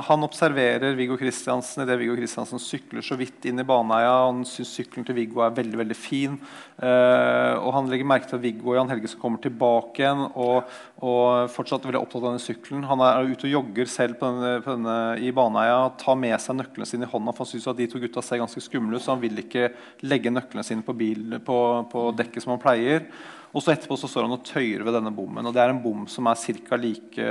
han 0.06 0.24
observerer 0.26 0.94
Viggo 0.94 1.16
Kristiansen 1.16 1.82
idet 1.82 1.96
Viggo 1.98 2.16
Kristiansen 2.18 2.60
sykler 2.60 3.00
så 3.02 3.16
vidt 3.16 3.44
inn 3.48 3.62
i 3.62 3.64
Baneheia. 3.64 4.26
Han 4.26 4.42
syns 4.44 4.74
sykkelen 4.76 5.06
til 5.08 5.16
Viggo 5.16 5.40
er 5.40 5.54
veldig 5.56 5.78
veldig 5.80 5.96
fin. 5.96 6.36
Uh, 6.76 7.56
og 7.62 7.72
Han 7.72 7.88
legger 7.88 8.08
merke 8.08 8.28
til 8.28 8.36
at 8.36 8.44
Viggo 8.44 8.74
og 8.74 8.76
Jan 8.76 8.92
Helgesen 8.92 9.20
kommer 9.20 9.40
tilbake 9.40 10.02
igjen 10.02 10.26
og, 10.28 10.68
og 11.00 11.48
fortsatt 11.54 11.86
veldig 11.88 12.02
opptatt 12.02 12.20
av 12.20 12.28
denne 12.34 12.44
sykkelen. 12.44 12.84
Han 12.90 13.00
er 13.00 13.32
ute 13.32 13.48
og 13.48 13.54
jogger 13.54 13.88
selv 13.88 14.20
på 14.20 14.28
denne, 14.28 14.52
på 14.60 14.76
denne, 14.76 14.98
i 15.24 15.32
Baneheia. 15.32 15.80
Tar 16.02 16.20
med 16.20 16.36
seg 16.42 16.60
nøklene 16.60 16.88
sine 16.88 17.08
i 17.08 17.12
hånda, 17.14 17.32
for 17.32 17.46
han 17.46 17.52
syns 17.54 17.70
de 17.80 17.88
to 17.90 18.02
gutta 18.02 18.24
ser 18.24 18.42
ganske 18.44 18.60
skumle 18.64 19.00
ut. 19.00 19.06
Så 19.06 19.14
han 19.14 19.24
vil 19.24 19.40
ikke 19.40 19.72
legge 20.04 20.34
nøklene 20.34 20.66
sine 20.66 20.84
på, 20.84 20.94
bil, 21.00 21.40
på, 21.46 21.58
på 21.92 22.10
dekket 22.20 22.44
som 22.44 22.54
han 22.54 22.62
pleier. 22.62 23.08
Og 23.56 23.62
så 23.64 23.72
etterpå 23.72 23.96
så 23.96 24.08
står 24.10 24.26
han 24.26 24.34
og 24.34 24.42
tøyer 24.44 24.82
ved 24.84 24.92
denne 24.98 25.10
bommen. 25.16 25.46
og 25.48 25.54
Det 25.56 25.62
er 25.62 25.70
en 25.72 25.80
bom 25.80 26.02
som 26.12 26.26
er 26.28 26.36
ca. 26.36 26.76
Like, 26.76 27.28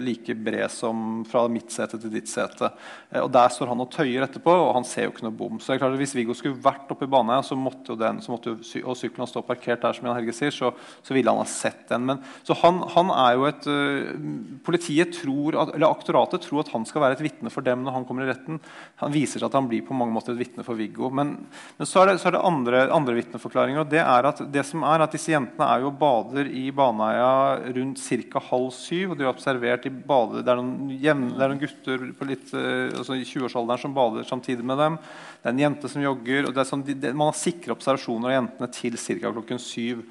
like, 0.00 0.36
bred 0.40 0.72
som 0.72 1.20
fra 1.28 1.42
mitt 1.52 1.68
sete 1.74 1.98
til 2.00 2.12
ditt 2.14 2.30
sete. 2.32 2.70
Eh, 3.10 3.20
og 3.20 3.28
Der 3.34 3.52
står 3.52 3.68
han 3.74 3.82
og 3.84 3.90
tøyer 3.92 4.24
etterpå, 4.24 4.54
og 4.56 4.72
han 4.78 4.86
ser 4.88 5.04
jo 5.04 5.12
ikke 5.12 5.26
noe 5.26 5.36
bom. 5.36 5.58
Så 5.60 5.68
det 5.68 5.76
er 5.76 5.82
klart 5.84 5.98
at 5.98 6.00
Hvis 6.00 6.14
Viggo 6.16 6.32
skulle 6.32 6.56
vært 6.64 6.88
oppe 6.92 7.04
i 7.04 7.12
Baneheia, 7.12 7.44
så 7.44 7.58
måtte 7.60 7.92
jo 7.92 7.98
den, 8.00 8.22
så 8.24 8.32
måtte 8.32 8.54
jo, 8.54 8.82
og 8.86 8.96
sykkelen 8.96 9.28
stå 9.28 9.42
parkert 9.44 9.84
der, 9.84 9.92
som 9.92 10.08
Jan 10.08 10.16
Helge 10.16 10.32
sier, 10.36 10.54
så, 10.54 10.72
så 11.04 11.16
ville 11.16 11.28
han 11.28 11.42
ha 11.42 11.50
sett 11.50 11.84
den. 11.90 12.08
Men, 12.08 12.24
så 12.46 12.56
han, 12.62 12.80
han, 12.94 13.12
er 13.12 13.36
jo 13.36 13.46
et 13.50 13.68
uh, 13.68 14.24
Politiet 14.64 15.12
tror, 15.20 15.60
at, 15.60 15.74
eller 15.76 15.92
aktoratet 15.92 16.46
tror 16.46 16.64
at 16.64 16.72
han 16.72 16.88
skal 16.88 17.04
være 17.04 17.18
et 17.18 17.24
vitne 17.26 17.52
for 17.52 17.64
dem 17.66 17.84
når 17.84 17.98
han 17.98 18.08
kommer 18.08 18.24
i 18.24 18.30
retten. 18.30 18.62
Han 19.04 19.12
viser 19.12 19.42
seg 19.42 19.50
at 19.50 19.60
han 19.60 19.68
blir 19.68 19.84
på 19.84 19.96
mange 19.96 20.16
måter 20.16 20.32
et 20.32 20.40
vitne 20.40 20.64
for 20.64 20.78
Viggo. 20.78 21.12
Men, 21.12 21.36
men, 21.76 21.88
så 21.88 22.00
er 22.02 22.14
det, 22.14 22.18
så 22.22 22.30
er 22.30 22.38
det 22.38 22.44
andre, 22.48 22.86
andre 22.96 23.18
vitneforklaringer. 23.20 23.84
og 23.84 23.92
det 23.92 24.00
er 24.00 24.32
at 24.32 24.40
det 24.52 24.64
som 24.64 24.86
er 24.86 25.04
at 25.04 25.12
disse 25.12 25.34
jentene 25.34 25.65
er 25.66 25.82
jo 25.84 25.92
bader 25.94 26.48
i 26.48 26.64
Baneheia 26.74 27.72
rundt 27.76 28.00
ca. 28.00 28.42
halv 28.50 28.70
syv. 28.74 29.10
og 29.10 29.18
de 29.18 29.26
er 29.26 29.30
observert 29.30 29.86
i 29.86 29.90
bade, 29.90 30.42
det, 30.42 30.52
er 30.52 30.60
noen, 30.60 30.92
jevne, 31.02 31.32
det 31.34 31.44
er 31.44 31.52
noen 31.52 31.62
gutter 31.62 32.06
litt, 32.28 32.54
eh, 32.54 32.94
altså 32.96 33.16
i 33.16 33.26
20-årsalderen 33.26 33.82
som 33.82 33.96
bader 33.96 34.28
samtidig 34.28 34.64
med 34.66 34.80
dem. 34.82 34.98
Det 35.42 35.50
er 35.50 35.54
en 35.54 35.64
jente 35.64 35.90
som 35.92 36.04
jogger. 36.04 36.48
og 36.48 36.62
sånn, 36.66 36.86
de, 36.86 36.96
Man 37.12 37.32
har 37.32 37.38
sikre 37.38 37.76
observasjoner 37.76 38.30
av 38.30 38.36
jentene 38.38 38.72
til 38.78 38.96
ca. 38.96 39.32
klokken 39.32 39.62
syv. 39.62 40.06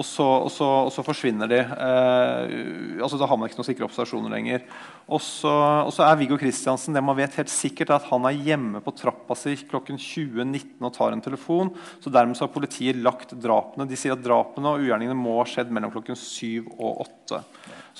Og 0.00 0.06
så, 0.06 0.24
og, 0.24 0.48
så, 0.48 0.66
og 0.86 0.90
så, 0.94 1.02
forsvinner 1.04 1.50
de. 1.50 1.58
Eh, 1.60 3.02
altså 3.04 3.18
Da 3.20 3.26
har 3.28 3.36
man 3.36 3.50
ikke 3.50 3.58
noen 3.58 3.68
sikre 3.68 3.84
observasjoner 3.84 4.32
lenger. 4.32 4.62
Og 5.10 5.20
så, 5.20 5.52
og 5.84 5.92
så, 5.92 6.06
er 6.06 6.16
Viggo 6.22 6.38
Kristiansen 6.40 6.96
det 6.96 7.02
man 7.04 7.18
vet 7.18 7.36
helt 7.36 7.52
sikkert 7.52 7.92
er 7.92 7.98
at 7.98 8.08
han 8.08 8.24
er 8.28 8.38
hjemme 8.48 8.80
på 8.84 8.94
trappa 8.96 9.36
si 9.36 9.58
klokken 9.60 10.00
20.19 10.00 10.86
og 10.86 10.94
tar 10.96 11.16
en 11.16 11.24
telefon. 11.24 11.74
så 12.00 12.12
Dermed 12.12 12.38
så 12.38 12.46
har 12.46 12.54
politiet 12.54 13.02
lagt 13.04 13.34
drapene. 13.36 13.88
De 13.90 13.98
sier 13.98 14.16
at 14.16 14.24
drapene 14.24 14.72
og 14.72 14.86
ugjerningene 14.86 15.18
må 15.18 15.36
ha 15.42 15.48
skjedd 15.50 15.74
mellom 15.74 15.92
klokken 15.92 16.16
7 16.16 16.70
og 16.78 17.04
8. 17.04 17.42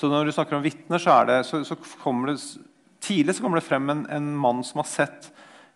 Så 0.01 0.09
når 0.09 0.25
du 0.25 0.33
snakker 0.33 0.57
om 0.57 0.65
vitner, 0.65 1.03
så, 1.45 1.61
så, 1.67 1.77
kommer 2.01 2.33
det 2.33 2.39
tidlig 3.03 3.35
så 3.37 3.45
kommer 3.45 3.61
det 3.61 3.67
frem 3.67 3.93
en, 3.93 4.07
en 4.09 4.33
mann 4.41 4.65
som 4.65 4.81
har 4.81 4.89
sett 4.89 5.29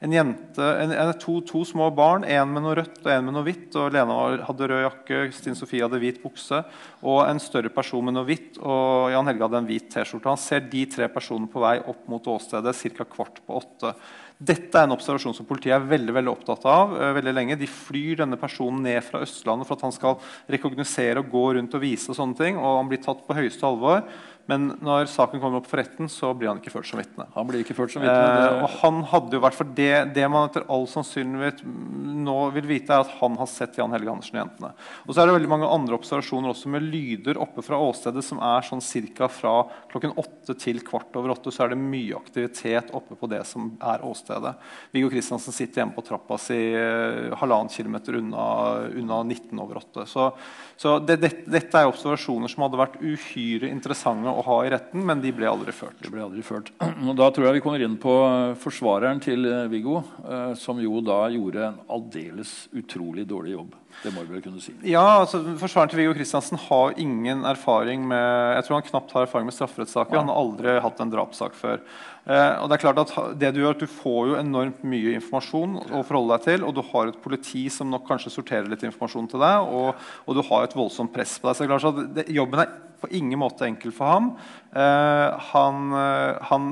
en 0.06 0.14
jente, 0.14 0.66
en, 0.82 1.14
to, 1.20 1.40
to, 1.48 1.64
små 1.66 1.90
barn, 1.96 2.26
en 2.30 2.52
med 2.54 2.62
noe 2.62 2.76
rødt 2.78 3.00
og 3.02 3.12
en 3.12 3.24
med 3.26 3.34
noe 3.34 3.46
hvitt. 3.48 3.74
og 3.80 3.94
Lena 3.96 4.18
hadde 4.46 4.68
rød 4.70 4.84
jakke, 4.84 5.22
Stine 5.34 5.58
Sofie 5.58 5.82
hadde 5.82 6.02
hvit 6.02 6.20
bukse. 6.22 6.62
Og 7.02 7.24
en 7.26 7.42
større 7.42 7.72
person 7.74 8.06
med 8.06 8.18
noe 8.18 8.28
hvitt, 8.28 8.60
og 8.62 9.10
Jan 9.14 9.32
Helge 9.32 9.48
hadde 9.48 9.64
en 9.64 9.70
hvit 9.70 9.90
T-skjorte. 9.90 10.30
Han 10.30 10.42
ser 10.42 10.68
de 10.70 10.84
tre 10.94 11.10
personene 11.12 11.50
på 11.50 11.64
vei 11.64 11.80
opp 11.82 12.06
mot 12.12 12.30
åstedet 12.36 12.76
ca. 13.00 13.10
kvart 13.16 13.42
på 13.48 13.58
åtte. 13.58 13.96
Dette 14.36 14.76
er 14.76 14.84
en 14.84 14.94
observasjon 14.98 15.34
som 15.38 15.48
politiet 15.48 15.78
er 15.78 15.88
veldig 15.88 16.14
veldig 16.18 16.32
opptatt 16.34 16.66
av. 16.68 16.94
Uh, 17.00 17.10
veldig 17.16 17.34
lenge. 17.34 17.60
De 17.60 17.70
flyr 17.72 18.20
denne 18.20 18.38
personen 18.40 18.84
ned 18.84 19.00
fra 19.08 19.24
Østlandet 19.24 19.70
for 19.70 19.80
at 19.80 19.86
han 19.88 19.96
skal 19.96 20.18
rekognosere 20.52 21.24
og 21.24 21.32
gå 21.32 21.46
rundt 21.56 21.78
og 21.78 21.84
vise. 21.86 22.10
og 22.12 22.20
sånne 22.20 22.38
ting, 22.42 22.60
og 22.60 22.82
Han 22.84 22.92
blir 22.92 23.02
tatt 23.02 23.24
på 23.26 23.38
høyeste 23.38 23.64
alvor. 23.66 24.04
Men 24.52 24.68
når 24.86 25.08
saken 25.10 25.42
kommer 25.42 25.58
opp 25.58 25.70
for 25.70 25.82
retten, 25.82 26.10
så 26.12 26.30
blir 26.38 26.52
han 26.52 26.60
ikke 26.62 26.74
ført 26.74 26.86
som 26.86 27.00
vitne. 27.02 27.26
Han 27.34 27.48
blir 27.50 27.64
ikke 27.64 27.74
ført 27.78 27.94
som 27.96 28.04
vitne. 28.04 28.14
Eh, 28.14 28.60
og 28.62 28.76
han 28.84 29.00
hadde 29.10 29.34
jo 29.34 29.42
vært 29.42 29.58
for 29.58 29.72
det, 29.78 29.94
det 30.14 30.28
man 30.30 30.50
etter 30.50 30.68
all 30.70 30.86
sannsynlighet 30.90 31.64
nå 31.66 32.36
vil 32.54 32.68
vite, 32.70 32.94
er 32.94 33.06
at 33.06 33.16
han 33.22 33.38
har 33.40 33.50
sett 33.50 33.80
Jan 33.80 33.94
Helge 33.96 34.12
Andersen 34.14 34.38
og 34.38 34.42
jentene. 34.44 34.70
Og 35.06 35.10
så 35.16 35.24
er 35.24 35.30
det 35.30 35.38
veldig 35.40 35.50
mange 35.50 35.70
andre 35.74 35.98
observasjoner 35.98 36.54
også 36.54 36.70
med 36.76 36.86
lyder 36.86 37.40
oppe 37.42 37.64
fra 37.66 37.80
åstedet 37.82 38.22
som 38.26 38.42
er 38.46 38.68
sånn 38.68 38.84
ca. 39.18 39.30
fra 39.34 39.56
klokken 39.92 40.14
åtte 40.22 40.58
til 40.62 40.84
kvart 40.86 41.18
over 41.18 41.34
åtte. 41.34 41.54
Så 41.54 41.66
er 41.66 41.74
det 41.74 41.82
mye 41.82 42.20
aktivitet 42.20 42.94
oppe 42.94 43.18
på 43.18 43.30
det 43.32 43.42
som 43.50 43.74
er 43.82 44.06
åstedet. 44.06 44.54
Viggo 44.94 45.10
Kristiansen 45.14 45.58
sitter 45.58 45.82
hjemme 45.82 45.98
på 45.98 46.06
trappa 46.06 46.38
si 46.42 46.60
eh, 46.78 47.34
halvannen 47.42 47.74
kilometer 47.74 48.22
unna, 48.22 48.46
unna 48.94 49.24
19 49.26 49.66
over 49.66 49.82
åtte. 49.82 50.06
Så, 50.06 50.30
så 50.78 51.00
det, 51.02 51.18
det, 51.26 51.34
dette 51.50 51.82
er 51.82 51.90
observasjoner 51.90 52.52
som 52.52 52.68
hadde 52.68 52.84
vært 52.86 53.02
uhyre 53.02 53.74
interessante 53.74 54.35
å 54.36 54.44
ha 54.46 54.58
i 54.66 54.72
retten, 54.74 55.04
men 55.08 55.22
de 55.24 55.32
ble 55.36 55.48
aldri 55.50 55.74
ført. 55.76 55.98
De 56.04 56.12
ble 56.12 56.24
aldri 56.26 56.44
ført. 56.46 56.72
Og 56.82 57.16
da 57.18 57.30
tror 57.34 57.48
jeg 57.48 57.58
vi 57.58 57.64
kommer 57.66 57.84
inn 57.86 57.98
på 58.02 58.16
eh, 58.26 58.56
forsvareren 58.62 59.22
til 59.24 59.48
eh, 59.50 59.66
Viggo, 59.72 60.02
eh, 60.26 60.54
som 60.60 60.82
jo 60.82 61.02
da 61.06 61.24
gjorde 61.34 61.70
en 61.70 61.82
aldeles 61.98 62.54
utrolig 62.76 63.28
dårlig 63.30 63.56
jobb. 63.56 63.74
Det 64.04 64.12
må 64.14 64.24
vi 64.26 64.36
vel 64.36 64.44
kunne 64.46 64.62
si. 64.62 64.74
Ja, 64.86 65.22
altså 65.22 65.40
Forsvareren 65.60 65.92
til 65.92 66.02
Viggo 66.02 66.16
Kristiansen 66.18 66.60
har 66.68 66.98
ingen 67.02 67.46
erfaring 67.48 68.04
med 68.10 68.56
jeg 68.56 68.68
tror 68.68 68.78
han 68.80 68.90
knapt 68.90 69.16
har 69.16 69.26
erfaring 69.26 69.48
med 69.50 69.56
strafferettssaker. 69.58 70.20
Han 70.20 70.30
har 70.32 70.42
aldri 70.42 70.76
hatt 70.84 71.02
en 71.02 71.14
drapssak 71.14 71.58
før. 71.58 71.82
Eh, 72.26 72.54
og 72.62 72.70
det 72.70 72.78
er 72.78 72.82
klart 72.82 73.02
at 73.04 73.14
det 73.38 73.52
Du 73.54 73.62
gjør 73.62 73.78
du 73.84 73.86
får 73.90 74.32
jo 74.32 74.38
enormt 74.40 74.82
mye 74.88 75.14
informasjon 75.20 75.78
å 75.94 76.02
forholde 76.08 76.38
deg 76.38 76.48
til, 76.48 76.66
og 76.66 76.74
du 76.78 76.82
har 76.92 77.12
et 77.12 77.22
politi 77.22 77.68
som 77.74 77.92
nok 77.94 78.08
kanskje 78.10 78.34
sorterer 78.34 78.70
litt 78.72 78.86
informasjon 78.88 79.30
til 79.30 79.44
deg, 79.46 79.70
og, 79.78 80.08
og 80.26 80.38
du 80.38 80.42
har 80.50 80.66
et 80.66 80.78
voldsomt 80.78 81.14
press 81.14 81.38
på 81.40 81.50
deg. 81.50 81.56
Så 81.58 81.64
det 81.64 81.68
er 81.68 81.74
klart 81.76 81.90
at 81.92 82.16
det, 82.18 82.28
Jobben 82.36 82.66
er 82.66 82.74
på 83.02 83.12
ingen 83.14 83.42
måte 83.42 83.68
enkel 83.68 83.94
for 83.94 84.10
ham. 84.10 84.32
Eh, 84.74 85.50
han, 85.52 85.92
eh, 86.02 86.48
han 86.50 86.72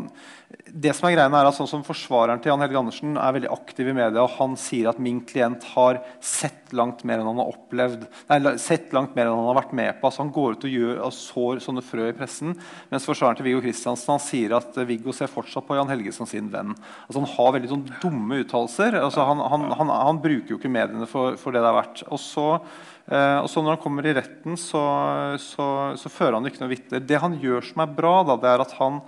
det 0.74 0.90
som 0.98 1.06
er 1.06 1.14
greiene 1.14 1.38
er 1.38 1.46
at 1.46 1.54
sånn 1.54 1.70
som 1.70 1.84
Forsvareren 1.86 2.40
til 2.42 2.50
Jan 2.50 2.64
Helge 2.64 2.80
Andersen 2.80 3.18
er 3.22 3.34
veldig 3.36 3.50
aktiv 3.54 3.92
i 3.92 3.94
media. 3.94 4.24
og 4.24 4.34
Han 4.40 4.56
sier 4.58 4.90
at 4.90 5.02
min 5.02 5.20
klient 5.22 5.62
har 5.76 6.00
sett 6.18 6.74
langt 6.74 7.04
mer 7.06 7.22
enn 7.22 7.28
han 7.30 7.42
har 7.44 7.52
opplevd. 7.52 8.08
Nei, 8.32 8.56
sett 8.58 8.94
langt 8.96 9.14
mer 9.14 9.28
enn 9.28 9.38
han 9.38 9.50
har 9.52 9.60
vært 9.60 9.76
med 9.78 10.00
på. 10.00 10.10
Altså, 10.10 10.24
han 10.24 10.32
går 10.34 10.56
ut 10.56 10.66
og, 10.66 10.74
gjør, 10.74 10.96
og 11.06 11.14
sår 11.14 11.62
sånne 11.62 11.84
frø 11.86 12.08
i 12.10 12.16
pressen. 12.18 12.56
Mens 12.90 13.06
forsvareren 13.06 13.38
til 13.38 13.46
Viggo 13.52 13.62
Kristiansen 13.62 14.24
sier 14.24 14.56
at 14.58 14.80
Viggo 14.90 15.14
ser 15.14 15.30
fortsatt 15.30 15.68
på 15.68 15.78
Jan 15.78 15.92
Helge 15.94 16.16
som 16.16 16.30
sin 16.30 16.50
venn. 16.54 16.74
Altså, 17.06 17.20
han 17.20 17.30
har 17.36 17.54
veldig 17.58 17.70
sånn 17.76 17.86
dumme 18.02 18.42
uttalelser. 18.42 18.98
Altså, 19.04 19.28
han, 19.30 19.44
han, 19.54 19.68
han, 19.78 19.94
han, 19.94 20.24
bruker 20.24 20.56
jo 20.56 20.58
ikke 20.58 20.74
mediene 20.74 21.10
for, 21.10 21.38
for 21.38 21.54
det 21.54 21.62
det 21.62 21.70
er 21.70 21.80
verdt. 21.82 22.04
Og 22.10 22.22
så 22.22 22.48
Uh, 23.04 23.44
og 23.44 23.50
så 23.52 23.60
Når 23.60 23.74
han 23.74 23.82
kommer 23.84 24.06
i 24.08 24.14
retten, 24.16 24.54
så, 24.56 24.80
så, 25.44 25.66
så 26.00 26.08
fører 26.08 26.38
han 26.38 26.46
ikke 26.48 26.62
noe 26.62 26.72
vitner. 26.72 27.02
Det 27.04 27.18
han 27.20 27.36
gjør 27.36 27.66
som 27.68 27.84
er 27.84 27.96
bra, 27.98 28.14
da, 28.24 28.38
det 28.40 28.48
er 28.48 28.64
at 28.64 28.72
han 28.78 29.02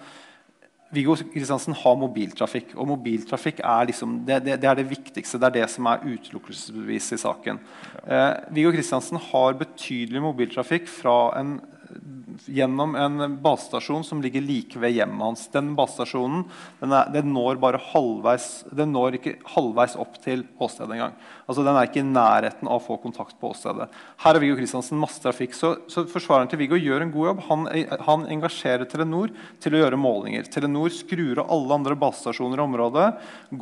Viggo 0.95 1.15
Kristiansen 1.33 1.75
har 1.75 1.99
mobiltrafikk. 1.99 2.73
og 2.75 2.87
mobiltrafikk 2.93 3.59
er 3.59 3.89
liksom, 3.89 4.17
det, 4.27 4.41
det, 4.45 4.57
det, 4.61 4.69
er 4.69 4.79
det 4.79 4.89
viktigste. 4.89 5.39
Det 5.41 5.49
er 5.49 5.57
det 5.59 5.69
som 5.73 5.89
er 5.91 6.03
utelukkelsesbeviset 6.05 7.17
i 7.17 7.23
saken. 7.25 7.59
Eh, 8.07 8.31
Viggo 8.55 8.71
Kristiansen 8.75 9.21
har 9.31 9.59
betydelig 9.59 10.23
mobiltrafikk 10.23 10.87
fra 10.91 11.17
en 11.39 11.57
gjennom 12.45 12.95
en 12.95 13.37
basestasjon 13.41 14.03
som 14.03 14.21
ligger 14.21 14.41
like 14.41 14.79
ved 14.79 14.93
hjemmet 14.95 15.23
hans. 15.23 15.45
Den 15.53 15.73
basestasjonen 15.77 16.43
den, 16.79 16.93
er, 16.93 17.09
den 17.13 17.31
når 17.33 17.59
bare 17.61 17.81
halvveis, 17.91 18.65
den 18.75 18.93
når 18.95 19.19
ikke 19.19 19.35
halvveis 19.55 19.95
opp 19.99 20.17
til 20.23 20.45
åstedet 20.61 20.97
engang. 20.97 21.15
Altså, 21.45 21.63
den 21.65 21.77
er 21.77 21.87
ikke 21.87 22.01
i 22.01 22.07
nærheten 22.07 22.69
av 22.69 22.79
å 22.79 22.83
få 22.83 22.97
kontakt 23.03 23.37
på 23.39 23.51
åstedet. 23.53 23.87
Her 24.23 24.33
har 24.33 24.41
Viggo 24.41 24.57
Kristiansen 24.59 24.99
masse 24.99 25.21
trafikk. 25.23 25.55
Så, 25.57 25.75
så, 25.91 26.05
forsvareren 26.09 26.51
til 26.51 26.61
Viggo 26.61 26.79
gjør 26.79 27.05
en 27.05 27.13
god 27.13 27.31
jobb. 27.31 27.43
Han, 27.49 27.67
han, 28.09 28.27
engasjerer 28.35 28.89
Telenor 28.89 29.33
til 29.63 29.75
å 29.75 29.83
gjøre 29.83 30.01
målinger. 30.01 30.49
Telenor 30.51 30.93
skrur 30.93 31.43
av 31.43 31.51
alle 31.55 31.79
andre 31.79 31.99
basestasjoner 32.01 32.61
i 32.61 32.65
området, 32.65 33.09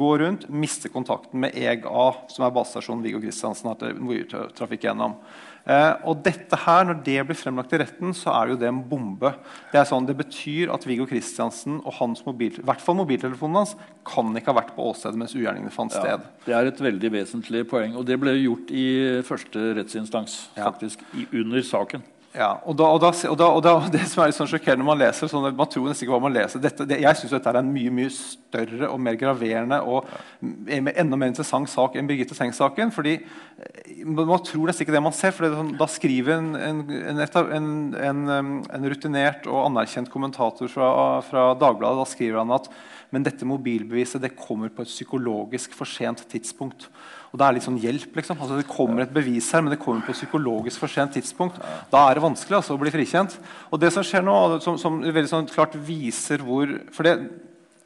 går 0.04 0.22
rundt, 0.26 0.50
mister 0.50 0.94
kontakten 0.94 1.44
med 1.44 1.58
EGA, 1.60 2.12
som 2.32 2.48
er 2.48 2.56
basestasjonen 2.56 3.04
Viggo 3.06 3.24
Kristiansen 3.24 3.74
har 3.74 4.54
trafikk 4.58 4.88
gjennom. 4.88 5.20
Eh, 5.64 5.94
og 6.10 6.20
dette 6.26 6.58
her, 6.60 6.84
Når 6.84 7.04
det 7.04 7.20
blir 7.24 7.40
fremlagt 7.40 7.72
i 7.74 7.80
retten, 7.80 8.13
så 8.18 8.34
er 8.34 8.54
jo 8.54 8.60
det 8.60 8.70
en 8.70 8.82
bombe. 8.90 9.34
Det 9.72 9.82
er 9.82 9.90
sånn, 9.90 10.08
det 10.10 10.16
betyr 10.20 10.72
at 10.74 10.86
Viggo 10.88 11.08
Kristiansen 11.10 11.80
og 11.82 11.98
hans 12.00 12.24
mobil, 12.28 12.60
i 12.60 12.66
hvert 12.66 12.84
fall 12.84 12.98
mobiltelefonen 13.00 13.62
hans 13.62 13.76
kan 14.08 14.32
ikke 14.38 14.52
ha 14.54 14.60
vært 14.62 14.74
på 14.78 14.88
åstedet 14.92 15.20
mens 15.20 15.36
ugjerningene 15.38 15.74
fant 15.74 15.94
sted. 15.96 16.24
Ja, 16.24 16.46
det 16.48 16.58
er 16.58 16.72
et 16.72 16.84
veldig 16.88 17.14
vesentlig 17.18 17.66
poeng, 17.72 17.98
og 18.00 18.08
det 18.10 18.20
ble 18.22 18.36
gjort 18.38 18.74
i 18.74 18.88
første 19.28 19.74
rettsinstans. 19.80 20.40
Ja. 20.58 20.68
faktisk, 20.70 21.02
i, 21.18 21.28
under 21.40 21.64
saken. 21.66 22.04
Ja, 22.34 22.48
og, 22.66 22.74
da, 22.80 22.88
og, 22.90 22.98
da, 23.04 23.12
og, 23.30 23.62
da, 23.62 23.72
og 23.78 23.90
Det 23.94 24.02
som 24.10 24.24
er 24.24 24.32
litt 24.32 24.38
sånn 24.40 24.50
sjokkerende 24.50 24.82
når 24.82 24.88
man 24.90 25.02
leser 25.04 25.30
sånn, 25.30 25.46
Man 25.54 25.70
tror 25.70 25.86
nesten 25.86 26.08
ikke 26.08 26.16
hva 26.16 26.24
man 26.24 26.34
leser. 26.34 26.62
Dette, 26.64 26.88
det, 26.90 26.98
jeg 27.04 27.20
syns 27.20 27.36
dette 27.36 27.52
er 27.52 27.60
en 27.60 27.70
mye 27.74 27.94
mye 27.94 28.14
større 28.14 28.90
og 28.90 29.02
mer 29.06 29.20
graverende 29.22 29.80
og 29.86 30.10
enda 30.42 31.20
mer 31.20 31.30
interessant 31.30 31.70
sak 31.70 31.98
enn 32.00 32.10
Birgitte 32.10 32.38
Tengs-saken. 32.38 32.94
fordi 32.96 33.20
eh, 33.20 34.02
Man 34.08 34.34
tror 34.46 34.66
nesten 34.72 34.88
ikke 34.88 34.98
det 34.98 35.04
man 35.06 35.14
ser. 35.14 35.36
for 35.38 35.54
sånn, 35.54 35.76
Da 35.78 35.90
skriver 35.92 36.40
en, 36.40 36.50
en, 36.58 37.22
en, 37.22 38.24
en, 38.34 38.90
rutinert 38.90 39.46
og 39.46 39.68
anerkjent 39.68 40.10
kommentator 40.14 40.72
fra, 40.74 40.90
fra 41.30 41.52
Dagbladet 41.54 42.02
da 42.02 42.10
skriver 42.10 42.42
han 42.42 42.58
at 42.58 42.72
men 43.14 43.22
dette 43.22 43.46
mobilbeviset 43.46 44.24
det 44.24 44.34
kommer 44.34 44.72
på 44.74 44.82
et 44.82 44.90
psykologisk 44.90 45.76
for 45.78 45.86
sent 45.86 46.24
tidspunkt. 46.32 46.88
Og 47.34 47.40
det 47.42 47.46
er 47.48 47.56
litt 47.56 47.66
sånn 47.66 47.80
hjelp. 47.82 48.12
liksom. 48.14 48.38
Altså, 48.38 48.60
det 48.60 48.70
kommer 48.70 49.04
et 49.04 49.14
bevis 49.14 49.48
her, 49.56 49.64
men 49.66 49.74
det 49.74 49.80
kommer 49.82 50.06
på 50.06 50.14
et 50.14 50.20
psykologisk 50.20 50.84
for 50.84 50.92
sent 50.92 51.16
tidspunkt. 51.18 51.58
Da 51.90 52.04
er 52.06 52.20
det 52.20 52.26
vanskelig 52.26 52.60
altså, 52.60 52.78
å 52.78 52.82
bli 52.82 52.94
frikjent. 52.94 53.40
Og 53.74 53.82
det 53.82 53.90
som 53.96 54.06
skjer 54.06 54.22
nå, 54.22 54.36
som, 54.62 54.78
som 54.78 55.00
veldig 55.02 55.32
sånn 55.32 55.50
klart 55.50 55.74
viser 55.74 56.46
hvor 56.46 56.70
For 56.94 57.10
det, 57.10 57.16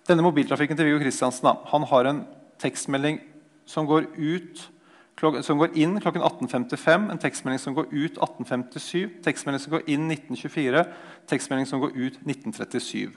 denne 0.08 0.26
mobiltrafikken 0.26 0.76
til 0.76 0.90
Viggo 0.90 1.00
Kristiansen 1.00 1.48
han 1.72 1.88
har 1.88 2.12
en 2.12 2.26
tekstmelding 2.60 3.22
som 3.68 3.88
går 3.88 4.12
ut 4.18 4.68
som 5.18 5.58
går 5.58 5.74
inn 5.82 5.96
klokken 5.98 6.22
18.55, 6.22 7.08
en 7.10 7.18
tekstmelding 7.18 7.62
som 7.62 7.74
går 7.74 7.88
ut 7.90 8.20
18.57, 8.22 9.16
tekstmelding 9.26 9.64
som 9.64 9.74
går 9.74 9.88
inn 9.90 10.04
1924, 10.14 10.84
tekstmelding 11.32 11.66
som 11.66 11.82
går 11.82 11.96
ut 11.96 12.20
1937. 12.22 13.16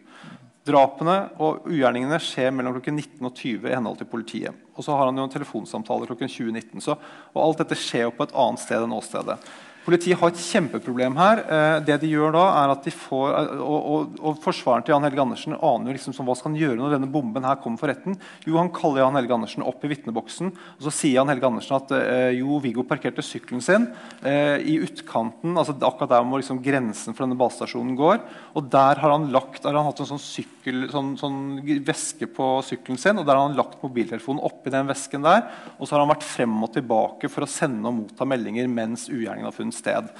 Drapene 0.68 1.16
og 1.40 1.64
ugjerningene 1.70 2.18
skjer 2.20 2.52
mellom 2.52 2.74
klokken 2.76 2.98
19 2.98 3.24
og 3.24 3.32
20 3.32 3.70
i 3.70 3.72
henhold 3.72 3.96
til 4.02 4.08
politiet. 4.10 4.66
Og 4.76 4.84
så 4.84 4.92
har 4.96 5.08
han 5.08 5.16
jo 5.16 5.24
en 5.24 5.32
telefonsamtale 5.32 6.08
klokken 6.08 6.28
2019. 6.28 6.84
Så, 6.84 6.96
og 7.32 7.40
alt 7.40 7.62
dette 7.62 7.78
skjer 7.80 8.06
jo 8.06 8.14
på 8.16 8.26
et 8.26 8.34
annet 8.36 8.62
sted 8.62 8.84
enn 8.84 8.96
åstedet. 8.96 9.38
Politiet 9.80 10.18
har 10.20 10.28
et 10.28 10.40
kjempeproblem 10.44 11.14
her. 11.16 11.40
Eh, 11.40 11.78
det 11.86 11.96
de 12.02 12.10
gjør 12.12 12.34
da 12.34 12.42
er 12.60 12.72
at 12.74 12.84
de 12.84 12.92
får, 12.92 13.30
eh, 13.32 13.62
og, 13.64 13.86
og, 13.92 14.18
og 14.20 14.40
Forsvareren 14.44 14.84
til 14.84 14.92
Jan 14.92 15.06
Helge 15.06 15.22
Andersen 15.24 15.56
aner 15.56 15.88
jo 15.88 15.94
liksom 15.96 16.16
hva 16.26 16.36
skal 16.36 16.50
han 16.50 16.58
gjøre 16.60 16.76
når 16.76 16.96
denne 16.96 17.08
bomben 17.10 17.46
her 17.48 17.56
kommer 17.62 17.80
for 17.80 17.88
retten. 17.88 18.18
Jo, 18.44 18.58
Han 18.60 18.72
kaller 18.76 19.00
Jan 19.00 19.16
Helge 19.16 19.36
Andersen 19.38 19.64
opp 19.64 19.86
i 19.86 19.90
vitneboksen. 19.94 20.52
og 20.52 20.84
Så 20.84 20.92
sier 20.92 21.16
Jan 21.16 21.32
Helge 21.32 21.48
Andersen 21.48 21.78
at 21.78 21.94
eh, 21.96 22.36
jo, 22.36 22.60
Viggo 22.60 22.84
parkerte 22.84 23.24
sykkelen 23.24 23.64
sin 23.64 23.88
i 24.20 24.74
utkanten, 24.82 25.54
altså 25.58 25.72
akkurat 25.86 26.10
der 26.10 26.24
hvor 26.26 26.40
liksom 26.40 26.58
grensen 26.62 27.14
for 27.14 27.24
denne 27.24 27.38
basestasjonen 27.40 27.94
går. 27.96 28.18
og 28.58 28.66
Der 28.72 29.00
har 29.00 29.14
han, 29.14 29.28
lagt, 29.32 29.64
har 29.64 29.76
han 29.76 29.86
hatt 29.86 30.02
en 30.02 30.08
sånn, 30.10 30.20
sykkel, 30.20 30.84
sånn, 30.92 31.14
sånn 31.20 31.38
veske 31.86 32.28
på 32.30 32.48
sykkelen 32.66 33.00
sin, 33.00 33.20
og 33.20 33.26
der 33.28 33.38
har 33.38 33.48
han 33.48 33.56
lagt 33.58 33.80
mobiltelefonen 33.84 34.42
oppi 34.44 34.72
den 34.74 34.90
vesken 34.90 35.24
der. 35.24 35.46
Og 35.78 35.86
så 35.86 35.96
har 35.96 36.04
han 36.04 36.12
vært 36.12 36.26
frem 36.26 36.56
og 36.66 36.72
tilbake 36.76 37.30
for 37.32 37.46
å 37.46 37.50
sende 37.50 37.88
og 37.88 37.96
motta 38.02 38.28
meldinger 38.28 38.68
mens 38.70 39.08
ugjerningen 39.10 39.48
har 39.48 39.56
funnet 39.56 39.69
funnet 39.70 39.78
sted. 39.78 40.12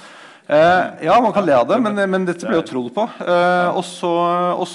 Eh, 0.51 1.05
ja, 1.05 1.21
man 1.21 1.31
kan 1.31 1.45
le 1.45 1.53
av 1.55 1.67
det, 1.69 1.77
men, 1.79 1.95
men 2.09 2.25
dette 2.27 2.43
blir 2.43 2.57
jo 2.59 2.65
trodd 2.65 2.89
på. 2.95 3.05
Eh, 3.23 3.69
og, 3.71 3.85
så, 3.87 4.09
og, 4.57 4.65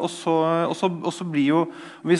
og, 0.00 0.96
og, 1.06 1.20
blir 1.30 1.52
jo 1.52 1.60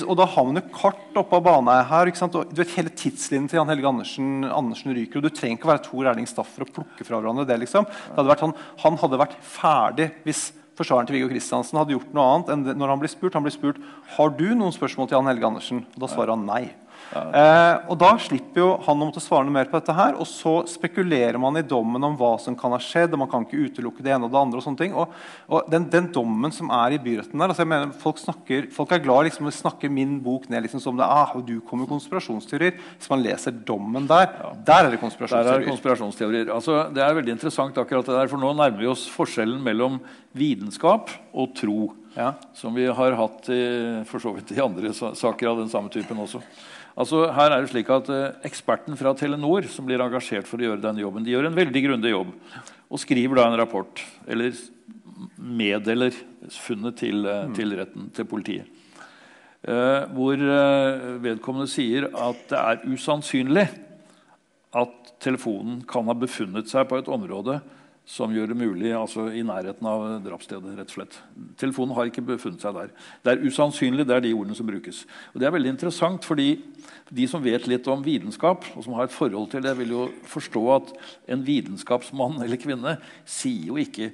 Og 0.07 0.15
da 0.19 0.27
har 0.29 0.47
man 0.47 0.61
jo 0.61 0.63
kart 0.77 1.17
oppå 1.19 1.41
banen 1.43 1.89
her. 1.89 2.07
ikke? 2.07 2.29
Og, 2.29 2.53
du 2.53 2.61
vet, 2.61 2.77
Hele 2.77 2.93
tidslinjen 2.93 3.49
til 3.51 3.59
Jan 3.59 3.73
Helge 3.73 3.89
Andersen, 3.89 4.45
Andersen 4.47 4.95
ryker. 4.95 5.19
og 5.19 5.27
Du 5.27 5.35
trenger 5.35 5.59
ikke 5.59 5.71
å 5.71 5.73
være 5.73 5.85
Tor 5.89 6.13
Erling 6.13 6.29
Staff 6.31 6.55
for 6.55 6.69
å 6.69 6.71
plukke 6.71 7.09
fra 7.09 7.19
hverandre 7.19 7.49
det. 7.49 7.59
liksom. 7.65 7.89
det 7.89 8.21
hadde 8.21 8.31
vært, 8.31 8.47
han, 8.47 8.55
han 8.85 9.03
hadde 9.03 9.23
vært 9.25 9.39
ferdig 9.43 10.11
hvis 10.29 10.49
forsvareren 10.79 11.09
til 11.09 11.17
Viggo 11.17 11.33
Kristiansen 11.33 11.81
hadde 11.81 11.97
gjort 11.97 12.13
noe 12.15 12.27
annet 12.37 12.53
enn 12.55 12.67
det, 12.69 12.77
når 12.79 12.93
han 12.93 13.01
blir 13.03 13.11
spurt. 13.11 13.35
Han 13.35 13.49
blir 13.49 13.57
spurt 13.57 13.81
har 14.15 14.31
du 14.39 14.47
noen 14.53 14.77
spørsmål 14.77 15.11
til 15.11 15.19
Jan 15.19 15.33
Helge 15.33 15.51
Andersen. 15.51 15.83
Og 15.97 16.05
da 16.05 16.13
svarer 16.13 16.37
han 16.37 16.47
nei. 16.47 16.69
Eh, 17.17 17.75
og 17.89 17.97
Da 17.99 18.11
slipper 18.21 18.61
jo 18.61 18.69
han 18.85 19.01
å 19.01 19.09
måtte 19.09 19.23
svare 19.25 19.47
noe 19.47 19.55
mer 19.55 19.69
på 19.71 19.79
dette. 19.79 19.95
her, 19.95 20.15
og 20.15 20.27
Så 20.27 20.67
spekulerer 20.69 21.39
man 21.39 21.57
i 21.57 21.63
dommen 21.63 22.03
om 22.05 22.17
hva 22.17 22.39
som 22.41 22.55
kan 22.57 22.71
ha 22.71 22.79
skjedd. 22.79 23.13
og 23.13 23.19
man 23.19 23.29
kan 23.29 23.45
ikke 23.45 23.71
utelukke 23.71 24.03
det 24.03 24.13
ene 24.13 24.25
og 24.25 24.33
det 24.33 24.39
andre. 24.39 24.59
og 24.59 24.65
sånne 24.65 24.79
ting, 24.79 24.95
og, 24.95 25.09
og 25.49 25.71
den, 25.71 25.89
den, 25.89 26.13
dommen 26.13 26.53
som 26.53 26.71
er 26.71 26.93
i 26.93 26.99
byretten 26.99 27.39
der 27.39 27.49
altså 27.49 27.65
jeg 27.65 27.69
mener 27.69 27.93
Folk, 27.99 28.19
snakker, 28.19 28.71
folk 28.71 28.93
er 28.93 29.03
glad 29.03 29.25
liksom, 29.25 29.47
å 29.47 29.53
snakke 29.53 29.91
min 29.91 30.21
bok 30.21 30.49
ned 30.49 30.63
liksom, 30.63 30.81
som 30.81 30.97
det 30.97 31.05
ah, 31.05 31.33
du 31.45 31.61
kommer 31.61 31.87
konspirasjonsteorier. 31.87 32.79
Hvis 32.99 33.11
man 33.11 33.23
leser 33.23 33.53
dommen 33.53 34.07
der, 34.07 34.29
ja. 34.29 34.53
der 34.65 34.87
er 34.87 34.91
det 34.91 35.01
konspirasjonsteorier. 35.01 35.61
Der 35.61 35.67
er 35.67 35.71
konspirasjonsteorier. 35.71 36.53
Altså, 36.53 36.89
det 36.93 37.03
er 37.03 37.15
veldig 37.15 37.33
interessant, 37.37 37.79
akkurat 37.79 38.07
det 38.07 38.17
der, 38.17 38.29
for 38.29 38.39
nå 38.39 38.53
nærmer 38.53 38.79
vi 38.79 38.91
oss 38.91 39.07
forskjellen 39.11 39.63
mellom 39.65 40.01
vitenskap 40.37 41.11
og 41.33 41.55
tro. 41.57 41.93
Ja. 42.19 42.33
Som 42.55 42.75
vi 42.75 42.87
har 42.87 43.15
hatt 43.15 43.49
i, 43.53 43.63
for 44.09 44.23
så 44.23 44.33
vidt 44.35 44.51
i 44.57 44.63
andre 44.63 44.93
saker 44.93 45.53
av 45.53 45.63
den 45.63 45.71
samme 45.71 45.93
typen 45.93 46.19
også. 46.19 46.43
Altså, 46.99 47.29
her 47.31 47.53
er 47.55 47.63
det 47.63 47.71
slik 47.71 47.91
at 47.95 48.09
eh, 48.11 48.41
Eksperten 48.49 48.99
fra 48.99 49.13
Telenor 49.19 49.69
som 49.71 49.87
blir 49.87 50.03
engasjert 50.03 50.49
for 50.51 50.59
å 50.59 50.67
gjøre 50.67 50.83
denne 50.83 51.05
jobben, 51.05 51.23
de 51.23 51.31
gjør 51.31 51.47
en 51.47 51.59
veldig 51.59 51.83
grundig 51.85 52.11
jobb 52.11 52.33
og 52.89 53.03
skriver 53.03 53.39
da 53.39 53.45
en 53.47 53.59
rapport, 53.61 54.03
eller 54.27 54.57
meddeler 55.39 56.17
funnet 56.57 56.99
til, 56.99 57.23
eh, 57.23 57.45
mm. 57.47 57.55
til 57.55 57.77
retten, 57.79 58.09
til 58.17 58.27
politiet. 58.27 58.75
Eh, 59.69 60.11
hvor 60.15 60.43
vedkommende 61.23 61.71
sier 61.71 62.09
at 62.15 62.43
det 62.51 62.59
er 62.59 62.83
usannsynlig 62.91 63.67
at 64.79 65.13
telefonen 65.23 65.83
kan 65.89 66.07
ha 66.11 66.15
befunnet 66.19 66.71
seg 66.71 66.87
på 66.91 66.99
et 66.99 67.11
område 67.11 67.61
som 68.09 68.33
gjør 68.33 68.49
det 68.51 68.57
mulig 68.57 68.93
altså 68.97 69.27
i 69.37 69.43
nærheten 69.45 69.87
av 69.87 70.07
drapsstedet. 70.25 70.77
rett 70.79 70.89
og 70.89 70.97
slett. 70.97 71.19
Telefonen 71.61 71.95
har 71.95 72.09
ikke 72.09 72.25
befunnet 72.25 72.63
seg 72.65 72.73
der. 72.75 72.95
Det 73.25 73.35
er 73.35 73.45
usannsynlig, 73.45 74.07
det 74.09 74.17
er 74.17 74.25
de 74.25 74.33
ordene 74.33 74.57
som 74.57 74.67
brukes. 74.67 75.05
Og 75.35 75.41
Det 75.41 75.47
er 75.47 75.53
veldig 75.53 75.75
interessant, 75.75 76.25
fordi 76.25 76.63
de 77.13 77.27
som 77.29 77.45
vet 77.45 77.69
litt 77.69 77.87
om 77.89 78.03
vitenskap, 78.03 78.65
og 78.77 78.85
som 78.85 78.97
har 78.97 79.05
et 79.05 79.13
forhold 79.13 79.51
til 79.51 79.63
det, 79.63 79.77
vil 79.79 79.91
jo 79.93 80.09
forstå 80.25 80.65
at 80.77 80.93
en 81.29 81.45
vitenskapsmann 81.45 82.41
eller 82.45 82.57
-kvinne 82.57 82.97
sier 83.27 83.67
jo 83.67 83.77
ikke 83.77 84.13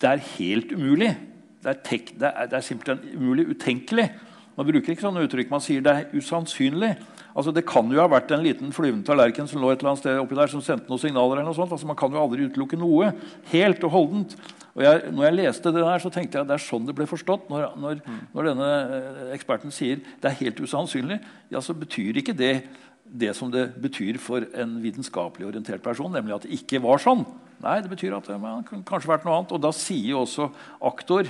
det 0.00 0.10
er 0.10 0.16
helt 0.16 0.72
umulig. 0.72 1.16
Det 1.62 1.70
er, 1.70 1.80
tek, 1.84 2.14
det 2.20 2.32
er, 2.34 2.46
det 2.46 2.56
er 2.56 2.60
simpelthen 2.60 3.16
umulig 3.16 3.48
utenkelig. 3.48 4.10
Man 4.56 4.66
bruker 4.66 4.90
ikke 4.90 5.02
sånne 5.02 5.24
uttrykk. 5.24 5.50
Man 5.50 5.60
sier 5.60 5.80
det 5.80 5.92
er 5.92 6.04
usannsynlig. 6.14 6.96
Altså, 7.34 7.50
det 7.50 7.64
kan 7.66 7.88
jo 7.90 7.98
ha 7.98 8.06
vært 8.06 8.30
en 8.30 8.44
liten 8.44 8.70
flyvende 8.74 9.06
tallerken 9.08 9.48
som 9.50 9.58
lå 9.58 9.72
et 9.72 9.80
eller 9.80 9.90
annet 9.90 10.02
sted 10.04 10.20
oppi 10.22 10.36
der, 10.38 10.50
som 10.52 10.60
sendte 10.62 10.86
noen 10.86 11.00
signaler. 11.02 11.40
eller 11.40 11.48
noe 11.48 11.56
sånt. 11.56 11.72
Altså, 11.74 11.88
man 11.90 11.98
kan 11.98 12.12
jo 12.14 12.20
aldri 12.22 12.46
utelukke 12.46 12.78
noe 12.78 13.10
helt 13.50 13.82
og 13.82 13.90
holdent. 13.90 14.36
Og 14.74 14.84
jeg, 14.86 15.00
når 15.10 15.26
jeg 15.26 15.36
leste 15.40 15.72
det 15.74 15.82
der, 15.82 16.02
så 16.02 16.12
tenkte 16.14 16.38
jeg 16.38 16.46
at 16.46 16.50
det 16.52 16.54
er 16.54 16.62
sånn 16.62 16.86
det 16.86 16.94
ble 16.94 17.06
forstått. 17.10 17.48
Når, 17.50 17.74
når, 17.82 18.04
når 18.34 18.48
denne 18.52 18.68
eh, 18.70 19.32
eksperten 19.34 19.74
sier 19.74 19.98
det 20.22 20.30
er 20.30 20.38
helt 20.44 20.62
usannsynlig, 20.62 21.18
ja, 21.50 21.62
så 21.62 21.74
betyr 21.78 22.22
ikke 22.22 22.36
det 22.38 22.56
det 23.04 23.34
som 23.36 23.50
det 23.52 23.66
betyr 23.78 24.16
for 24.18 24.46
en 24.58 24.78
vitenskapelig 24.82 25.46
orientert 25.46 25.82
person, 25.84 26.10
nemlig 26.10 26.34
at 26.34 26.46
det 26.46 26.56
ikke 26.56 26.80
var 26.82 27.02
sånn. 27.02 27.20
Nei, 27.62 27.76
det 27.84 27.90
betyr 27.92 28.16
at 28.16 28.30
det 28.30 28.38
kan 28.66 28.86
kanskje 28.86 29.10
vært 29.10 29.26
noe 29.26 29.36
annet. 29.36 29.52
Og 29.54 29.60
da 29.62 29.70
sier 29.76 30.14
jo 30.14 30.22
også 30.22 30.48
aktor 30.86 31.28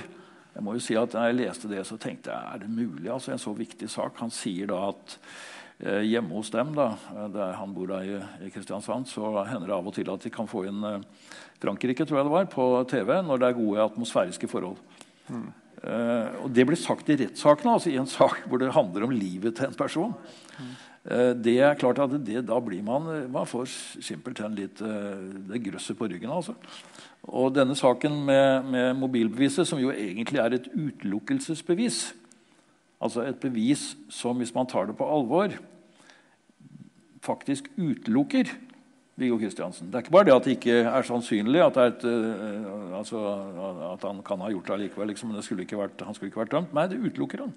jeg 0.55 0.63
må 0.63 0.71
jo 0.77 0.79
si 0.79 0.95
at 0.95 1.11
Da 1.11 1.25
jeg 1.27 1.35
leste 1.35 1.67
det, 1.67 1.81
så 1.83 1.97
tenkte 1.99 2.31
jeg 2.31 2.53
er 2.53 2.61
det 2.61 2.69
mulig? 2.71 3.09
altså 3.11 3.33
En 3.33 3.41
så 3.41 3.51
viktig 3.51 3.89
sak. 3.91 4.15
Han 4.23 4.31
sier 4.31 4.69
da 4.71 4.85
at 4.87 5.17
Eh, 5.17 5.54
hjemme 5.83 6.31
hos 6.31 6.51
dem, 6.53 6.71
da, 6.75 6.93
eh, 7.11 7.27
der 7.33 7.57
han 7.59 7.73
bor 7.75 7.89
da 7.91 7.99
i, 8.03 8.15
i 8.45 8.51
Kristiansand, 8.53 9.09
så 9.11 9.33
hender 9.43 9.67
det 9.67 9.75
av 9.75 9.89
og 9.89 9.95
til 9.95 10.09
at 10.11 10.23
de 10.23 10.31
kan 10.31 10.47
få 10.47 10.65
inn 10.69 10.79
eh, 10.87 11.03
Frankrike 11.59 12.05
tror 12.05 12.21
jeg 12.21 12.27
det 12.27 12.35
var, 12.35 12.49
på 12.51 12.65
TV 12.91 13.11
når 13.25 13.41
det 13.41 13.47
er 13.49 13.59
gode 13.59 13.85
atmosfæriske 13.89 14.47
forhold. 14.51 14.79
Mm. 15.27 15.47
Uh, 15.85 16.45
og 16.45 16.49
Det 16.55 16.63
blir 16.65 16.77
sagt 16.79 17.09
i 17.09 17.17
rettssakene, 17.19 17.75
altså 17.77 17.91
i 17.91 17.97
en 17.99 18.09
sak 18.09 18.43
hvor 18.49 18.59
det 18.61 18.73
handler 18.73 19.05
om 19.05 19.13
livet 19.13 19.55
til 19.57 19.67
en 19.67 19.77
person. 19.77 20.13
Mm. 20.57 20.71
Uh, 21.05 21.31
det 21.37 21.55
er 21.61 21.77
klart 21.79 21.99
at 22.01 22.15
det, 22.25 22.43
Da 22.47 22.59
blir 22.59 22.83
man 22.83 23.07
man 23.31 23.45
får 23.45 23.69
simpelthen 24.01 24.55
litt 24.57 24.81
det 24.81 25.61
grøsset 25.63 25.97
på 25.97 26.09
ryggen. 26.09 26.29
altså. 26.29 26.55
Og 27.23 27.53
denne 27.55 27.75
saken 27.75 28.19
med, 28.25 28.69
med 28.69 28.93
mobilbeviset, 28.99 29.67
som 29.67 29.79
jo 29.79 29.91
egentlig 29.91 30.39
er 30.41 30.57
et 30.57 30.69
utelukkelsesbevis, 30.73 32.13
Altså 33.03 33.25
et 33.27 33.39
bevis 33.41 33.93
som, 34.09 34.37
hvis 34.39 34.53
man 34.55 34.67
tar 34.69 34.87
det 34.89 34.95
på 34.97 35.07
alvor, 35.07 35.55
faktisk 37.25 37.67
utelukker 37.77 38.51
Viggo 39.15 39.37
Kristiansen. 39.39 39.87
Det 39.87 39.97
er 39.97 40.05
ikke 40.05 40.15
bare 40.15 40.27
det 40.27 40.35
at 40.35 40.47
det 40.47 40.55
ikke 40.57 40.79
er 40.91 41.05
sannsynlig 41.07 41.61
at, 41.63 41.77
er 41.79 41.93
et, 41.93 42.03
uh, 42.03 42.97
altså, 42.99 43.21
at 43.93 44.03
han 44.03 44.19
kan 44.27 44.43
ha 44.43 44.51
gjort 44.51 44.67
det 44.67 44.75
allikevel. 44.75 45.07
Liksom, 45.13 45.31
men 45.31 45.45
skulle 45.45 45.67
vært, 45.79 46.03
han 46.03 46.17
skulle 46.17 46.31
ikke 46.31 46.43
vært 46.43 46.51
dømt. 46.55 46.75
Nei, 46.75 46.87
det 46.91 46.99
utelukker 46.99 47.45
han. 47.45 47.55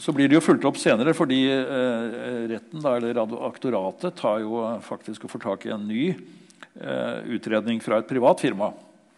Så 0.00 0.14
blir 0.16 0.30
det 0.30 0.38
jo 0.38 0.44
fulgt 0.44 0.64
opp 0.64 0.78
senere, 0.80 1.12
fordi 1.16 1.42
uh, 1.52 2.48
retten, 2.48 2.80
da, 2.80 2.96
eller 2.96 3.20
aktoratet 3.50 4.16
tar 4.16 4.40
jo 4.44 4.64
faktisk 4.84 5.26
og 5.26 5.34
får 5.34 5.44
tak 5.44 5.68
i 5.68 5.74
en 5.76 5.84
ny 5.88 6.02
uh, 6.14 7.20
utredning 7.36 7.82
fra 7.84 8.00
et 8.00 8.08
privat 8.08 8.40
firma 8.40 8.72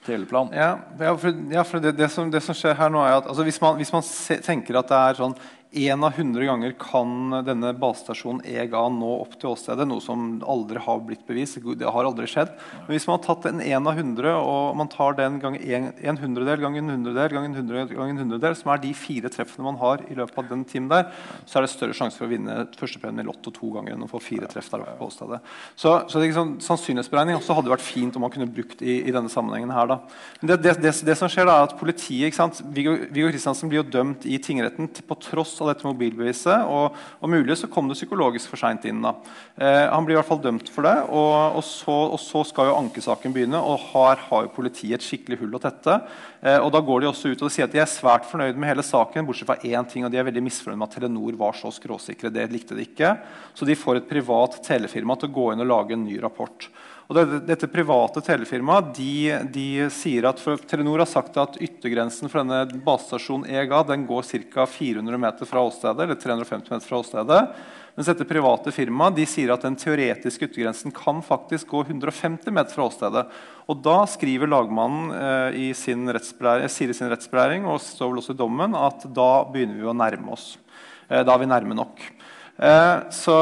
Teleplan. 0.06 0.52
Ja, 0.54 0.78
ja, 1.00 1.12
for, 1.18 1.40
ja, 1.52 1.62
for 1.66 1.82
det, 1.82 1.92
det, 1.98 2.08
som, 2.12 2.30
det, 2.30 2.40
som, 2.44 2.56
skjer 2.56 2.76
her 2.78 2.92
nå 2.92 3.00
er 3.04 3.18
at 3.18 3.26
altså, 3.28 3.44
hvis, 3.44 3.60
man, 3.60 3.76
hvis, 3.80 3.92
man 3.92 4.04
tenker 4.44 4.78
at 4.80 4.90
det 4.90 4.98
er 4.98 5.18
sånn 5.18 5.34
én 5.72 6.04
av 6.04 6.14
hundre 6.16 6.46
ganger 6.48 6.72
kan 6.80 7.42
denne 7.44 7.74
basestasjonen 7.76 8.40
EGA 8.48 8.80
nå 8.88 9.10
opp 9.20 9.34
til 9.36 9.50
åstedet. 9.50 9.84
Noe 9.88 10.00
som 10.00 10.38
aldri 10.48 10.80
har 10.80 11.02
blitt 11.04 11.26
bevist. 11.28 11.58
Det 11.60 11.84
har 11.84 12.08
aldri 12.08 12.28
skjedd. 12.30 12.54
Men 12.86 12.94
hvis 12.94 13.04
man 13.08 13.18
har 13.18 13.26
tatt 13.26 13.48
en 13.50 13.60
én 13.60 13.90
av 13.90 13.98
hundre, 13.98 14.32
og 14.32 14.78
man 14.80 14.88
tar 14.88 15.18
den 15.18 15.36
gang 15.42 15.58
en, 15.60 15.90
en 15.92 16.20
hundredel 16.22 16.64
ganger 16.64 16.80
en 16.80 16.94
hundredel 16.94 17.34
ganger 17.36 17.50
en 17.50 17.58
hundredel, 17.60 17.92
gang 17.98 18.12
en 18.14 18.22
hundredel, 18.22 18.56
som 18.56 18.72
er 18.72 18.80
de 18.80 18.94
fire 18.96 19.32
treffene 19.32 19.66
man 19.66 19.80
har 19.82 20.04
i 20.08 20.16
løpet 20.16 20.40
av 20.40 20.48
den 20.48 20.64
timen 20.68 20.88
der, 20.92 21.10
så 21.44 21.58
er 21.58 21.66
det 21.66 21.72
større 21.74 21.96
sjanse 21.96 22.16
for 22.16 22.28
å 22.28 22.32
vinne 22.32 22.56
førstepremien 22.78 23.26
i 23.26 23.28
Lotto 23.28 23.52
to 23.52 23.74
ganger 23.76 23.96
enn 23.96 24.06
å 24.08 24.10
få 24.10 24.22
fire 24.24 24.48
treff 24.48 24.70
der 24.72 24.86
oppe 24.86 24.96
på 25.02 25.10
åstedet. 25.10 25.42
Så, 25.76 25.94
så 26.08 26.22
det, 26.22 26.32
sånn, 26.36 26.56
sannsynlighetsberegning 26.64 27.36
også 27.36 27.58
hadde 27.58 27.74
vært 27.74 27.84
fint 27.84 28.16
om 28.16 28.24
man 28.24 28.32
kunne 28.32 28.48
brukt 28.48 28.80
i, 28.80 29.02
i 29.04 29.14
denne 29.14 29.32
sammenhengen 29.32 29.74
her. 29.76 29.92
Da. 29.92 30.00
Men 30.40 30.54
det, 30.54 30.60
det, 30.64 30.76
det, 30.80 30.96
det 31.10 31.18
som 31.20 31.28
skjer 31.28 31.48
da 31.48 31.60
er 31.60 31.68
at 31.68 31.76
politiet, 31.80 32.30
ikke 32.30 32.40
sant? 32.40 32.64
Viggo 32.72 32.96
Kristiansen 33.28 33.68
blir 33.68 33.82
jo 33.82 33.88
dømt 33.98 34.24
i 34.24 34.40
tingretten 34.42 34.88
på 34.88 35.20
tross 35.28 35.57
av 35.62 35.70
dette 35.70 35.86
mobilbeviset. 35.86 36.64
Og, 36.68 36.96
og 37.20 37.30
mulig 37.32 37.56
så 37.58 37.68
kom 37.70 37.90
det 37.90 37.96
psykologisk 37.98 38.50
for 38.52 38.60
seint 38.60 38.84
inn. 38.88 39.02
da. 39.04 39.14
Eh, 39.56 39.84
han 39.90 40.06
blir 40.06 40.16
i 40.16 40.18
hvert 40.18 40.28
fall 40.28 40.42
dømt 40.42 40.70
for 40.72 40.86
det. 40.86 40.94
Og, 41.08 41.58
og, 41.58 41.64
så, 41.66 41.96
og, 42.14 42.18
så, 42.22 42.44
skal 42.48 42.70
jo 42.70 42.76
ankesaken 42.78 43.34
begynne, 43.34 43.60
og 43.60 43.80
her 43.92 44.24
har 44.28 44.46
jo 44.46 44.52
politiet 44.54 44.98
et 44.98 45.06
skikkelig 45.06 45.40
hull 45.42 45.56
å 45.58 45.62
tette. 45.62 46.00
Eh, 46.40 46.58
og 46.58 46.70
da 46.74 46.82
går 46.84 47.04
de 47.04 47.10
også 47.12 47.32
ut 47.32 47.46
og 47.46 47.54
sier 47.54 47.68
at 47.68 47.74
de 47.74 47.82
er 47.82 47.90
svært 47.90 48.28
fornøyd 48.28 48.58
med 48.58 48.72
hele 48.72 48.86
saken, 48.86 49.26
bortsett 49.28 49.50
fra 49.50 49.58
én 49.62 49.88
ting, 49.88 50.06
og 50.06 50.14
de 50.14 50.20
er 50.20 50.28
veldig 50.28 50.44
misfornøyd 50.48 50.78
med 50.78 50.88
at 50.88 50.98
Telenor 50.98 51.40
var 51.40 51.58
så 51.58 51.72
skråsikre. 51.74 52.32
Det 52.34 52.46
likte 52.52 52.78
de 52.78 52.86
ikke. 52.86 53.16
Så 53.58 53.68
de 53.68 53.78
får 53.78 54.02
et 54.02 54.12
privat 54.12 54.60
telefirma 54.66 55.18
til 55.18 55.30
å 55.32 55.36
gå 55.40 55.50
inn 55.52 55.66
og 55.66 55.72
lage 55.72 55.98
en 55.98 56.06
ny 56.06 56.20
rapport. 56.22 56.70
Og 57.08 57.16
dette, 57.16 57.38
dette 57.48 57.70
private 57.72 58.20
telefirmaet 58.20 58.90
de, 58.98 59.12
de, 59.48 59.68
sier 59.96 60.26
at 60.28 60.42
Telenor 60.68 61.00
har 61.00 61.08
sagt 61.08 61.38
at 61.40 61.56
yttergrensen 61.56 62.28
for 62.28 62.42
denne 62.42 62.82
basestasjonen 62.84 63.48
EGA 63.48 63.80
den 63.88 64.04
går 64.08 64.26
ca. 64.52 64.66
400 64.68 65.20
meter 65.22 65.48
fra 65.48 65.62
åstedet, 65.64 66.04
eller 66.04 66.20
350 66.20 66.74
meter 66.74 66.84
fra 66.84 67.00
åstedet. 67.00 67.40
Mens 67.96 68.10
dette 68.12 68.28
private 68.28 68.70
firmaet 68.76 69.16
de 69.16 69.24
sier 69.26 69.50
at 69.54 69.64
den 69.64 69.74
teoretiske 69.80 70.50
yttergrensen 70.50 70.92
kan 70.94 71.24
faktisk 71.24 71.72
gå 71.72 71.80
150 71.88 72.52
meter 72.52 72.76
fra 72.76 72.90
åstedet. 72.90 73.24
Og 73.72 73.80
da 73.82 73.96
skriver 74.12 74.52
lagmannen 74.52 75.08
eh, 75.16 75.60
i 75.64 75.68
sin 75.74 76.04
sier 76.12 76.92
i 76.92 76.94
sin 76.94 77.08
rettsbelæring 77.08 77.64
og 77.64 77.80
står 77.82 78.12
vel 78.12 78.20
også 78.20 78.36
i 78.36 78.42
dommen, 78.44 78.76
at 78.76 79.08
da 79.16 79.32
begynner 79.48 79.80
vi 79.80 79.88
å 79.88 79.96
nærme 79.96 80.36
oss. 80.36 80.58
Eh, 81.08 81.24
da 81.24 81.32
er 81.32 81.40
vi 81.40 81.48
nærme 81.56 81.80
nok. 81.80 82.04
Eh, 82.58 83.10
så, 83.10 83.34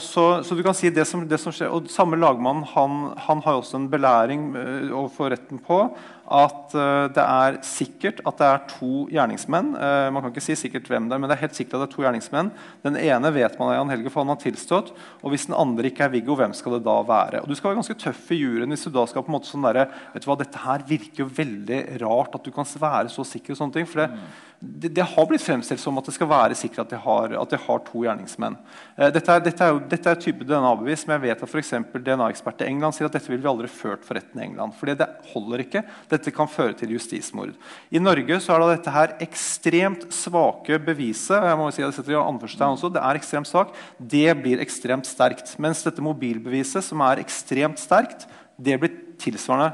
så, 0.00 0.42
så, 0.44 0.54
du 0.54 0.62
kan 0.64 0.74
si 0.74 0.88
det 0.88 1.04
som, 1.04 1.26
det 1.28 1.36
som 1.36 1.52
skjer, 1.52 1.68
og 1.68 1.90
Samme 1.92 2.16
lagmann 2.16 2.62
han, 2.70 3.10
han 3.26 3.42
har 3.44 3.58
også 3.60 3.76
en 3.76 3.90
belæring 3.92 4.46
eh, 4.56 4.88
overfor 4.88 5.34
retten 5.34 5.60
på 5.60 5.84
at 6.24 6.72
uh, 6.72 7.04
det 7.12 7.20
er 7.20 7.58
sikkert 7.68 8.22
at 8.24 8.38
det 8.38 8.46
er 8.48 8.62
to 8.70 9.02
gjerningsmenn. 9.12 9.74
Man 9.76 10.22
kan 10.22 10.30
ikke 10.32 10.40
si 10.40 10.54
sikkert 10.56 10.86
hvem 10.88 11.10
det 11.10 11.12
er, 11.12 11.20
men 11.20 11.28
det 11.28 11.34
er 11.36 11.42
helt 11.42 11.58
sikkert 11.58 11.74
at 11.76 11.82
det 11.82 11.88
er 11.90 11.92
to 11.92 12.04
gjerningsmenn. 12.06 12.48
Den 12.86 12.96
ene 12.96 13.32
vet 13.34 13.58
man 13.60 13.68
er 13.68 13.76
Jan 13.76 13.92
Helge, 13.92 14.08
for 14.08 14.24
han 14.24 14.32
har 14.32 14.40
tilstått. 14.40 14.94
Og 15.20 15.34
hvis 15.34 15.44
den 15.50 15.58
andre 15.60 15.90
ikke 15.90 16.06
er 16.06 16.14
Viggo, 16.14 16.32
hvem 16.40 16.56
skal 16.56 16.78
det 16.78 16.86
da 16.86 16.94
være? 17.04 17.42
Og 17.44 17.52
Du 17.52 17.58
skal 17.58 17.68
være 17.70 17.82
ganske 17.82 17.98
tøff 18.00 18.32
i 18.32 18.40
juryen 18.40 18.72
hvis 18.72 18.86
du 18.88 18.94
da 18.96 19.04
skal 19.10 19.26
på 19.26 19.34
en 19.34 19.36
måte 19.36 19.50
sånn 19.50 19.68
der, 19.68 19.82
vet 20.14 20.24
du 20.24 20.30
hva, 20.30 20.38
Dette 20.40 20.64
her 20.64 20.88
virker 20.88 21.26
jo 21.26 21.28
veldig 21.42 21.82
rart 22.06 22.40
at 22.40 22.48
du 22.48 22.54
kan 22.56 22.72
være 22.72 23.12
så 23.12 23.28
sikker. 23.34 23.52
og 23.52 23.60
sånne 23.60 23.76
ting, 23.76 23.92
for 23.92 24.06
det, 24.06 24.24
det, 24.64 24.88
det, 24.96 25.02
har 25.02 25.26
blitt 25.28 25.42
fremstilt 25.42 25.80
som 25.82 25.98
at 26.00 26.08
det 26.08 26.14
skal 26.16 26.28
være 26.30 26.56
sikkert 26.58 26.84
at 26.84 26.92
de 26.94 27.00
har, 27.04 27.34
at 27.40 27.52
de 27.52 27.58
har 27.60 27.82
to 27.86 28.04
gjerningsmenn. 28.04 28.56
Eh, 28.96 29.10
dette, 29.14 29.36
er, 29.36 29.78
dette, 29.90 30.10
er 30.10 30.20
type 30.20 30.46
DNA-bevis, 30.46 31.04
men 31.06 31.16
jeg 31.16 31.24
vet 31.26 31.44
at 31.44 31.50
for 31.50 32.04
DNA-eksperter 32.06 32.66
i 32.66 32.72
England 32.72 32.96
sier 32.96 33.08
at 33.08 33.16
dette 33.16 33.32
vil 33.32 33.42
vi 33.42 33.50
aldri 33.50 33.70
ført 33.70 34.06
for 34.06 34.18
retten 34.18 34.40
i 34.40 34.46
England. 34.46 34.76
fordi 34.78 34.96
det 35.00 35.08
holder 35.32 35.64
ikke. 35.64 35.84
Dette 36.10 36.34
kan 36.34 36.50
føre 36.50 36.76
til 36.78 36.94
justismord. 36.96 37.54
I 37.90 38.02
Norge 38.02 38.40
så 38.42 38.56
er 38.56 38.66
dette 38.72 38.94
her 38.94 39.16
ekstremt 39.24 40.08
svake 40.14 40.80
beviset. 40.82 41.44
jeg 41.44 41.60
må 41.60 41.70
si 41.70 41.82
at 41.82 41.94
Det 41.94 42.16
også, 42.16 42.92
det 42.92 43.02
er 43.02 43.20
ekstremt 43.20 43.48
svak, 43.48 43.74
det 43.98 44.28
blir 44.42 44.60
ekstremt 44.60 45.06
sterkt. 45.06 45.58
Mens 45.58 45.82
dette 45.82 46.02
mobilbeviset, 46.02 46.84
som 46.84 47.00
er 47.00 47.22
ekstremt 47.22 47.78
sterkt, 47.78 48.28
det 48.58 48.78
blir 48.80 48.94
tilsvarende 49.18 49.72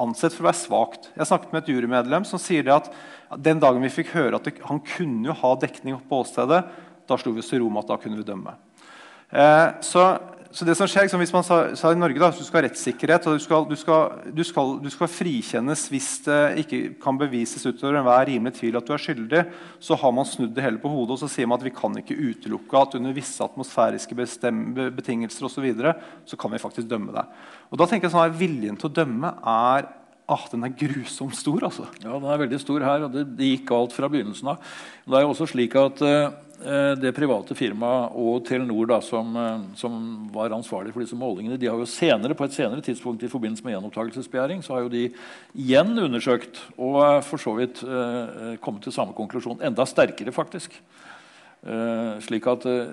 ansett 0.00 0.32
for 0.34 0.44
å 0.44 0.48
være 0.48 0.60
svakt. 0.60 1.08
Jeg 1.16 1.28
snakket 1.28 1.52
med 1.52 1.62
et 1.62 1.72
jurymedlem 1.74 2.24
som 2.28 2.40
sier 2.40 2.64
det 2.66 2.74
at 2.74 2.88
den 3.38 3.62
dagen 3.62 3.82
vi 3.84 3.92
fikk 3.92 4.12
høre 4.16 4.38
at 4.38 4.50
han 4.68 4.82
kunne 4.94 5.36
ha 5.38 5.54
dekning 5.60 6.00
på 6.08 6.20
åstedet, 6.24 6.64
da 7.08 7.18
slo 7.18 7.34
vi 7.34 7.42
oss 7.42 7.50
til 7.52 7.62
ro 7.62 7.70
med 7.72 7.84
at 7.84 7.94
da 7.94 7.98
kunne 8.02 8.20
vi 8.20 8.26
dømme. 8.26 8.54
Eh, 9.32 9.68
så, 9.80 10.04
så, 10.52 10.66
det 10.68 10.74
som 10.76 10.88
skjer, 10.90 11.06
liksom, 11.06 11.22
Hvis 11.22 11.32
man 11.32 11.44
sa, 11.46 11.56
sa, 11.78 11.92
i 11.92 11.96
Norge 11.96 12.20
da, 12.20 12.28
du 12.36 12.44
skal 12.44 12.60
ha 12.60 12.64
rettssikkerhet 12.66 13.28
og 13.30 13.38
du 13.38 13.42
skal, 13.42 13.64
du, 13.68 13.76
skal, 13.80 14.18
du, 14.28 14.42
skal, 14.44 14.74
du 14.84 14.90
skal, 14.92 15.08
frikjennes 15.08 15.86
hvis 15.88 16.10
det 16.26 16.40
ikke 16.60 16.80
kan 17.00 17.16
bevises 17.20 17.64
utover 17.64 17.96
enhver 18.00 18.28
rimelig 18.28 18.58
tvil 18.58 18.76
at 18.76 18.88
du 18.88 18.92
er 18.92 19.00
skyldig, 19.00 19.46
så 19.80 19.96
har 20.02 20.12
man 20.12 20.28
snudd 20.28 20.52
det 20.56 20.66
hele 20.66 20.82
på 20.82 20.92
hodet 20.92 21.16
og 21.16 21.22
så 21.22 21.30
sier 21.32 21.48
man 21.48 21.60
at 21.60 21.64
vi 21.64 21.74
kan 21.76 21.96
ikke 22.02 22.18
utelukke 22.18 22.84
at 22.84 22.98
under 23.00 23.16
visse 23.16 23.40
atmosfæriske 23.44 24.18
betingelser 25.00 25.48
og 25.48 25.54
så, 25.54 25.64
videre, 25.64 25.96
så 26.28 26.36
kan 26.36 26.52
vi 26.52 26.60
faktisk 26.60 26.90
dømme 26.92 27.16
deg. 27.16 27.42
Og 27.72 27.80
da 27.80 27.88
tenker 27.88 28.10
jeg 28.10 28.16
sånn 28.18 28.28
at 28.28 28.36
Viljen 28.36 28.76
til 28.76 28.92
å 28.92 28.96
dømme 29.00 29.32
er 29.56 29.88
ah, 30.30 30.46
den 30.52 30.64
er 30.66 30.76
grusomt 30.76 31.36
stor. 31.36 31.64
altså. 31.68 31.88
Ja, 32.02 32.14
den 32.14 32.30
er 32.30 32.40
veldig 32.44 32.60
stor 32.62 32.84
her, 32.84 33.06
og 33.06 33.12
det, 33.14 33.26
det 33.38 33.50
gikk 33.50 33.68
galt 33.72 33.94
fra 33.96 34.10
begynnelsen 34.12 34.52
av. 34.54 34.72
Det 35.06 35.18
er 35.18 35.24
jo 35.24 35.32
også 35.32 35.48
slik 35.50 35.74
at 35.80 36.02
eh, 36.06 36.94
det 37.02 37.14
private 37.16 37.56
firmaet 37.58 38.14
og 38.22 38.44
Telenor, 38.46 38.86
da, 38.92 39.00
som, 39.02 39.34
uh, 39.34 39.64
som, 39.74 39.96
var 40.34 40.54
ansvarlig 40.54 40.92
for 40.94 41.02
disse 41.02 41.18
målingene, 41.18 41.58
de 41.58 41.66
har 41.66 41.80
jo 41.80 41.88
senere, 41.90 42.36
på 42.38 42.46
et 42.46 42.54
senere 42.54 42.84
tidspunkt 42.86 43.24
i 43.26 43.30
forbindelse 43.32 43.66
med 43.66 43.74
gjenopptakelsesbegjæring, 43.74 44.62
så 44.62 44.76
har 44.76 44.84
jo 44.86 44.92
de 44.92 45.08
igjen 45.58 45.90
undersøkt 45.98 46.62
og 46.76 47.02
for 47.26 47.42
så 47.42 47.56
vidt 47.58 47.82
kommet 48.62 48.86
til 48.86 48.94
samme 48.94 49.16
konklusjon. 49.18 49.58
Enda 49.66 49.84
sterkere, 49.90 50.32
faktisk. 50.32 50.78
Uh, 51.62 52.16
slik 52.18 52.42
at 52.50 52.64
uh, 52.66 52.88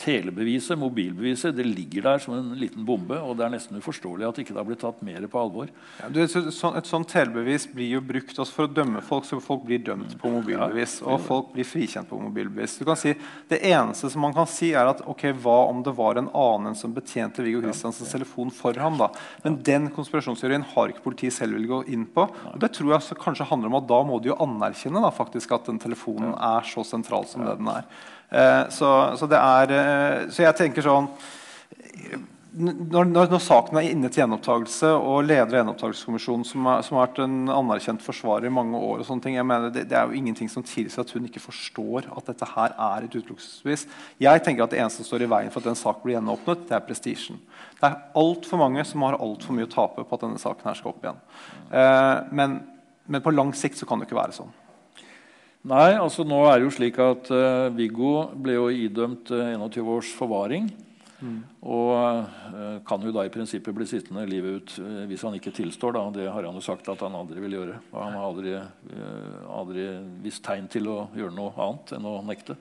telebeviset, 0.00 0.72
mobilbeviset, 0.80 1.52
det 1.52 1.66
ligger 1.68 2.06
der 2.06 2.22
som 2.22 2.32
en 2.32 2.54
liten 2.56 2.84
bombe. 2.88 3.18
Og 3.20 3.36
det 3.36 3.44
er 3.44 3.52
nesten 3.52 3.76
uforståelig 3.76 4.24
at 4.24 4.38
ikke 4.40 4.54
det 4.54 4.60
har 4.62 4.68
blitt 4.70 4.80
tatt 4.80 5.02
mer 5.04 5.26
på 5.28 5.40
alvor. 5.42 5.68
Ja, 6.00 6.08
du, 6.08 6.22
et, 6.22 6.32
sånt, 6.32 6.78
et 6.80 6.88
sånt 6.88 7.10
telebevis 7.12 7.66
blir 7.68 7.98
jo 7.98 8.00
brukt 8.04 8.38
også 8.40 8.56
for 8.56 8.68
å 8.68 8.72
dømme 8.72 9.02
folk, 9.04 9.28
så 9.28 9.36
folk 9.44 9.66
blir 9.68 9.82
dømt 9.84 10.16
på 10.20 10.32
mobilbevis. 10.32 10.94
Ja, 11.02 11.10
og 11.12 11.26
folk 11.26 11.50
blir 11.52 11.68
frikjent 11.68 12.08
på 12.08 12.22
mobilbevis. 12.22 12.78
Du 12.80 12.86
kan 12.88 12.96
si, 12.96 13.12
det 13.52 13.60
eneste 13.68 14.08
som 14.14 14.24
man 14.24 14.32
kan 14.36 14.48
si, 14.48 14.72
er 14.72 14.88
at 14.88 15.04
ok, 15.04 15.26
hva 15.44 15.58
om 15.68 15.84
det 15.84 15.92
var 15.98 16.22
en 16.22 16.32
annen 16.32 16.78
som 16.80 16.96
betjente 16.96 17.44
Viggo 17.44 17.60
Kristiansens 17.66 18.08
ja, 18.08 18.14
telefon 18.16 18.54
for 18.54 18.80
ham? 18.80 18.96
da? 19.02 19.10
Men 19.44 19.60
den 19.66 19.90
konspirasjonsteorien 19.92 20.64
har 20.72 20.88
ikke 20.88 21.04
politiet 21.10 21.36
selv 21.36 21.60
vil 21.60 21.68
gå 21.68 21.82
inn 21.92 22.08
på. 22.08 22.30
Og 22.54 22.58
det 22.64 22.72
tror 22.78 22.96
jeg 22.96 23.20
kanskje 23.20 23.50
handler 23.52 23.74
om 23.74 23.78
at 23.82 23.92
da 23.92 24.00
må 24.08 24.22
de 24.24 24.32
jo 24.32 24.40
anerkjenne 24.40 25.04
da, 25.04 25.12
faktisk 25.12 25.52
at 25.52 25.68
den 25.68 25.84
telefonen 25.84 26.32
er 26.32 26.64
så 26.72 26.80
sentral 26.88 27.28
som 27.28 27.44
det 27.44 27.58
den 27.60 27.68
er 27.68 27.73
er. 27.78 27.88
Eh, 28.34 28.60
så, 28.74 28.92
så, 29.20 29.30
er 29.38 29.74
eh, 29.78 30.28
så 30.34 30.46
jeg 30.46 30.60
tenker 30.60 30.86
sånn 30.86 31.10
når, 32.54 33.08
når, 33.10 33.30
når, 33.32 33.40
saken 33.42 33.78
er 33.80 33.88
inne 33.90 34.08
til 34.12 34.22
gjenopptakelse, 34.22 34.90
og 34.94 35.24
leder 35.26 35.48
av 35.48 35.56
gjenopptakelseskommisjonen, 35.58 36.44
som, 36.46 36.68
som, 36.86 36.96
har 36.96 37.08
vært 37.08 37.20
en 37.24 37.50
anerkjent 37.50 38.04
forsvarer 38.04 38.46
i 38.46 38.54
mange 38.54 38.78
år, 38.78 39.02
og 39.02 39.08
sånne 39.08 39.26
ting, 39.26 39.38
jeg 39.38 39.48
mener 39.48 39.72
det, 39.74 39.86
det 39.90 39.98
er 39.98 40.06
jo 40.06 40.18
ingenting 40.20 40.50
som 40.52 40.62
tilsier 40.66 41.02
at 41.02 41.10
hun 41.16 41.26
ikke 41.26 41.42
forstår 41.42 42.06
at 42.14 42.30
dette 42.30 42.48
her 42.52 42.76
er 42.86 43.06
et 43.06 43.16
utelukkelsesbevis. 43.16 43.86
Jeg 44.22 44.44
tenker 44.46 44.66
at 44.66 44.74
det 44.74 44.82
eneste 44.84 45.02
som 45.02 45.10
står 45.10 45.26
i 45.26 45.30
veien 45.34 45.50
for 45.50 45.64
at 45.64 45.70
den 45.72 45.80
saken 45.80 46.06
blir 46.06 46.18
gjenåpnet, 46.18 46.66
det 46.70 46.78
er 46.78 46.86
prestisjen. 46.86 47.40
Det 47.80 47.90
er 47.90 47.98
altfor 48.22 48.62
mange 48.62 48.86
som 48.86 49.02
har 49.06 49.18
altfor 49.18 49.58
mye 49.58 49.66
å 49.66 49.74
tape 49.74 50.06
på 50.06 50.18
at 50.18 50.26
denne 50.28 50.42
saken 50.42 50.70
her 50.70 50.78
skal 50.78 50.94
opp 50.94 51.02
igjen. 51.08 51.22
Eh, 51.74 52.18
men, 52.38 52.60
men 53.10 53.24
på 53.24 53.34
lang 53.34 53.50
sikt 53.58 53.82
så 53.82 53.88
kan 53.88 53.98
det 53.98 54.06
ikke 54.06 54.20
være 54.22 54.38
sånn. 54.38 54.54
Nei, 55.64 55.94
altså 55.96 56.26
nå 56.28 56.42
er 56.44 56.58
det 56.58 56.66
jo 56.66 56.72
slik 56.76 56.98
at 57.00 57.30
uh, 57.32 57.72
Viggo 57.72 58.26
ble 58.36 58.58
jo 58.58 58.66
idømt 58.68 59.30
uh, 59.32 59.46
eh, 59.46 59.54
21 59.56 59.86
års 59.94 60.10
forvaring. 60.12 60.66
Mm. 61.24 61.38
Og 61.64 61.92
uh, 61.96 62.82
kan 62.84 63.00
jo 63.00 63.12
da 63.14 63.24
i 63.24 63.32
prinsippet 63.32 63.72
bli 63.72 63.86
sittende 63.88 64.26
livet 64.28 64.58
ut 64.58 64.74
hvis 65.08 65.24
han 65.24 65.38
ikke 65.38 65.54
tilstår. 65.56 65.96
Da. 65.96 66.02
Det 66.18 66.26
har 66.28 66.44
han 66.44 66.60
jo 66.60 66.64
sagt 66.64 66.90
at 66.92 67.00
han 67.06 67.16
aldri 67.16 67.40
vil 67.46 67.56
gjøre. 67.56 67.78
Og 67.94 67.96
han 68.02 68.12
har 68.18 68.26
aldri, 68.26 68.52
aldri 69.48 69.88
vist 70.26 70.44
tegn 70.44 70.68
til 70.68 70.90
å 70.92 70.98
gjøre 71.16 71.32
noe 71.32 71.56
annet 71.56 71.96
enn 71.96 72.10
å 72.12 72.18
nekte. 72.28 72.58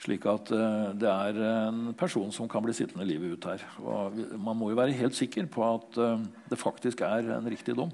Slik 0.00 0.24
at 0.24 0.48
det 0.96 1.10
er 1.10 1.36
en 1.44 1.90
person 2.00 2.32
som 2.32 2.48
kan 2.48 2.64
bli 2.64 2.72
sittende 2.72 3.04
livet 3.04 3.36
ut 3.36 3.50
her. 3.50 3.66
Og 3.84 4.16
man 4.40 4.56
må 4.56 4.72
jo 4.72 4.80
være 4.80 4.96
helt 4.96 5.18
sikker 5.18 5.52
på 5.52 5.68
at 5.68 6.00
det 6.48 6.56
faktisk 6.64 7.04
er 7.04 7.28
en 7.36 7.52
riktig 7.52 7.76
dom. 7.76 7.92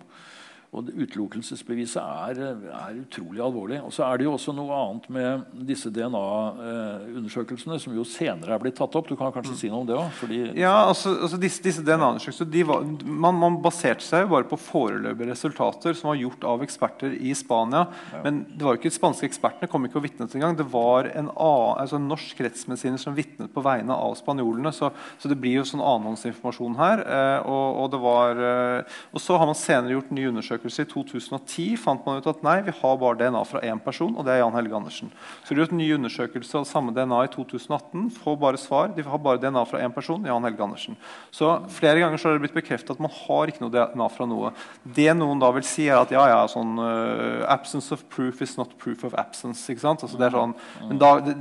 Og 0.77 0.91
Utelukkelsesbeviset 0.93 2.03
er, 2.03 2.41
er, 2.69 2.97
utrolig 3.01 3.41
alvorlig. 3.41 3.79
Og 3.81 3.95
så 3.97 4.05
er 4.05 4.19
det 4.21 4.27
jo 4.27 4.35
også 4.37 4.53
noe 4.53 4.77
annet 4.77 5.07
med 5.17 5.47
disse 5.69 5.89
DNA-undersøkelsene, 5.89 7.79
som 7.81 7.95
jo 7.97 8.05
senere 8.05 8.53
er 8.53 8.61
blitt 8.61 8.77
tatt 8.77 8.93
opp. 8.99 9.09
Du 9.09 9.17
kan 9.17 9.33
kanskje 9.33 9.55
mm. 9.55 9.61
si 9.63 9.71
noe 9.73 9.81
om 9.81 9.89
det 9.89 9.97
òg? 9.97 10.35
Ja, 10.59 10.75
altså, 10.91 11.15
altså 11.17 11.39
disse, 11.41 11.63
disse 11.65 11.85
DNA-undersøkelsene 11.87 13.07
man, 13.09 13.39
man, 13.41 13.57
baserte 13.65 14.05
seg 14.05 14.27
jo 14.27 14.33
bare 14.35 14.49
på 14.51 14.59
foreløpige 14.61 15.31
resultater 15.31 15.97
som 15.97 16.11
var 16.11 16.21
gjort 16.21 16.45
av 16.53 16.67
eksperter 16.67 17.17
i 17.17 17.33
Spania. 17.39 17.87
Ja. 18.13 18.21
Men 18.27 18.45
det 18.53 18.67
var 18.67 18.77
jo 18.77 18.83
ikke 18.83 18.93
de 18.93 18.99
spanske 18.99 19.31
ekspertene 19.31 19.71
kom 19.73 19.89
ikke 19.89 20.01
og 20.03 20.05
vitnet 20.05 20.37
engang. 20.37 20.59
Det 20.61 20.69
var 20.75 21.09
en, 21.09 21.33
annen, 21.33 21.81
altså 21.87 21.97
en 21.97 22.11
norsk 22.11 22.45
rettsmedisiner 22.45 23.01
som 23.01 23.17
vitnet 23.17 23.49
på 23.55 23.65
vegne 23.65 23.97
av 23.97 24.13
spanjolene. 24.21 24.75
Så, 24.77 24.93
så 24.93 25.33
det 25.33 25.41
blir 25.41 25.63
jo 25.63 25.67
sånn 25.73 25.81
annenhåndsinformasjon 25.81 26.77
her. 26.83 27.07
Eh, 27.07 27.49
og, 27.49 27.67
og, 27.81 27.91
det 27.97 28.05
var, 28.05 28.45
eh, 28.53 29.01
og 29.17 29.25
så 29.25 29.41
har 29.41 29.49
man 29.49 29.57
senere 29.57 29.97
gjort 29.97 30.13
nye 30.13 30.35
undersøkelser 30.35 30.66
undersøkelse 30.67 30.85
i 30.85 30.91
2010 30.91 31.77
fant 31.81 32.05
man 32.07 32.21
ut 32.21 32.29
at 32.29 32.43
nei, 32.45 32.61
vi 32.67 32.75
har 32.75 32.99
bare 32.99 33.19
DNA 33.21 33.43
fra 33.47 33.63
én 33.63 33.81
person, 33.83 34.15
og 34.17 34.27
det 34.27 34.35
er 34.35 34.41
Jan 34.43 34.55
Helge 34.57 34.77
Andersen. 34.77 35.13
Så 35.45 35.55
de 35.55 35.61
gjorde 35.61 35.75
en 35.75 35.81
ny 35.81 35.89
undersøkelse 35.95 36.59
av 36.59 36.67
samme 36.67 36.95
DNA 36.95 37.23
i 37.27 37.31
2018. 37.33 38.11
får 38.17 38.37
bare 38.41 38.61
svar, 38.61 38.89
De 38.97 39.03
har 39.03 39.19
bare 39.19 39.39
DNA 39.39 39.65
fra 39.67 39.81
én 39.81 39.95
person, 39.95 40.25
Jan 40.25 40.45
Helge 40.45 40.63
Andersen. 40.63 40.97
Så 41.31 41.63
flere 41.69 42.01
ganger 42.01 42.19
så 42.19 42.29
har 42.29 42.37
det 42.37 42.47
blitt 42.47 42.59
bekreftet 42.59 42.91
at 42.91 43.01
man 43.01 43.13
har 43.13 43.47
ikke 43.49 43.65
noe 43.65 43.73
DNA 43.73 44.09
fra 44.09 44.27
noe. 44.27 44.53
Det 44.85 45.13
noen 45.15 45.41
da 45.41 45.53
vil 45.53 45.67
si, 45.67 45.89
er 45.89 46.01
at 46.01 46.11
ja, 46.15 46.27
ja, 46.29 46.43
sånn 46.51 46.77
uh, 46.79 47.47
absence 47.49 47.93
of 47.95 48.05
proof 48.13 48.43
is 48.43 48.57
not 48.59 48.77
proof 48.79 49.05
of 49.05 49.15
absence. 49.15 49.67
ikke 49.71 49.85
sant? 49.85 50.03
Altså, 50.03 50.19
det 50.19 50.29
er 50.29 50.37
sånn, 50.37 50.57
men 50.89 51.01
da, 51.01 51.17
det, 51.21 51.37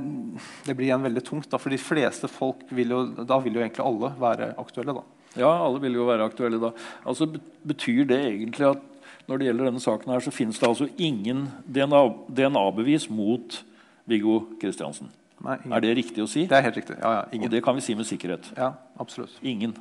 det 0.66 0.76
blir 0.76 0.90
igjen 0.90 1.04
veldig 1.06 1.24
tungt, 1.26 1.50
da, 1.50 1.60
for 1.60 1.74
de 1.74 1.80
fleste 1.80 2.30
folk 2.30 2.66
vil 2.70 2.94
jo, 2.94 3.04
da 3.26 3.40
vil 3.42 3.58
jo 3.58 3.64
egentlig 3.64 3.84
alle 3.86 4.14
være 4.20 4.54
aktuelle. 4.60 4.96
da. 4.96 5.04
Ja, 5.36 5.50
alle 5.52 5.80
vil 5.82 5.96
jo 5.98 6.06
være 6.08 6.26
aktuelle 6.26 6.60
da. 6.60 6.72
Altså, 7.08 7.28
betyr 7.66 8.06
det 8.08 8.20
egentlig 8.24 8.70
at 8.70 8.84
når 9.26 9.38
det 9.38 9.48
gjelder 9.48 9.70
denne 9.70 9.82
saken, 9.82 10.12
her, 10.14 10.22
så 10.22 10.34
finnes 10.34 10.58
det 10.60 10.68
altså 10.68 10.88
ingen 10.96 11.46
DNA-bevis 11.66 13.08
DNA 13.08 13.16
mot 13.16 13.60
Viggo 14.06 14.40
Kristiansen? 14.62 15.10
Nei, 15.44 15.58
er 15.68 15.84
det 15.84 15.96
riktig 15.98 16.22
å 16.24 16.30
si? 16.30 16.46
Det 16.48 16.56
er 16.56 16.64
helt 16.64 16.78
riktig. 16.78 16.96
Ja, 17.00 17.12
ja, 17.18 17.42
Og 17.42 17.52
det 17.52 17.60
kan 17.64 17.76
vi 17.76 17.84
si 17.84 17.94
med 17.98 18.08
sikkerhet? 18.08 18.48
Ja, 18.56 18.72
absolutt. 19.02 19.36
Ingen. 19.44 19.74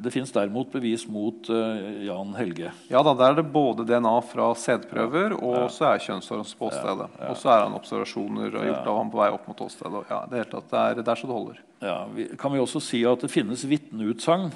Det 0.00 0.10
fins 0.10 0.30
derimot 0.32 0.70
bevis 0.72 1.04
mot 1.12 1.48
uh, 1.52 2.04
Jan 2.06 2.32
Helge. 2.38 2.70
Ja, 2.88 3.02
da, 3.04 3.12
Der 3.18 3.34
er 3.34 3.36
det 3.36 3.44
både 3.52 3.84
DNA 3.84 4.14
fra 4.24 4.48
sædprøver 4.56 5.34
og 5.36 5.58
ja. 5.58 5.66
så 5.72 5.90
er 5.90 6.04
kjønnshår 6.06 6.44
på 6.56 6.70
åstedet. 6.70 7.08
Ja, 7.10 7.20
ja. 7.20 7.32
Og 7.32 7.36
så 7.36 7.52
er 7.52 7.64
han 7.66 7.76
observasjoner 7.76 8.48
og 8.48 8.68
gjort 8.70 8.88
av 8.88 9.00
ham 9.02 9.12
på 9.12 9.20
vei 9.20 9.28
opp 9.34 9.50
mot 9.50 9.60
åstedet. 9.66 10.04
Ja, 10.08 10.22
det, 10.30 10.40
er, 10.46 11.02
det, 11.02 11.04
er, 11.04 11.20
så 11.20 11.28
det 11.28 11.36
holder. 11.36 11.60
Ja, 11.84 11.98
vi, 12.14 12.30
kan 12.40 12.54
vi 12.54 12.62
også 12.64 12.82
si 12.82 13.02
at 13.08 13.26
det 13.26 13.32
finnes 13.32 13.66
vitneutsagn 13.68 14.48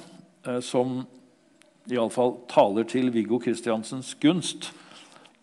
uh, 0.48 0.60
som 0.64 1.02
iallfall 1.91 2.37
taler 2.51 2.87
til 2.89 3.11
Viggo 3.14 3.41
Kristiansens 3.43 4.14
gunst. 4.22 4.70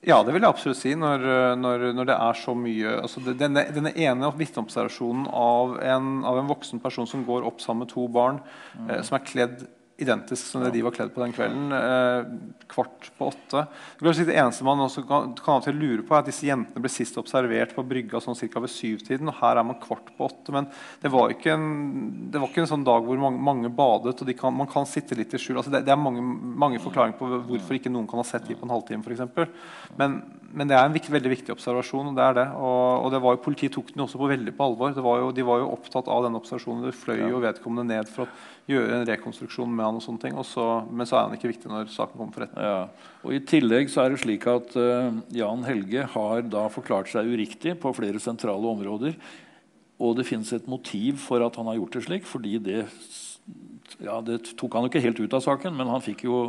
Ja, 0.08 0.22
det 0.24 0.32
vil 0.32 0.46
jeg 0.46 0.54
absolutt 0.54 0.80
si. 0.80 0.94
Når, 0.96 1.26
når, 1.60 1.90
når 1.98 2.08
det 2.08 2.16
er 2.16 2.38
så 2.40 2.54
mye 2.56 2.94
altså 3.02 3.24
denne, 3.28 3.66
denne, 3.76 3.92
ene 4.00 4.30
vitneobservasjonen 4.40 5.28
av, 5.28 5.76
av, 5.84 6.40
en 6.40 6.52
voksen 6.52 6.80
person 6.84 7.10
som 7.10 7.26
går 7.28 7.48
opp 7.50 7.60
sammen 7.64 7.84
med 7.84 7.92
to 7.92 8.06
barn, 8.08 8.40
mm. 8.80 8.88
eh, 8.88 9.02
som 9.04 9.18
er 9.20 9.28
kledd 9.28 9.66
identisk 10.00 10.48
som 10.48 10.64
det 10.64 10.72
de 10.74 10.82
var 10.86 10.94
kledd 10.96 11.12
på 11.14 11.22
den 11.22 11.34
kvelden. 11.36 11.72
Eh, 11.76 12.30
kvart 12.72 13.10
på 13.18 13.28
åtte. 13.30 13.66
Det 14.00 14.36
eneste 14.36 14.66
man 14.68 14.82
også 14.86 15.04
kan, 15.08 15.34
kan 15.36 15.66
lure 15.76 16.04
på, 16.06 16.16
er 16.16 16.24
at 16.24 16.30
disse 16.30 16.48
jentene 16.48 16.84
ble 16.84 16.92
sist 16.92 17.18
observert 17.20 17.74
på 17.76 17.86
brygga 17.88 18.22
sånn 18.24 18.38
cirka 18.38 18.62
ved 18.64 18.72
syvtiden. 18.74 19.30
og 19.32 19.40
Her 19.42 19.60
er 19.60 19.68
man 19.68 19.80
kvart 19.82 20.12
på 20.16 20.28
åtte. 20.30 20.56
Men 20.56 20.70
det 21.02 21.12
var 21.14 21.34
ikke 21.34 21.54
en, 21.56 21.70
det 22.32 22.42
var 22.42 22.52
ikke 22.52 22.64
en 22.66 22.72
sånn 22.74 22.88
dag 22.88 23.06
hvor 23.06 23.22
mange, 23.22 23.42
mange 23.44 23.74
badet. 23.74 24.16
og 24.16 24.34
kan, 24.40 24.56
Man 24.56 24.72
kan 24.72 24.88
sitte 24.90 25.18
litt 25.20 25.34
i 25.34 25.42
skjul. 25.42 25.60
Altså 25.60 25.74
det, 25.74 25.84
det, 25.88 25.94
er 25.96 26.02
mange, 26.02 26.24
mange, 26.24 26.82
forklaringer 26.84 27.20
på 27.20 27.32
hvorfor 27.50 27.80
ikke 27.80 27.94
noen 27.94 28.08
kan 28.10 28.22
ha 28.22 28.28
sett 28.28 28.48
dem 28.48 28.60
på 28.60 28.68
en 28.68 28.76
halvtime. 28.76 29.04
For 29.06 29.16
eksempel. 29.16 29.50
men, 30.00 30.22
men 30.54 30.70
det 30.70 30.78
er 30.78 30.88
en 30.88 30.96
viktig, 30.96 31.12
veldig 31.14 31.34
viktig 31.36 31.54
observasjon. 31.54 32.12
og 32.12 32.16
det 32.18 32.26
er 32.26 32.40
det. 32.42 32.48
Og, 32.58 33.06
og 33.06 33.12
det 33.14 33.24
var 33.26 33.36
jo, 33.36 33.44
Politiet 33.50 33.76
tok 33.76 33.92
den 33.94 34.06
også 34.06 34.22
på 34.22 34.32
veldig 34.32 34.56
på 34.56 34.70
alvor. 34.70 34.96
Var 35.10 35.26
jo, 35.26 35.34
de 35.36 35.46
var 35.48 35.64
jo 35.64 35.74
opptatt 35.74 36.10
av 36.10 36.26
denne 36.26 36.40
observasjonen. 36.42 36.88
Det 36.88 36.98
fløy 36.98 37.26
jo 37.28 37.44
vedkommende 37.44 37.98
ned 37.98 38.10
for 38.14 38.26
å 38.26 38.32
gjøre 38.70 39.00
en 39.00 39.08
rekonstruksjon 39.10 39.72
med 39.72 39.86
han. 39.86 39.98
og 40.00 40.04
sånne 40.06 40.22
ting, 40.24 40.38
og 40.38 40.46
så, 40.48 40.86
Men 40.90 41.10
så 41.10 41.18
er 41.18 41.28
han 41.28 41.36
ikke 41.38 41.52
viktig 41.52 41.72
når 41.72 41.92
saken 41.94 42.18
kommer 42.18 42.36
for 42.36 42.46
retten. 42.46 42.62
Ja. 42.62 43.10
Og 43.26 43.36
I 43.36 43.42
tillegg 43.50 43.90
så 43.92 44.04
er 44.04 44.14
det 44.14 44.22
slik 44.22 44.48
at 44.50 44.76
uh, 44.78 45.12
Jan 45.34 45.66
Helge 45.68 46.06
har 46.16 46.44
da 46.48 46.68
forklart 46.72 47.12
seg 47.12 47.28
uriktig 47.28 47.76
på 47.82 47.94
flere 47.98 48.22
sentrale 48.22 48.74
områder. 48.74 49.18
Og 50.00 50.16
det 50.16 50.28
fins 50.30 50.54
et 50.56 50.70
motiv 50.70 51.20
for 51.26 51.44
at 51.44 51.58
han 51.60 51.68
har 51.68 51.80
gjort 51.82 51.98
det 51.98 52.06
slik, 52.06 52.30
fordi 52.30 52.56
det 52.64 52.86
ja, 53.98 54.22
Det 54.22 54.40
tok 54.60 54.78
han 54.78 54.86
jo 54.86 54.92
ikke 54.92 55.04
helt 55.04 55.20
ut 55.20 55.34
av 55.34 55.44
saken, 55.44 55.76
men 55.76 55.90
han 55.90 56.04
fikk 56.04 56.24
jo 56.28 56.40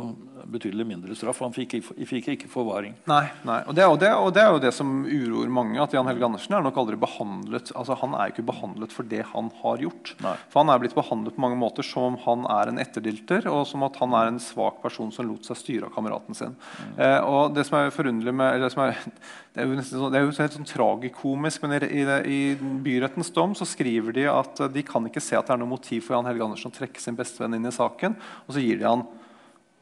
betydelig 0.51 0.85
mindre 0.87 1.15
straff. 1.17 1.41
Han 1.43 1.53
fikk, 1.55 1.77
fikk 2.07 2.29
ikke 2.35 2.49
forvaring. 2.51 2.95
Nei, 3.09 3.23
nei. 3.47 3.59
Og, 3.67 3.75
det, 3.77 3.85
og, 3.87 3.97
det, 4.01 4.11
og, 4.15 4.31
det, 4.35 4.43
er 4.43 4.55
jo 4.55 4.61
det 4.63 4.73
som 4.75 4.93
uroer 5.05 5.51
mange. 5.53 5.79
At 5.81 5.93
Jan 5.95 6.07
Helge 6.09 6.27
Andersen 6.27 6.55
er 6.57 6.65
nok 6.65 6.79
aldri 6.81 6.99
behandlet 6.99 7.71
altså 7.77 7.95
Han 8.01 8.15
er 8.17 8.29
jo 8.29 8.35
ikke 8.35 8.47
behandlet 8.49 8.95
for 8.95 9.07
det 9.07 9.23
han 9.31 9.51
har 9.61 9.83
gjort. 9.85 10.13
Nei. 10.23 10.35
For 10.51 10.63
han 10.63 10.73
er 10.73 10.81
blitt 10.83 10.97
behandlet 10.97 11.37
på 11.37 11.43
mange 11.43 11.59
måter 11.61 11.85
som 11.85 12.11
om 12.11 12.19
han 12.25 12.47
er 12.51 12.71
en 12.71 12.81
etterdilter, 12.81 13.47
og 13.51 13.65
som 13.69 13.85
at 13.87 13.99
han 14.01 14.15
er 14.17 14.31
en 14.31 14.41
svak 14.41 14.81
person 14.83 15.11
som 15.13 15.29
lot 15.29 15.47
seg 15.47 15.59
styre 15.59 15.89
av 15.89 15.95
kameraten 15.95 16.37
sin. 16.37 16.57
Mm. 16.57 16.95
Eh, 16.97 17.19
og 17.27 17.55
det 17.55 17.67
som 17.67 17.79
er 17.79 17.93
forunderlig 17.93 18.35
med 18.35 18.55
eller 18.55 18.67
det, 18.67 18.73
som 18.73 18.83
er, 18.85 18.97
det 19.53 19.63
er 19.63 19.69
jo, 19.69 19.77
nesten, 19.77 19.99
sånn, 19.99 20.13
det 20.13 20.19
er 20.19 20.25
jo 20.25 20.35
helt 20.37 20.57
sånn 20.59 20.69
tragikomisk, 20.69 21.65
men 21.65 21.77
i, 21.77 21.81
i, 22.01 22.05
i 22.35 22.41
byrettens 22.85 23.31
dom 23.35 23.55
så 23.57 23.67
skriver 23.67 24.15
de 24.17 24.27
at 24.31 24.65
de 24.73 24.85
kan 24.87 25.05
ikke 25.07 25.23
se 25.23 25.37
at 25.37 25.47
det 25.47 25.55
er 25.55 25.61
noe 25.63 25.73
motiv 25.73 26.05
for 26.07 26.17
Jan 26.17 26.29
Helge 26.29 26.47
Andersen 26.47 26.73
å 26.73 26.75
trekke 26.75 27.01
sin 27.01 27.17
bestevenn 27.31 27.57
inn 27.57 27.71
i 27.71 27.73
saken, 27.73 28.19
og 28.45 28.53
så 28.53 28.63
gir 28.63 28.77
de 28.81 28.89
han 28.89 29.07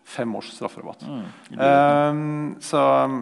fem 0.10 0.32
års 0.36 0.50
strafferabatt. 0.56 1.04
Mm, 1.06 1.26
um, 1.60 2.56
så 2.64 2.80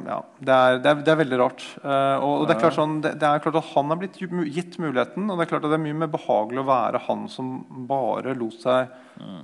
ja, 0.08 0.20
det 0.40 0.56
er, 0.56 0.78
det 0.84 0.92
er, 0.92 1.02
det 1.04 1.12
er 1.12 1.20
veldig 1.20 1.40
rart. 1.42 1.66
Uh, 1.84 2.16
og, 2.22 2.30
og 2.32 2.46
det, 2.46 2.56
er 2.56 2.62
klart 2.62 2.78
sånn, 2.78 2.96
det, 3.04 3.14
det, 3.20 3.28
er 3.28 3.44
klart 3.44 3.60
at 3.60 3.74
han 3.74 3.92
er 3.92 4.00
blitt 4.00 4.20
gitt 4.56 4.78
muligheten, 4.82 5.28
og 5.28 5.36
det 5.36 5.48
er 5.48 5.52
klart 5.52 5.68
at 5.68 5.74
det 5.74 5.80
er 5.80 5.84
mye 5.84 6.00
mer 6.06 6.14
behagelig 6.14 6.64
å 6.64 6.70
være 6.70 7.04
han 7.10 7.28
som 7.32 7.58
bare 7.90 8.38
lot 8.38 8.56
seg 8.62 8.94
mm. 9.20 9.44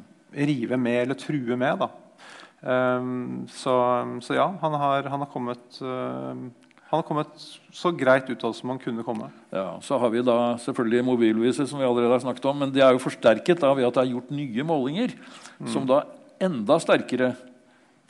rive 0.51 0.79
med 0.79 1.01
eller 1.01 1.19
true 1.19 1.59
med. 1.59 1.83
da. 1.83 1.91
Um, 2.63 3.43
så, 3.51 3.75
så, 4.23 4.37
ja, 4.37 4.47
han 4.61 4.79
har, 4.79 5.11
han 5.11 5.25
har 5.25 5.31
kommet 5.33 5.81
uh, 5.83 6.31
han 6.93 7.01
har 7.01 7.07
kommet 7.07 7.45
så 7.73 7.89
greit 7.97 8.27
ut 8.29 8.43
av 8.45 8.51
det 8.51 8.59
som 8.59 8.69
han 8.69 8.77
kunne 8.77 9.01
komme. 9.01 9.31
Ja, 9.49 9.79
Så 9.81 9.97
har 9.97 10.11
vi 10.13 10.21
da 10.21 10.53
selvfølgelig 10.61 11.05
mobilviser, 11.07 11.65
som 11.65 11.79
vi 11.81 11.87
allerede 11.87 12.13
har 12.13 12.21
snakket 12.21 12.45
om. 12.45 12.59
Men 12.61 12.69
det 12.69 12.83
er 12.85 12.93
jo 12.93 13.01
forsterket 13.01 13.63
da 13.63 13.71
ved 13.73 13.87
at 13.87 13.95
det 13.97 14.03
er 14.03 14.11
gjort 14.11 14.29
nye 14.29 14.65
målinger, 14.69 15.15
mm. 15.57 15.71
som 15.73 15.87
da 15.89 16.03
enda 16.37 16.77
sterkere 16.77 17.31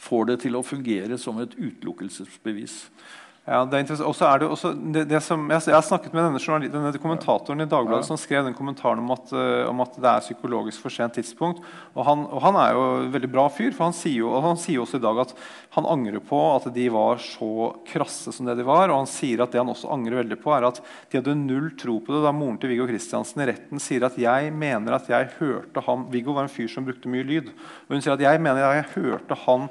får 0.04 0.26
det 0.28 0.38
til 0.44 0.60
å 0.60 0.66
fungere 0.68 1.16
som 1.16 1.40
et 1.40 1.56
utelukkelsesbevis. 1.56 2.76
Ja, 3.44 3.58
det 3.68 3.76
er 3.76 3.82
interessant. 3.84 4.08
Også 4.08 4.24
er 4.24 4.40
det, 4.40 4.48
også 4.48 4.70
det, 4.72 5.02
det 5.12 5.20
som, 5.20 5.42
jeg, 5.52 5.66
jeg, 5.68 5.76
har 5.76 5.84
snakket 5.84 6.14
med 6.16 6.24
denne, 6.30 6.68
denne 6.72 7.00
kommentatoren 7.04 7.60
i 7.60 7.68
Dagbladet 7.68 8.06
ja. 8.06 8.08
som 8.08 8.20
skrev 8.20 8.46
den 8.48 8.56
kommentaren 8.56 9.02
om 9.02 9.12
at, 9.12 9.34
uh, 9.36 9.66
om 9.68 9.84
at, 9.84 9.98
det 10.00 10.08
er 10.08 10.24
psykologisk 10.24 10.86
for 10.86 10.96
sent 10.96 11.18
tidspunkt. 11.20 11.60
Og 11.92 12.08
han, 12.08 12.24
og 12.32 12.40
han, 12.46 12.60
er 12.62 12.72
jo 12.78 12.86
en 13.02 13.12
veldig 13.12 13.32
bra 13.34 13.50
fyr, 13.52 13.76
for 13.76 13.90
han 13.90 13.98
sier 13.98 14.22
jo 14.22 14.32
han 14.46 14.62
sier 14.62 14.80
også 14.86 15.02
i 15.02 15.04
dag 15.04 15.20
at 15.26 15.36
han 15.76 15.92
angrer 15.92 16.24
på 16.24 16.40
at 16.54 16.72
de 16.72 16.88
var 16.96 17.20
så 17.20 17.74
krasse 17.92 18.32
som 18.32 18.48
det 18.48 18.56
de 18.62 18.70
var. 18.70 18.88
Og 18.88 19.02
han 19.02 19.12
sier 19.12 19.44
at 19.44 19.52
det 19.52 19.60
han 19.60 19.76
også 19.76 19.92
angrer 19.92 20.22
veldig 20.22 20.40
på, 20.40 20.56
er 20.56 20.72
at 20.72 20.80
de 21.12 21.20
hadde 21.20 21.36
null 21.44 21.74
tro 21.76 22.00
på 22.00 22.16
det 22.16 22.24
da 22.24 22.32
moren 22.32 22.62
til 22.62 22.72
Viggo 22.72 22.88
Kristiansen 22.88 23.44
i 23.44 23.52
retten 23.52 23.84
sier 23.84 24.08
at 24.08 24.16
jeg 24.24 24.56
mener 24.56 24.96
at 24.96 25.12
jeg 25.12 25.34
hørte 25.42 25.84
ham 25.84 26.08
Viggo 26.16 26.32
var 26.32 26.48
en 26.48 26.56
fyr 26.56 26.72
som 26.72 26.88
brukte 26.88 27.12
mye 27.12 27.28
lyd. 27.28 27.52
Og 27.90 27.98
hun 27.98 28.06
sier 28.06 28.16
at 28.16 28.24
jeg 28.24 28.40
mener 28.40 28.64
at 28.64 28.80
jeg 28.80 28.94
hørte 29.02 29.44
han 29.44 29.68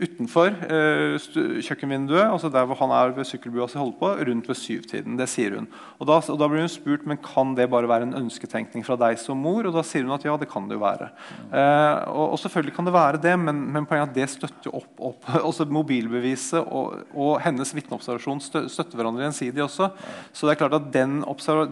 utenfor 0.00 0.54
eh, 0.66 1.16
kjøkkenvinduet, 1.64 2.24
altså 2.24 2.50
der 2.52 2.66
hvor 2.68 2.78
han 2.80 2.92
er 2.94 3.12
ved 3.16 3.28
sykkelbua 3.28 3.68
si 3.68 3.78
holder 3.80 3.98
på, 4.00 4.10
rundt 4.30 4.48
ved 4.48 4.58
syvtiden. 4.58 5.18
Det 5.20 5.28
sier 5.30 5.58
hun. 5.58 5.68
Og 5.98 6.08
da, 6.08 6.18
og 6.20 6.38
da, 6.40 6.48
blir 6.48 6.64
hun 6.64 6.72
spurt 6.72 7.06
men 7.08 7.20
kan 7.20 7.52
det 7.58 7.68
bare 7.72 7.88
være 7.90 8.08
en 8.08 8.16
ønsketenkning 8.22 8.84
fra 8.86 8.96
deg 9.00 9.18
som 9.20 9.40
mor. 9.40 9.68
Og 9.68 9.76
da 9.76 9.84
sier 9.86 10.06
hun 10.06 10.16
at 10.16 10.24
ja, 10.26 10.36
det 10.40 10.48
kan 10.50 10.68
det 10.70 10.78
jo 10.78 10.84
være. 10.84 11.10
Eh, 11.50 11.96
og, 12.08 12.24
og, 12.32 12.38
selvfølgelig 12.42 12.76
kan 12.76 12.88
det 12.88 12.96
være 12.96 13.22
det, 13.26 13.34
men, 13.40 13.62
men 13.74 13.88
poenget 13.88 14.08
er 14.08 14.10
at 14.10 14.18
det 14.18 14.28
støtter 14.34 14.76
opp, 14.80 14.90
opp 15.10 15.28
også 15.50 15.68
Mobilbeviset 15.70 16.60
og, 16.64 17.04
og 17.14 17.34
hennes 17.44 17.74
vitneobservasjon 17.76 18.40
støtter 18.42 18.96
hverandre 18.96 19.26
gjensidig 19.28 19.64
også. 19.66 19.90
Så 20.32 20.48
det 20.48 20.56
er 20.56 20.62
klart 20.64 20.78
at 20.80 20.88
den 20.94 21.20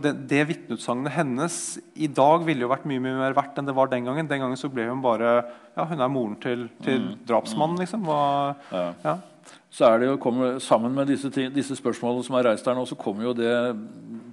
det, 0.05 0.15
det 0.31 0.45
vitneutsagnet 0.53 1.17
hennes 1.17 1.57
i 1.97 2.09
dag 2.13 2.45
ville 2.47 2.67
jo 2.67 2.71
vært 2.71 2.87
mye, 2.89 3.03
mye 3.03 3.17
mer 3.19 3.37
verdt 3.37 3.59
enn 3.59 3.69
det 3.69 3.77
var 3.77 3.91
den 3.91 4.07
gangen. 4.07 4.29
Den 4.29 4.45
gangen 4.45 4.61
så 4.61 4.71
ble 4.73 4.87
hun 4.91 5.03
bare 5.05 5.41
ja, 5.79 5.87
hun 5.87 6.03
er 6.03 6.11
moren 6.11 6.37
til, 6.43 6.67
til 6.83 7.03
mm. 7.05 7.11
drapsmannen, 7.29 7.79
liksom. 7.79 8.07
Og, 8.11 8.71
ja. 8.75 8.87
ja. 9.05 9.19
Så 9.71 9.85
er 9.87 10.01
det 10.01 10.09
jo, 10.09 10.17
kommer, 10.21 10.59
Sammen 10.65 10.95
med 10.97 11.11
disse, 11.13 11.31
disse, 11.31 11.77
spørsmålene 11.79 12.25
som 12.27 12.39
er 12.39 12.49
reist 12.51 12.67
her 12.67 12.77
nå, 12.77 12.87
så 12.89 12.99
kommer 12.99 13.29
jo 13.29 13.37
det 13.37 13.53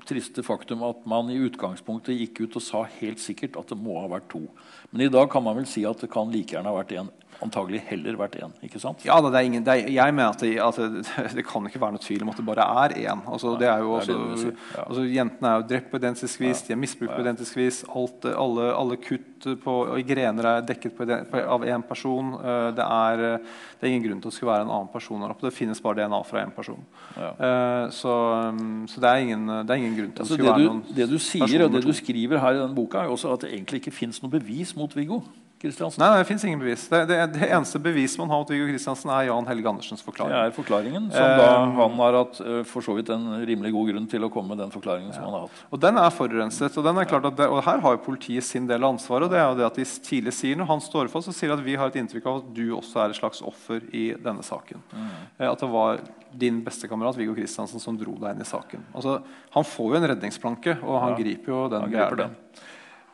triste 0.06 0.44
faktum 0.46 0.84
at 0.86 1.06
man 1.10 1.30
i 1.34 1.40
utgangspunktet 1.42 2.18
gikk 2.18 2.46
ut 2.46 2.58
og 2.60 2.64
sa 2.64 2.84
helt 3.00 3.22
sikkert 3.22 3.58
at 3.60 3.72
det 3.74 3.78
må 3.80 3.98
ha 4.00 4.10
vært 4.12 4.30
to. 4.32 4.44
Men 4.92 5.06
i 5.06 5.12
dag 5.12 5.30
kan 5.34 5.44
man 5.46 5.58
vel 5.60 5.68
si 5.70 5.86
at 5.88 6.02
det 6.02 6.12
kan 6.14 6.32
like 6.34 6.56
gjerne 6.56 6.72
ha 6.72 6.78
vært 6.78 6.94
én 6.98 7.10
antagelig 7.44 7.82
heller 7.90 8.18
vært 8.20 8.38
én. 8.40 8.54
ikke 8.64 8.80
sant? 8.82 9.04
Ja, 9.06 9.18
det 9.24 9.32
er 9.34 9.48
ingen, 9.48 9.64
det 9.66 9.74
er, 9.74 9.90
Jeg 9.92 10.16
mener 10.16 10.32
at, 10.32 10.42
det, 10.42 10.54
at 10.62 10.78
det, 10.80 11.04
det, 11.38 11.46
kan 11.48 11.68
ikke 11.68 11.82
være 11.82 11.96
noe 11.98 12.04
tvil 12.04 12.24
om 12.24 12.32
at 12.32 12.40
det 12.40 12.46
bare 12.48 12.68
er 12.86 12.96
én. 13.04 13.24
Altså, 13.28 13.56
det 13.60 13.68
er 13.70 13.84
jo 13.84 13.94
også, 13.98 14.18
det 14.32 14.46
ja. 14.54 14.86
altså, 14.86 15.06
Jentene 15.16 15.52
er 15.52 15.62
jo 15.62 15.68
drept 15.70 15.92
på 15.92 16.02
identisk 16.02 16.42
vis, 16.42 16.64
de 16.66 16.76
er 16.76 16.80
misbrukt 16.80 17.14
på 17.16 17.22
identisk 17.24 17.60
vis. 17.60 17.84
Alt, 17.92 18.28
alle, 18.32 18.70
alle, 18.76 19.00
kutt 19.06 19.48
på, 19.62 19.76
og 19.94 20.08
grener 20.08 20.50
er 20.50 20.66
dekket 20.66 20.96
på, 20.98 21.06
på, 21.06 21.44
av 21.56 21.66
én 21.68 21.86
person. 21.86 22.34
Eh, 22.40 22.70
det 22.76 22.86
er, 22.86 23.24
det 23.38 23.86
er, 23.86 23.92
ingen 23.92 24.08
grunn 24.08 24.24
til 24.24 24.30
at 24.30 24.34
det 24.34 24.40
skulle 24.40 24.54
være 24.54 24.68
en 24.68 24.76
annen 24.80 24.92
person 24.94 25.26
her 25.26 25.36
oppe. 25.36 25.48
Det 25.50 25.56
finnes 25.56 25.84
bare 25.84 26.02
DNA 26.02 26.22
fra 26.28 26.44
én 26.46 26.54
person. 26.56 26.82
Ja. 27.16 27.32
Uh, 27.36 27.92
så, 27.94 28.14
um, 28.52 28.86
så, 28.90 29.02
det, 29.02 29.12
er 29.12 29.26
ingen, 29.28 29.48
det 29.48 29.72
er 29.72 29.82
ingen 29.82 29.98
grunn 29.98 30.12
til 30.12 30.24
at 30.24 30.26
altså, 30.26 30.36
det 30.36 30.42
skulle 30.42 30.56
være 30.56 30.70
noen 30.70 30.98
Det 30.98 31.10
du 31.12 31.18
sier 31.22 31.66
og 31.66 31.76
det 31.76 31.84
du 31.86 31.94
skriver 31.96 32.42
her 32.42 32.58
i 32.58 32.62
denne 32.64 32.78
boka, 32.78 33.04
er 33.04 33.12
jo 33.12 33.18
også 33.20 33.36
at 33.36 33.46
det 33.46 33.54
egentlig 33.54 33.84
ikke 33.84 33.94
fins 33.96 34.22
noe 34.24 34.34
bevis 34.34 34.74
mot 34.78 34.92
Viggo. 34.96 35.22
Kristiansen? 35.66 36.02
Nei, 36.02 36.10
nei, 36.14 36.22
det 36.22 36.28
fins 36.30 36.46
ingen 36.48 36.62
bevis. 36.62 36.86
Det, 36.92 37.02
det, 37.10 37.18
det, 37.34 37.50
eneste 37.50 37.82
beviset 37.82 38.22
man 38.22 38.32
har 38.32 38.44
mot 38.44 38.52
Viggo 38.54 38.68
Kristiansen, 38.70 39.12
er 39.12 39.28
Jan 39.30 39.50
Helge 39.50 39.72
Andersens 39.72 40.06
forklaring. 40.06 40.34
Det 40.34 40.52
er 40.52 40.56
forklaringen, 40.56 41.08
som 41.14 41.32
da 41.42 41.50
han 41.58 41.98
har 42.02 42.18
hatt 42.20 42.42
uh, 42.44 42.60
for 42.70 42.86
så 42.86 42.96
vidt 42.98 43.12
en 43.14 43.28
rimelig 43.48 43.74
god 43.76 43.92
grunn 43.92 44.10
til 44.12 44.28
å 44.28 44.32
komme 44.34 44.54
med 44.54 44.64
den 44.64 44.74
forklaringen 44.74 45.12
ja. 45.12 45.18
som 45.18 45.28
han 45.28 45.38
har 45.38 45.46
hatt. 45.48 45.64
Og 45.70 45.82
den 45.86 46.02
er 46.02 46.14
forurenset. 46.16 46.78
Og, 46.78 46.86
den 46.88 47.02
er 47.02 47.10
klart 47.10 47.30
at 47.32 47.40
det, 47.40 47.50
og 47.52 47.64
her 47.66 47.82
har 47.86 47.98
jo 47.98 48.04
politiet 48.06 48.48
sin 48.48 48.70
del 48.70 48.84
av 48.84 48.96
ansvaret. 48.96 49.28
og 49.28 49.34
det 49.34 49.42
er 49.42 49.48
jo 49.50 49.58
det 49.60 49.68
at 49.68 49.80
de 49.82 49.88
tidlig 50.06 50.36
sier 50.36 50.60
Når 50.60 50.70
han 50.70 50.84
står 50.84 51.10
for, 51.14 51.26
så 51.26 51.34
sier 51.36 51.56
at 51.56 51.64
vi 51.66 51.78
har 51.80 51.92
et 51.92 51.98
inntrykk 52.02 52.30
av 52.30 52.44
at 52.44 52.54
du 52.56 52.66
også 52.78 53.02
er 53.04 53.16
et 53.16 53.20
slags 53.20 53.42
offer 53.46 53.84
i 53.96 54.06
denne 54.22 54.46
saken. 54.46 54.86
Mm. 54.94 55.10
Uh, 55.42 55.50
at 55.52 55.66
det 55.66 55.72
var 55.74 56.06
din 56.36 56.62
bestekamerat 56.64 57.18
Viggo 57.18 57.36
Kristiansen 57.36 57.82
som 57.82 57.98
dro 57.98 58.16
deg 58.20 58.36
inn 58.36 58.44
i 58.44 58.48
saken. 58.48 58.86
Altså, 58.96 59.20
han 59.56 59.68
får 59.68 59.92
jo 59.92 60.00
en 60.00 60.10
redningsplanke, 60.12 60.80
og 60.84 60.98
han 61.04 61.16
ja. 61.16 61.20
griper 61.24 61.54
jo 61.54 61.68
den. 61.72 61.86
Han 61.88 61.94
griper 61.94 62.26
den. 62.26 62.40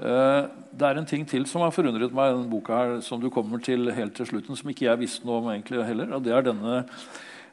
Eh, 0.02 0.46
det 0.72 0.88
er 0.88 0.98
en 0.98 1.06
ting 1.06 1.26
til 1.30 1.44
som 1.50 1.62
har 1.62 1.74
forundret 1.76 2.14
meg 2.16 2.32
i 2.32 2.34
denne 2.34 2.50
boka, 2.50 2.78
her, 2.78 3.02
som 3.06 3.22
du 3.22 3.30
kommer 3.34 3.62
til 3.62 3.92
helt 3.94 4.16
til 4.18 4.30
slutten, 4.30 4.58
som 4.58 4.72
ikke 4.72 4.88
jeg 4.88 5.02
visste 5.04 5.28
noe 5.28 5.42
om 5.42 5.52
egentlig 5.52 5.84
heller. 5.86 6.16
og 6.16 6.24
Det 6.26 6.34
er 6.34 6.48
denne, 6.48 6.80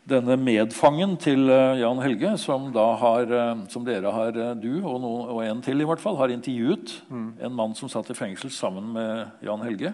denne 0.09 0.39
medfangen 0.41 1.17
til 1.21 1.51
eh, 1.53 1.83
Jan 1.83 2.01
Helge, 2.01 2.37
som, 2.41 2.71
har, 2.73 3.29
eh, 3.29 3.65
som 3.69 3.85
dere 3.85 4.15
har, 4.15 4.41
du 4.57 4.71
og, 4.81 4.97
noen, 5.05 5.25
og, 5.29 5.43
en 5.45 5.65
til 5.65 5.85
i 5.85 5.89
hvert 5.89 6.01
fall, 6.01 6.17
har 6.17 6.33
intervjuet. 6.33 7.03
Mm. 7.13 7.29
En 7.51 7.59
mann 7.59 7.77
som 7.77 7.93
satt 7.93 8.09
i 8.15 8.17
fengsel 8.17 8.55
sammen 8.55 8.95
med 8.97 9.45
Jan 9.45 9.67
Helge. 9.67 9.93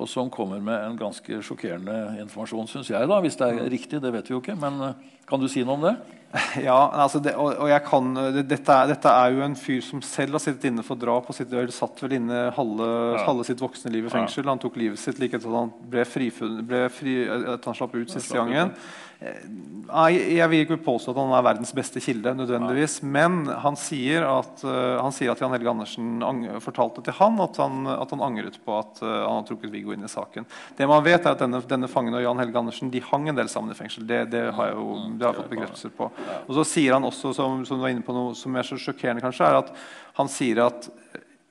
Og 0.00 0.08
som 0.08 0.30
kommer 0.32 0.62
med 0.64 0.80
en 0.80 0.96
ganske 0.96 1.42
sjokkerende 1.44 2.16
informasjon, 2.22 2.66
syns 2.70 2.90
jeg. 2.90 3.06
da, 3.06 3.20
Hvis 3.20 3.36
det 3.36 3.46
er 3.46 3.66
riktig, 3.68 4.00
det 4.00 4.14
vet 4.14 4.30
vi 4.30 4.32
jo 4.32 4.40
ikke. 4.40 4.56
Men 4.56 4.94
kan 5.30 5.40
du 5.42 5.48
si 5.50 5.64
noe 5.64 5.78
om 5.78 5.86
det? 5.88 5.98
Ja, 6.68 6.78
altså 6.94 7.18
det, 7.22 7.34
og, 7.34 7.54
og, 7.56 7.68
jeg 7.70 7.82
kan, 7.86 8.12
det, 8.36 8.44
dette, 8.50 8.74
er, 8.74 8.90
dette, 8.92 9.10
er, 9.10 9.34
jo 9.34 9.44
en 9.44 9.56
fyr 9.58 9.80
som 9.82 10.02
selv 10.06 10.38
har 10.38 10.44
sittet 10.44 10.68
inne 10.70 10.84
for 10.86 11.00
drap. 11.00 11.26
og 11.26 11.36
sitt, 11.36 11.52
satt 11.74 12.02
vel 12.04 12.16
inne 12.20 12.46
halve, 12.56 12.88
ja. 13.16 13.24
halve, 13.26 13.46
sitt 13.48 13.62
voksne 13.62 13.92
liv 13.94 14.06
i 14.06 14.14
fengsel. 14.14 14.46
Han 14.50 14.62
tok 14.62 14.78
livet 14.80 15.00
sitt 15.02 15.18
like 15.22 15.38
etter 15.38 15.50
at 15.50 15.62
han 15.64 15.74
ble, 15.90 16.06
frifunnet, 16.08 16.66
ble 16.66 16.86
fri, 16.94 17.20
at 17.26 17.66
han 17.66 17.78
slapp 17.78 17.96
ut 17.98 18.14
siste 18.14 18.38
gangen. 18.38 18.74
Nei, 19.20 20.14
jeg 20.38 20.48
vil 20.48 20.62
ikke 20.64 20.78
påstå 20.80 21.12
at 21.12 21.18
han 21.20 21.32
er 21.36 21.44
verdens 21.44 21.74
beste 21.76 22.00
kilde, 22.00 22.32
nødvendigvis, 22.38 23.00
men 23.04 23.42
han 23.60 23.76
sier, 23.76 24.24
at, 24.24 24.62
uh, 24.64 24.96
han 25.02 25.12
sier 25.12 25.34
at 25.34 25.42
Jan 25.42 25.52
Helge 25.52 25.68
Andersen 25.74 26.22
fortalte 26.64 27.04
til 27.04 27.16
han 27.18 27.36
at, 27.44 27.58
han 27.60 27.84
at 27.90 28.14
han, 28.14 28.22
angret 28.24 28.56
på 28.64 28.78
at 28.78 29.02
han 29.02 29.42
hadde 29.42 29.50
trukket 29.50 29.74
Viggo 29.74 29.92
inn 29.92 30.06
i 30.06 30.10
saken. 30.10 30.48
Det 30.78 30.88
man 30.88 31.04
vet 31.04 31.26
er 31.26 31.34
at 31.34 31.42
Denne, 31.42 31.60
denne 31.68 31.88
fangen 31.90 32.16
og 32.16 32.24
Jan 32.24 32.40
Helge 32.40 32.62
Andersen 32.62 32.92
de 32.92 33.02
hang 33.10 33.28
en 33.28 33.36
del 33.36 33.50
sammen 33.52 33.74
i 33.74 33.76
fengsel. 33.76 34.06
Det, 34.08 34.22
det 34.32 34.46
har 34.56 34.70
jeg 34.70 34.78
jo 34.78 34.96
det 35.20 35.28
har 35.28 35.36
fått 35.36 35.52
bekreftelser 35.52 35.94
på. 35.96 36.10
Og 36.46 36.52
så 36.58 36.66
sier 36.68 36.96
han 36.96 37.06
også, 37.06 37.34
som, 37.36 37.62
som, 37.68 37.78
du 37.78 37.86
var 37.86 37.94
inne 37.94 38.06
på 38.06 38.16
noe 38.16 38.34
som 38.38 38.56
er 38.56 38.66
så 38.66 38.78
sjokkerende, 38.80 39.22
kanskje, 39.24 39.48
er 39.48 39.60
at 39.60 39.72
han 40.18 40.32
sier 40.32 40.64
at 40.66 40.90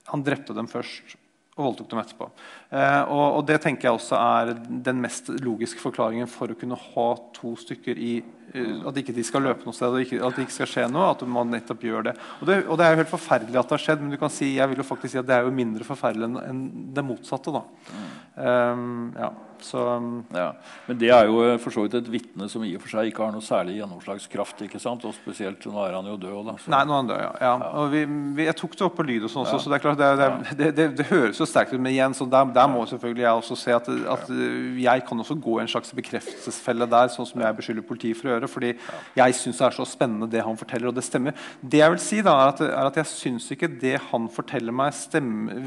han 0.10 0.26
drepte 0.26 0.56
dem 0.58 0.70
først 0.70 1.18
og 1.60 1.66
voldtok 1.68 1.90
dem 1.92 2.00
etterpå. 2.00 2.28
Eh, 2.72 3.02
og, 3.12 3.26
og, 3.38 3.42
Det 3.48 3.60
tenker 3.62 3.90
jeg 3.90 3.98
også 3.98 4.16
er 4.16 4.54
den 4.88 5.02
mest 5.04 5.28
logiske 5.44 5.82
forklaringen 5.84 6.30
for 6.32 6.52
å 6.52 6.58
kunne 6.58 6.78
ha 6.80 7.08
to 7.36 7.52
stykker 7.60 8.00
i 8.00 8.14
uh, 8.56 8.88
At 8.90 8.98
ikke 9.02 9.16
de 9.16 9.26
skal 9.28 9.44
løpe 9.44 9.68
noe 9.68 9.76
sted 9.76 9.98
ikke, 10.00 10.22
at 10.24 10.38
det 10.38 10.48
ikke 10.48 10.56
skal 10.56 10.72
skje 10.72 10.86
noe. 10.94 11.12
At 11.12 11.26
man 11.28 11.52
nettopp 11.52 11.84
gjør 11.84 12.08
det. 12.10 12.16
Og, 12.40 12.48
det. 12.48 12.62
og, 12.64 12.80
det. 12.80 12.88
er 12.88 12.96
jo 12.96 13.02
helt 13.04 13.12
forferdelig 13.12 13.60
at 13.60 13.68
det 13.68 13.76
har 13.76 13.86
skjedd, 13.86 14.06
men 14.06 14.16
du 14.16 14.20
kan 14.22 14.34
si, 14.34 14.54
jeg 14.56 14.72
vil 14.72 14.80
jo 14.82 14.88
faktisk 14.88 15.14
si 15.14 15.22
at 15.22 15.28
det 15.28 15.36
er 15.36 15.50
jo 15.50 15.56
mindre 15.60 15.88
forferdelig 15.88 16.32
enn 16.48 16.64
det 16.96 17.06
motsatte. 17.06 17.54
da. 17.54 17.66
Mm. 17.92 18.08
Um, 18.40 19.14
ja. 19.20 19.32
Så, 19.62 19.96
um, 19.96 20.24
ja. 20.34 20.54
Men 20.88 21.00
det 21.00 21.10
er 21.12 21.28
jo 21.28 21.42
eh, 21.44 21.58
for 21.62 21.74
så 21.74 21.84
vidt 21.84 21.98
et 22.00 22.10
vitne 22.12 22.48
som 22.52 22.64
i 22.66 22.72
og 22.78 22.84
for 22.84 22.94
seg 22.94 23.10
ikke 23.10 23.26
har 23.26 23.34
noe 23.36 23.44
særlig 23.44 23.78
gjennomslagskraft. 23.80 24.64
ikke 24.66 24.80
sant? 24.82 25.04
Og 25.08 25.16
spesielt 25.18 25.66
Nå 25.70 25.82
er 25.84 25.98
han 25.98 26.08
jo 26.08 26.16
død. 26.20 26.38
Da, 26.48 26.56
Nei, 26.72 26.82
nå 26.88 26.96
er 26.96 27.02
han 27.02 27.10
død, 27.10 27.22
ja. 27.22 27.32
ja. 27.44 27.52
ja. 27.64 27.70
Og 27.82 27.92
vi, 27.94 28.04
vi, 28.38 28.46
jeg 28.48 28.58
tok 28.60 28.78
det 28.80 28.86
opp 28.88 28.96
på 29.00 29.06
lyd, 29.06 29.26
og 29.28 29.34
sånn 29.34 29.44
også, 29.44 29.60
så 29.64 29.72
det 29.72 29.80
er 29.80 29.84
klart, 29.84 30.00
det, 30.00 30.30
det, 30.60 30.70
det, 30.78 30.88
det 31.02 31.08
høres 31.12 31.42
jo 31.42 31.48
sterkt 31.50 31.74
ut. 31.76 31.82
Men 31.82 31.92
igjen, 31.92 32.16
så 32.18 32.28
der, 32.30 32.54
der, 32.56 32.72
må 32.72 32.86
selvfølgelig 32.90 33.26
jeg 33.26 33.42
også 33.44 33.60
se 33.60 33.76
at, 33.76 33.90
at, 34.16 34.32
jeg 34.80 35.06
kan 35.10 35.26
også 35.26 35.38
gå 35.44 35.58
i 35.58 35.64
en 35.66 35.72
slags 35.72 35.94
bekreftelsesfelle 35.98 36.88
der, 36.90 37.12
sånn 37.14 37.28
som 37.30 37.44
jeg 37.44 37.60
beskylder 37.60 37.88
politiet 37.90 38.20
for 38.20 38.30
å 38.30 38.36
gjøre. 38.36 38.52
fordi 38.52 38.74
jeg 39.20 39.38
syns 39.42 39.60
det 39.60 39.68
er 39.70 39.78
så 39.80 39.88
spennende, 39.90 40.30
det 40.32 40.46
han 40.46 40.60
forteller, 40.60 40.92
og 40.92 40.98
det 40.98 41.06
stemmer. 41.08 41.48
Det 41.60 41.84
jeg 41.84 41.96
vil 41.96 42.04
si 42.04 42.22
da, 42.26 42.38
er 42.46 42.54
at, 42.54 42.64
er 42.70 42.92
at 42.94 43.02
jeg 43.02 43.12
syns 43.12 43.50
ikke 43.54 43.72
det 43.82 43.98
han 44.10 44.30
forteller 44.32 44.76
meg, 44.76 44.96
stemmer, 44.96 45.60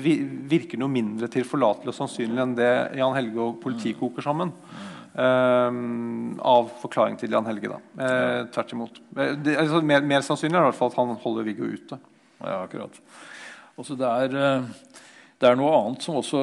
virker 0.51 0.81
noe 0.81 0.93
mindre 0.93 1.29
tilforlatelig 1.33 1.93
og 1.93 1.99
sannsynlig 2.01 2.43
enn 2.43 2.57
det 2.57 2.62
Jan 2.99 3.15
Helge 3.17 3.45
og 3.45 3.61
politiet 3.63 3.99
koker 4.01 4.25
sammen. 4.25 4.55
Uh, 5.13 5.69
av 6.41 6.71
forklaring 6.81 7.19
til 7.21 7.35
Jan 7.35 7.45
Helge. 7.45 7.69
da 7.69 7.77
uh, 8.01 8.47
Tvert 8.49 8.71
imot. 8.73 9.01
Uh, 9.13 9.35
det, 9.45 9.59
altså, 9.61 9.83
mer, 9.85 10.01
mer, 10.09 10.25
sannsynlig 10.25 10.57
er 10.57 10.65
i 10.65 10.69
hvert 10.71 10.79
fall 10.79 10.89
at 10.89 11.01
han 11.03 11.19
holder 11.21 11.45
Viggo 11.51 11.69
ute. 11.69 11.99
Ja, 12.41 12.63
akkurat. 12.63 12.97
Også 13.77 13.97
det, 14.01 14.09
er, 14.09 14.65
det 15.41 15.51
er 15.51 15.59
noe 15.61 15.75
annet 15.77 16.05
som 16.05 16.17
også 16.17 16.41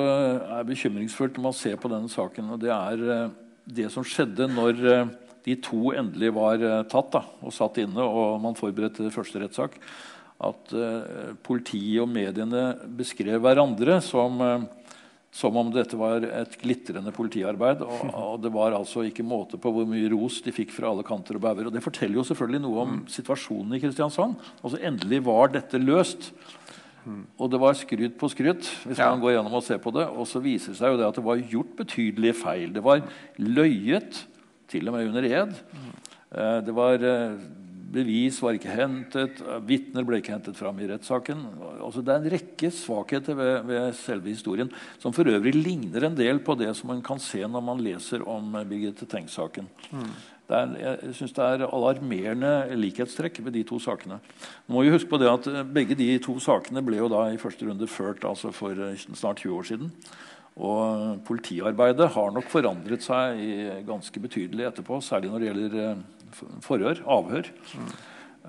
er 0.59 0.67
bekymringsfullt 0.70 1.38
når 1.38 1.47
man 1.47 1.57
ser 1.57 1.82
på 1.82 1.89
denne 1.89 2.09
saken. 2.13 2.53
og 2.53 2.61
Det 2.61 2.70
er 2.74 3.03
det 3.70 3.89
som 3.93 4.05
skjedde 4.05 4.47
når 4.53 4.80
de 5.45 5.57
to 5.65 5.91
endelig 5.97 6.32
var 6.38 6.61
tatt 6.89 7.11
da, 7.13 7.22
og 7.41 7.53
satt 7.53 7.82
inne, 7.84 8.01
og 8.01 8.39
man 8.41 8.57
forberedte 8.57 9.11
første 9.13 9.43
rettssak. 9.43 9.78
At 10.41 10.74
politiet 11.45 12.01
og 12.01 12.09
mediene 12.09 12.72
beskrev 12.97 13.43
hverandre 13.43 13.99
som 14.01 14.41
som 15.32 15.57
om 15.61 15.69
dette 15.71 15.97
var 15.97 16.23
et 16.25 16.55
glitrende 16.61 17.11
politiarbeid. 17.13 17.84
Og, 17.86 18.05
og, 18.09 18.38
det 18.41 18.51
var 18.53 18.73
altså 18.77 19.03
ikke 19.05 19.25
måte 19.25 19.59
på 19.61 19.71
hvor 19.73 19.86
mye 19.89 20.09
ros 20.13 20.39
de 20.45 20.53
fikk 20.53 20.73
fra 20.73 20.89
alle 20.89 21.05
kanter 21.05 21.38
og 21.38 21.43
bauger. 21.45 21.69
Og 21.69 21.75
det 21.75 21.84
forteller 21.86 22.17
jo 22.17 22.25
selvfølgelig 22.27 22.63
noe 22.65 22.86
om 22.86 22.95
situasjonen 23.11 23.77
i 23.77 23.82
Kristiansand. 23.84 24.39
Altså 24.63 24.82
Endelig 24.82 25.21
var 25.27 25.53
dette 25.53 25.82
løst. 25.82 26.32
Og 27.39 27.47
det 27.51 27.59
var 27.61 27.77
skryt 27.77 28.17
på 28.19 28.30
skryt, 28.30 28.67
hvis 28.86 28.99
ja. 28.99 29.07
man 29.09 29.21
går 29.21 29.38
gjennom 29.38 29.55
og 29.57 29.63
ser 29.65 29.80
på 29.82 29.93
det. 29.95 30.05
Og 30.09 30.27
så 30.30 30.41
viser 30.43 30.73
det 30.73 30.82
seg 30.82 30.93
jo 30.93 30.99
det 30.99 31.07
at 31.07 31.17
det 31.17 31.25
var 31.25 31.47
gjort 31.53 31.71
betydelige 31.77 32.38
feil. 32.41 32.73
Det 32.75 32.84
var 32.86 33.05
løyet, 33.39 34.25
til 34.69 34.89
og 34.89 34.97
med 34.97 35.07
under 35.09 35.25
ed. 35.25 35.55
Eh, 36.30 36.57
det 36.65 36.75
var 36.77 37.01
eh, 37.01 37.39
Bevis 37.89 38.37
var 38.43 38.53
ikke 38.53 38.73
hentet, 38.75 39.39
vitner 39.65 40.05
ble 40.05 40.19
ikke 40.19 40.35
hentet 40.35 40.57
fram 40.57 40.77
i 40.81 40.87
rettssaken. 40.91 41.41
Altså, 41.79 42.03
det 42.05 42.13
er 42.13 42.21
en 42.21 42.33
rekke 42.35 42.69
svakheter 42.75 43.37
ved, 43.37 43.53
ved, 43.69 43.93
selve 43.97 44.29
historien 44.29 44.69
som 45.01 45.15
for 45.15 45.29
øvrig 45.29 45.55
ligner 45.57 46.05
en 46.05 46.17
del 46.17 46.41
på 46.45 46.57
det 46.59 46.69
som 46.77 46.91
man 46.93 47.01
kan 47.05 47.21
se 47.23 47.41
når 47.41 47.65
man 47.65 47.81
leser 47.81 48.25
om 48.29 48.53
Birgitte 48.69 49.09
Tengs-saken. 49.09 49.69
Mm. 49.89 50.11
Er, 50.49 50.71
jeg 50.81 51.13
synes 51.13 51.33
Det 51.37 51.45
er 51.45 51.65
alarmerende 51.67 52.53
likhetstrekk 52.77 53.37
ved 53.45 53.53
de 53.53 53.61
to 53.69 53.77
sakene. 53.81 54.17
Nå 54.65 54.73
må 54.73 54.85
vi 54.85 54.93
huske 54.93 55.09
på 55.11 55.19
det 55.21 55.29
at 55.29 55.49
Begge 55.73 55.97
de 55.97 56.15
to 56.25 56.39
sakene 56.41 56.81
ble 56.85 56.97
jo 56.97 57.09
da 57.11 57.27
i 57.29 57.41
første 57.41 57.67
runde 57.69 57.89
ført 57.89 58.25
altså 58.25 58.53
for 58.53 58.73
snart 58.97 59.45
20 59.45 59.57
år 59.57 59.69
siden. 59.69 59.91
Og 60.59 61.19
politiarbeidet 61.27 62.09
har 62.15 62.31
nok 62.35 62.49
forandret 62.51 63.05
seg 63.05 63.85
ganske 63.87 64.21
betydelig 64.21 64.65
etterpå, 64.67 64.97
særlig 65.05 65.29
når 65.31 65.39
det 65.39 65.47
gjelder 65.51 65.77
eh, 65.83 66.01
forhør, 66.65 67.03
avhør. 67.17 67.51
Mm. 67.75 67.91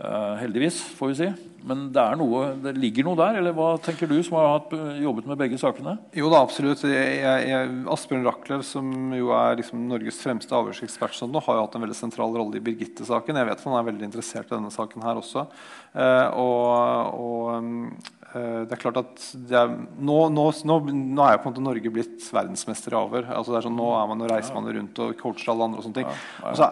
Uh, 0.00 0.38
heldigvis, 0.38 0.78
får 0.96 1.08
vi 1.10 1.14
si. 1.18 1.26
Men 1.66 1.88
det, 1.92 2.02
noe, 2.16 2.44
det, 2.62 2.72
ligger 2.80 3.04
noe 3.04 3.18
der? 3.18 3.36
Eller 3.40 3.52
hva 3.52 3.74
tenker 3.84 4.08
du, 4.08 4.14
som 4.24 4.38
har 4.38 4.46
hatt, 4.54 4.70
jobbet 5.02 5.26
med 5.28 5.40
begge 5.42 5.58
sakene? 5.60 5.96
Jo 6.16 6.30
da, 6.32 6.40
absolutt. 6.40 6.86
Jeg, 6.88 7.18
jeg, 7.20 7.74
Asbjørn 7.92 8.24
Rachlew, 8.24 8.62
som 8.64 9.12
jo 9.16 9.34
er 9.36 9.58
liksom 9.60 9.82
Norges 9.90 10.22
fremste 10.22 10.56
avhørsekspert, 10.56 11.18
sånn, 11.18 11.36
har 11.36 11.58
jo 11.58 11.66
hatt 11.66 11.76
en 11.76 11.84
veldig 11.84 11.98
sentral 11.98 12.32
rolle 12.38 12.56
i 12.56 12.64
Birgitte-saken. 12.64 13.42
Jeg 13.42 13.50
vet 13.50 13.66
han 13.66 13.76
er 13.76 13.90
veldig 13.90 14.08
interessert 14.08 14.48
i 14.48 14.56
denne 14.56 14.72
saken 14.72 15.04
her 15.04 15.20
også. 15.20 15.44
Uh, 15.92 16.28
og, 16.38 17.20
og 17.20 18.19
det 18.30 18.76
er 18.76 18.78
klart 18.78 18.98
at 19.00 19.22
er, 19.50 19.70
nå, 19.98 20.16
nå, 20.30 20.44
nå, 20.68 20.74
nå, 20.86 21.22
er 21.24 21.34
jo 21.34 21.40
på 21.42 21.48
en 21.48 21.54
måte 21.54 21.64
Norge 21.64 21.90
blitt 21.90 22.26
verdensmester 22.30 22.94
i 22.94 22.98
avhør. 23.00 23.30
Altså 23.34 23.58
sånn, 23.64 23.74
nå, 23.74 23.88
man, 24.06 24.20
nå, 24.20 24.28
reiser 24.30 24.54
man 24.54 24.68
rundt 24.70 25.00
og 25.02 25.16
coacher 25.18 25.50
alle 25.50 25.66
andre. 25.66 25.80
og 25.80 25.86
sånne 25.88 25.98
ting. 25.98 26.20
Altså, 26.46 26.68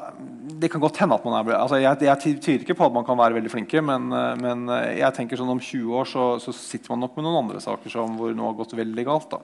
det 0.62 0.70
kan 0.70 0.82
godt 0.82 1.00
hende 1.02 1.18
at 1.18 1.26
man 1.26 1.36
er 1.38 1.56
altså, 1.56 1.80
Jeg, 1.82 1.98
jeg 2.06 2.38
tviler 2.44 2.64
ikke 2.64 2.76
på 2.78 2.86
at 2.86 2.94
man 2.94 3.06
kan 3.06 3.18
være 3.18 3.36
veldig 3.38 3.52
flinke, 3.52 3.82
men, 3.84 4.06
eh, 4.14 4.30
men 4.38 4.64
eh, 4.74 5.00
jeg 5.00 5.16
tenker 5.16 5.40
sånn 5.40 5.50
om 5.52 5.60
20 5.62 5.98
år 5.98 6.08
så, 6.10 6.28
så, 6.42 6.54
sitter 6.54 6.94
man 6.94 7.04
nok 7.06 7.18
med 7.18 7.26
noen 7.26 7.40
andre 7.42 7.62
saker 7.62 7.92
som, 7.92 8.16
hvor 8.18 8.34
noe 8.36 8.52
har 8.52 8.58
gått 8.58 8.76
veldig 8.78 9.06
galt. 9.08 9.34
da. 9.34 9.42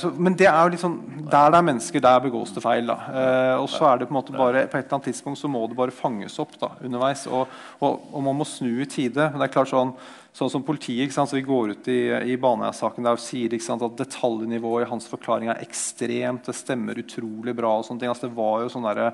Så, 0.00 0.08
men 0.16 0.34
det 0.38 0.46
er 0.48 0.58
jo 0.64 0.72
litt 0.72 0.80
sånn, 0.80 0.96
der 1.28 1.50
det 1.52 1.58
er 1.58 1.66
mennesker, 1.66 2.02
der 2.02 2.22
begås 2.24 2.54
det 2.56 2.62
feil. 2.64 2.88
da. 2.88 2.96
og 3.60 3.68
så 3.70 3.84
er 3.90 4.00
det 4.00 4.08
på 4.08 4.14
en 4.14 4.18
måte 4.18 4.34
bare, 4.34 4.64
på 4.64 4.78
et 4.78 4.86
eller 4.86 4.96
annet 4.96 5.10
tidspunkt 5.10 5.38
så 5.38 5.50
må 5.52 5.66
det 5.68 5.76
bare 5.78 5.94
fanges 5.94 6.38
opp 6.40 6.56
da, 6.58 6.70
underveis. 6.80 7.26
Og, 7.28 7.52
og, 7.84 8.08
og 8.08 8.24
man 8.24 8.38
må 8.40 8.48
snu 8.48 8.80
i 8.80 8.88
tide. 8.88 9.28
men 9.28 9.42
det 9.42 9.50
er 9.50 9.54
klart 9.58 9.70
sånn, 9.70 9.92
Sånn 10.36 10.50
som 10.52 10.62
politiet, 10.62 11.10
så 11.10 11.26
Vi 11.32 11.42
går 11.42 11.72
ut 11.72 11.88
i, 11.88 12.00
i 12.32 12.36
Baneheia-saken 12.38 13.08
og 13.10 13.18
sier 13.22 13.54
sant, 13.64 13.82
at 13.82 13.96
detaljnivået 13.98 14.86
i 14.86 14.90
hans 14.90 15.08
forklaring 15.10 15.50
er 15.50 15.62
ekstremt. 15.64 16.44
Det 16.46 16.54
stemmer 16.54 17.00
utrolig 17.00 17.56
bra. 17.56 17.78
og 17.78 17.86
sånne 17.88 18.04
ting. 18.04 18.12
Altså, 18.12 18.28
det 18.28 18.36
var 18.36 18.62
jo 18.62 18.70
sånne, 18.70 19.08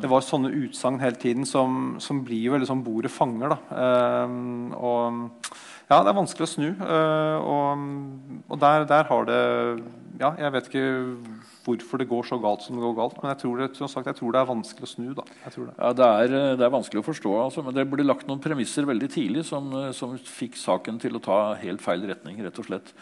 det 0.00 0.10
var 0.10 0.24
sånne 0.24 0.52
utsagn 0.62 1.00
hele 1.02 1.20
tiden 1.20 1.44
som, 1.48 1.98
som 2.00 2.22
blir 2.24 2.54
veldig 2.54 2.70
sånn 2.70 2.84
bordet 2.86 3.12
fanger. 3.12 3.56
Um, 3.68 4.72
og 4.78 5.50
ja, 5.90 5.98
det 5.98 6.08
er 6.08 6.16
vanskelig 6.16 6.46
å 6.46 6.52
snu. 6.54 6.68
Uh, 6.80 7.38
og, 7.42 7.86
og 8.48 8.62
der, 8.62 8.86
der, 8.88 9.08
har 9.10 9.28
det 9.28 9.42
Ja, 10.22 10.32
jeg 10.38 10.54
vet 10.54 10.70
ikke 10.70 10.86
hvorfor 11.64 12.00
det 12.00 12.08
går 12.10 12.26
så 12.28 12.38
galt 12.42 12.64
som 12.64 12.76
det 12.76 12.84
går 12.84 12.96
galt. 12.98 13.18
Men 13.22 13.32
jeg 13.32 13.42
tror 13.42 13.60
det, 13.60 13.68
som 13.78 13.90
sagt, 13.90 14.08
jeg 14.10 14.18
tror 14.18 14.34
det 14.34 14.40
er 14.40 14.48
vanskelig 14.48 14.88
å 14.88 14.92
snu. 14.92 15.10
da. 15.18 15.26
Det. 15.44 15.66
Ja, 15.76 15.92
det 15.98 16.08
er, 16.08 16.34
det 16.58 16.66
er, 16.66 16.74
vanskelig 16.74 17.02
å 17.02 17.06
forstå. 17.06 17.34
Altså, 17.44 17.66
men 17.66 17.76
det 17.76 17.86
ble 17.90 18.06
lagt 18.06 18.26
noen 18.30 18.42
premisser 18.42 18.88
veldig 18.88 19.10
tidlig 19.12 19.46
som, 19.48 19.70
som, 19.96 20.16
fikk 20.16 20.58
saken 20.60 20.98
til 21.02 21.18
å 21.18 21.22
ta 21.22 21.38
helt 21.62 21.84
feil 21.84 22.06
retning. 22.08 22.40
rett 22.44 22.58
og 22.58 22.68
slett. 22.68 22.92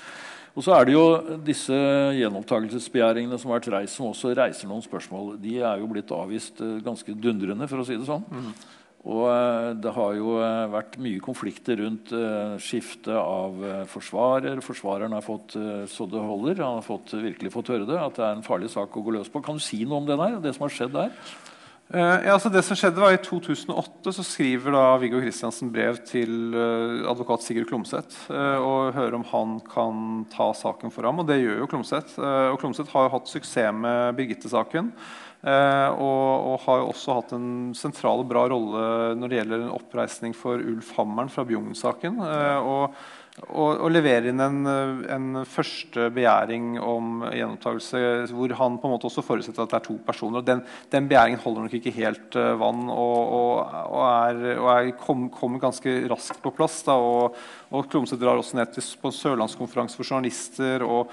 Og 0.59 0.67
så 0.67 0.75
er 0.75 0.89
det 0.89 0.97
jo 0.97 1.05
disse 1.47 1.77
gjenopptakelsesbegjæringene 2.19 3.39
som 3.39 3.53
har 3.53 3.61
vært 3.61 3.71
reist, 3.77 3.97
som 3.97 4.09
også 4.11 4.35
reiser 4.35 4.69
noen 4.69 4.83
spørsmål. 4.83 5.37
De 5.41 5.61
er 5.63 5.79
jo 5.79 5.89
blitt 5.93 6.11
avvist 6.15 6.59
uh, 6.65 6.81
ganske 6.85 7.15
dundrende, 7.15 7.69
for 7.71 7.83
å 7.83 7.87
si 7.87 7.97
det 7.97 8.09
sånn. 8.09 8.27
Mm. 8.27 8.51
Og 9.01 9.23
uh, 9.33 9.73
det 9.81 9.93
har 9.97 10.17
jo 10.19 10.35
uh, 10.37 10.71
vært 10.75 10.99
mye 11.01 11.21
konflikter 11.25 11.81
rundt 11.81 12.13
skiftet 12.61 13.15
av 13.17 13.87
forsvarer. 13.91 14.61
Forsvareren 14.65 15.15
har 15.17 15.25
fått 15.25 15.57
så 15.91 16.09
det 16.11 16.21
holder. 16.21 16.61
Han 16.61 16.81
har 16.81 16.87
fått, 16.87 17.15
virkelig 17.17 17.55
fått 17.55 17.73
høre 17.73 17.89
det, 17.89 18.01
at 18.01 18.19
det 18.19 18.27
er 18.27 18.35
en 18.37 18.47
farlig 18.47 18.73
sak 18.73 18.97
å 18.97 19.05
gå 19.05 19.15
løs 19.17 19.31
på. 19.33 19.43
Kan 19.45 19.61
du 19.61 19.65
si 19.65 19.85
noe 19.85 20.03
om 20.03 20.11
det 20.11 20.19
der, 20.21 20.43
det 20.45 20.53
som 20.57 20.67
har 20.67 20.75
skjedd 20.75 20.93
der? 20.97 21.15
Ja, 21.91 22.37
altså 22.37 22.53
det 22.55 22.61
som 22.63 22.79
skjedde 22.79 23.03
var 23.03 23.17
I 23.17 23.19
2008 23.19 24.13
så 24.15 24.23
skriver 24.23 24.77
da 24.77 24.83
Viggo 25.03 25.19
Kristiansen 25.19 25.73
brev 25.75 25.97
til 26.07 26.55
advokat 27.11 27.43
Sigurd 27.43 27.67
Klomsæt 27.67 28.15
og 28.31 28.93
hører 28.95 29.17
om 29.19 29.25
han 29.33 29.57
kan 29.67 30.05
ta 30.31 30.53
saken 30.55 30.95
for 30.95 31.09
ham. 31.09 31.19
Og 31.19 31.27
det 31.27 31.41
gjør 31.41 31.65
jo 31.65 31.71
Klomsæt. 31.73 32.15
og 32.21 32.61
Klomsæt 32.63 32.93
har 32.93 33.09
jo 33.09 33.15
hatt 33.17 33.33
suksess 33.33 33.75
med 33.75 34.15
Birgitte-saken. 34.21 34.93
Og, 35.41 36.33
og, 36.51 36.57
har 36.67 36.83
jo 36.83 36.91
også 36.91 37.15
hatt 37.17 37.31
en 37.33 37.71
sentral 37.73 38.21
og 38.21 38.29
bra 38.29 38.43
rolle 38.53 38.83
når 39.17 39.31
det 39.31 39.39
gjelder 39.39 39.63
en 39.65 39.73
oppreisning 39.73 40.35
for 40.37 40.61
Ulf 40.61 40.91
Hammeren 40.99 41.33
fra 41.33 41.47
Bjugn-saken. 41.49 42.21
og 42.21 42.99
og, 43.49 43.81
og 43.81 43.89
leverer 43.93 44.29
inn 44.31 44.43
en, 44.43 44.59
en, 45.11 45.29
første 45.49 46.09
begjæring 46.15 46.75
om 46.83 47.25
gjenopptakelse 47.25 48.01
hvor 48.35 48.53
han 48.59 48.77
på 48.81 48.89
en 48.89 48.95
måte 48.95 49.09
også 49.09 49.25
forutsetter 49.25 49.65
at 49.65 49.73
det 49.73 49.79
er 49.81 49.87
to 49.87 49.97
personer. 50.07 50.41
og 50.41 50.47
Den, 50.47 50.63
den 50.93 51.09
begjæringen 51.11 51.41
holder 51.43 51.67
nok 51.67 51.77
ikke 51.79 51.95
helt 51.97 52.37
uh, 52.39 52.53
vann 52.61 52.85
og, 52.93 53.33
og, 53.39 53.79
og 53.91 54.05
er, 54.09 54.43
er 54.75 54.93
kommer 55.01 55.63
ganske 55.63 55.97
raskt 56.11 56.43
på 56.45 56.53
plass. 56.55 56.81
Da, 56.87 56.97
og, 57.01 57.39
og 57.71 57.87
Klomse 57.91 58.19
drar 58.21 58.41
også 58.41 58.59
ned 58.59 58.73
til, 58.75 58.87
på 59.01 59.11
en 59.11 59.17
sørlandskonferanse 59.17 59.99
for 59.99 60.09
journalister 60.09 60.85
og, 60.87 61.13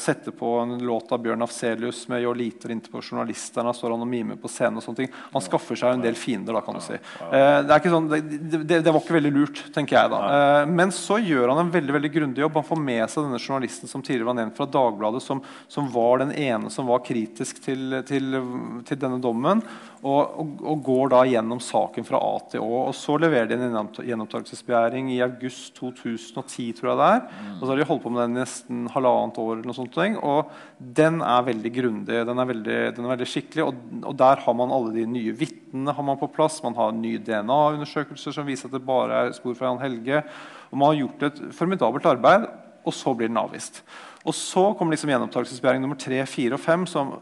setter 0.00 0.34
på 0.36 0.52
en 0.60 0.76
låt 0.86 1.10
av 1.14 1.22
Bjørn 1.24 1.42
Afselius 1.42 2.04
med 2.10 2.22
'Jo 2.22 2.34
liter 2.36 2.70
inntil 2.70 2.92
på 2.92 3.02
journalisterne'. 3.02 3.74
står 3.74 3.94
han 3.94 4.04
og 4.04 4.08
mimer 4.08 4.38
på 4.38 4.50
scenen 4.50 4.78
og 4.78 4.84
sånne 4.84 5.02
ting. 5.02 5.12
Han 5.32 5.42
skaffer 5.42 5.78
seg 5.78 5.96
en 5.96 6.04
del 6.04 6.14
fiender, 6.14 6.54
da, 6.54 6.62
kan 6.62 6.78
du 6.78 6.84
si. 6.84 6.98
Uh, 7.20 7.62
det, 7.66 7.80
sånn, 7.90 8.08
det, 8.12 8.20
det, 8.62 8.80
det, 8.84 8.92
var 8.92 9.02
ikke 9.02 9.18
veldig 9.18 9.34
lurt, 9.34 9.64
tenker 9.74 9.98
jeg 9.98 10.12
da. 10.12 10.20
Uh, 10.26 10.70
men 10.70 10.94
så 10.94 11.18
gjør 11.28 11.52
han 11.52 11.60
en 11.64 11.72
veldig 11.74 11.96
veldig 11.96 12.12
grundig 12.14 12.42
jobb. 12.44 12.60
Han 12.60 12.68
får 12.68 12.80
med 12.82 13.02
seg 13.10 13.26
denne 13.26 13.40
journalisten 13.40 13.90
som 13.90 14.04
tidligere 14.04 14.30
var 14.30 14.38
nevnt 14.40 14.56
fra 14.58 14.68
Dagbladet, 14.70 15.22
som, 15.24 15.42
som 15.68 15.90
var 15.92 16.22
den 16.22 16.32
ene 16.32 16.70
som 16.72 16.88
var 16.90 17.04
kritisk 17.06 17.60
til, 17.64 18.00
til, 18.08 18.40
til 18.86 19.00
denne 19.02 19.20
dommen, 19.22 19.62
og, 20.06 20.36
og, 20.38 20.50
og, 20.60 20.82
går 20.86 21.10
da 21.14 21.20
gjennom 21.26 21.60
saken 21.62 22.06
fra 22.06 22.20
A 22.22 22.34
til 22.52 22.62
Å. 22.62 22.82
Og 22.90 22.94
så 22.94 23.16
leverer 23.18 23.48
de 23.50 23.56
en 23.58 23.90
gjenopptakelsesbegjæring 24.06 25.08
i 25.14 25.20
august 25.24 25.72
2010, 25.78 26.68
tror 26.78 26.92
jeg 26.92 27.00
det 27.00 27.08
er. 27.14 27.22
Og 27.56 27.62
så 27.64 27.70
har 27.72 27.80
de 27.80 27.88
holdt 27.88 28.04
på 28.04 28.12
med 28.14 28.22
den 28.22 28.36
i 28.36 28.42
nesten 28.42 28.84
halvannet 28.94 29.40
år. 29.42 29.52
eller 29.56 29.70
noe 29.70 29.78
sånt, 29.78 29.98
Og 30.20 30.52
den 30.78 31.22
er 31.22 31.48
veldig 31.48 31.72
grundig, 31.74 32.20
den 32.28 32.38
er 32.38 32.50
veldig, 32.52 32.78
den 32.96 33.08
er 33.08 33.14
veldig 33.14 33.30
skikkelig. 33.32 33.66
Og, 33.66 33.80
og, 34.04 34.14
der 34.16 34.44
har 34.44 34.54
man 34.54 34.74
alle 34.74 34.94
de 34.94 35.06
nye 35.10 35.34
vitnene 35.34 36.16
på 36.20 36.30
plass. 36.36 36.62
Man 36.62 36.78
har 36.78 36.92
nye 36.92 37.18
DNA-undersøkelser 37.18 38.36
som 38.36 38.46
viser 38.46 38.68
at 38.70 38.76
det 38.76 38.86
bare 38.86 39.26
er 39.26 39.34
spor 39.36 39.56
fra 39.58 39.72
Jan 39.72 39.82
Helge. 39.82 40.22
Og 40.70 40.78
man 40.78 40.92
har 40.92 41.00
gjort 41.02 41.26
et 41.28 41.42
formidabelt 41.54 42.06
arbeid, 42.06 42.46
og 42.86 42.94
så 42.94 43.14
blir 43.14 43.30
den 43.30 43.40
avvist. 43.40 43.82
Og 44.26 44.34
så 44.34 44.62
kommer 44.74 44.96
liksom 44.96 45.10
gjenopptakelsesbegjæring 45.12 45.82
nummer 45.84 45.98
tre, 46.00 46.18
fire 46.26 46.56
og 46.56 46.62
fem. 46.62 46.82
Som, 46.90 47.12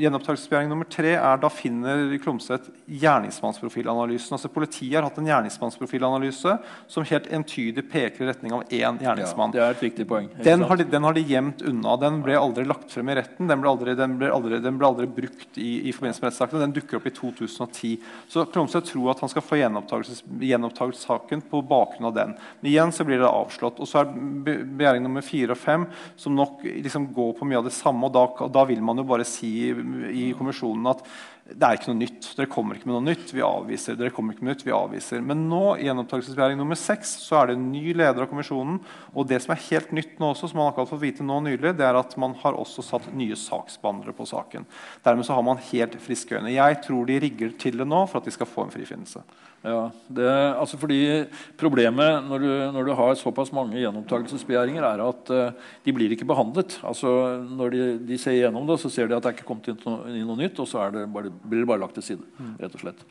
gjenopptakelsesbegjæring 0.00 0.68
nummer 0.68 0.88
tre 0.92 1.14
er 1.16 1.40
Da 1.40 1.48
finner 1.52 2.12
Klomsæt 2.20 2.68
gjerningsmannsprofilanalysen. 3.00 4.34
Altså 4.36 4.50
Politiet 4.52 4.98
har 4.98 5.06
hatt 5.06 5.16
en 5.22 5.30
gjerningsmannsprofilanalyse 5.30 6.56
som 6.90 7.06
helt 7.08 7.30
entydig 7.32 7.86
peker 7.88 8.26
i 8.26 8.28
retning 8.28 8.52
av 8.56 8.66
én 8.68 9.00
gjerningsmann. 9.00 9.54
Ja, 9.56 9.62
det 9.62 9.64
er 9.64 9.78
et 9.78 9.84
viktig 9.86 10.06
poeng. 10.10 10.28
Den 10.44 10.66
har, 10.68 10.76
de, 10.76 10.88
den 10.92 11.08
har, 11.08 11.16
de, 11.16 11.24
gjemt 11.30 11.64
unna. 11.64 11.96
Den 12.02 12.20
ble 12.26 12.36
aldri 12.36 12.66
lagt 12.68 12.92
frem 12.92 13.08
i 13.08 13.16
retten. 13.16 13.48
Den 13.48 13.64
ble 13.64 13.72
aldri, 13.72 13.96
den 13.96 14.18
ble 14.20 14.30
aldri, 14.34 14.60
den 14.60 14.80
ble 14.80 14.90
aldri 14.90 15.08
brukt 15.20 15.56
i, 15.56 15.70
i 15.88 15.96
forbindelse 15.96 16.24
med 16.26 16.28
rettssakene. 16.28 16.62
Den 16.66 16.76
dukker 16.76 17.00
opp 17.00 17.08
i 17.08 17.14
2010. 17.16 17.94
Så 18.28 18.44
Klomsæt 18.52 18.90
tror 18.92 19.14
at 19.14 19.24
han 19.24 19.32
skal 19.32 19.46
få 19.46 19.62
gjenopptatt 19.62 21.00
saken 21.00 21.46
på 21.48 21.64
bakgrunn 21.72 22.10
av 22.10 22.16
den. 22.20 22.36
Men 22.60 22.72
igjen 22.74 22.92
så 22.92 23.08
blir 23.08 23.22
det 23.22 23.32
avslått. 23.32 23.80
Og 23.80 23.88
så 23.88 24.04
er 24.04 24.12
begjæring 24.44 25.08
nummer 25.08 25.24
fire 25.24 25.56
og 25.56 25.62
fem, 25.64 25.88
som 26.20 26.36
nok 26.36 26.49
nok 26.50 26.64
liksom 26.84 27.12
gå 27.14 27.32
på 27.38 27.46
mye 27.48 27.58
av 27.58 27.66
det 27.68 27.74
samme. 27.74 28.06
og 28.06 28.12
da, 28.14 28.48
da, 28.48 28.64
vil 28.68 28.82
man 28.82 28.98
jo 28.98 29.06
bare 29.08 29.24
si 29.24 29.70
i 29.70 30.32
kommisjonen 30.36 30.90
at 30.90 31.04
det 31.50 31.66
er 31.66 31.78
ikke 31.78 31.90
noe 31.90 31.98
nytt. 31.98 32.28
Dere 32.38 32.50
kommer 32.50 32.76
ikke 32.76 32.86
med 32.86 32.94
noe 32.94 33.06
nytt. 33.08 33.32
Vi 33.34 33.42
avviser. 33.42 33.96
Dere 33.98 34.12
kommer 34.14 34.34
ikke 34.34 34.44
med 34.44 34.52
noe 34.52 34.56
nytt, 34.58 34.66
vi 34.68 34.74
avviser. 34.74 35.24
Men 35.24 35.48
nå 35.50 35.62
i 35.80 35.88
gjenopptakelsesbegjæring 35.88 36.60
nummer 36.60 36.78
seks 36.78 37.16
så 37.24 37.40
er 37.40 37.50
det 37.50 37.56
en 37.58 37.66
ny 37.72 37.94
leder 37.96 38.22
av 38.22 38.30
kommisjonen. 38.30 38.78
Og 39.14 39.26
det 39.30 39.40
som 39.42 39.54
er 39.54 39.64
helt 39.66 39.90
nytt 39.96 40.20
nå 40.20 40.30
også, 40.30 40.52
som 40.52 40.60
man 40.60 40.70
akkurat 40.70 40.92
fått 40.92 41.02
vite 41.02 41.26
nå 41.26 41.40
nylig, 41.48 41.74
det 41.78 41.86
er 41.88 41.98
at 41.98 42.14
man 42.22 42.36
har 42.44 42.58
også 42.58 42.84
satt 42.86 43.10
nye 43.18 43.38
saksbehandlere 43.38 44.14
på 44.14 44.28
saken. 44.30 44.68
Dermed 45.06 45.26
så 45.26 45.38
har 45.38 45.46
man 45.46 45.62
helt 45.72 45.98
friske 46.04 46.38
øyne. 46.38 46.54
Jeg 46.54 46.82
tror 46.86 47.08
de 47.08 47.18
rigger 47.26 47.56
til 47.58 47.82
det 47.82 47.88
nå 47.88 48.04
for 48.06 48.20
at 48.20 48.30
de 48.30 48.36
skal 48.36 48.50
få 48.50 48.68
en 48.68 48.74
frifinnelse. 48.76 49.24
Ja, 49.60 49.90
det, 50.08 50.28
altså 50.56 50.78
fordi 50.80 51.26
Problemet 51.60 52.24
når 52.24 52.40
du, 52.40 52.48
når 52.72 52.86
du 52.86 52.92
har 52.96 53.18
såpass 53.20 53.50
mange 53.52 53.76
gjenopptakelsesbegjæringer, 53.76 54.86
er 54.86 55.02
at 55.04 55.32
uh, 55.34 55.74
de 55.84 55.94
blir 55.96 56.14
ikke 56.14 56.28
behandlet. 56.28 56.78
Altså 56.86 57.10
Når 57.44 57.74
de, 57.74 57.82
de, 58.08 58.18
ser 58.20 58.38
gjennom 58.38 58.64
det, 58.70 58.78
så 58.80 58.92
ser 58.92 59.10
de 59.10 59.18
at 59.18 59.26
det 59.26 59.34
er 59.34 59.36
ikke 59.36 59.50
kommet 59.50 59.68
inn 59.68 59.82
noe, 59.84 60.14
inn 60.14 60.24
noe 60.28 60.40
nytt, 60.40 60.62
og 60.62 60.70
så 60.70 60.88
det 60.94 61.04
bare, 61.12 61.32
blir 61.44 61.64
det 61.64 61.68
bare 61.68 61.84
lagt 61.84 61.98
til 62.00 62.08
side. 62.12 62.24
rett 62.62 62.78
og 62.78 62.86
slett. 62.86 63.04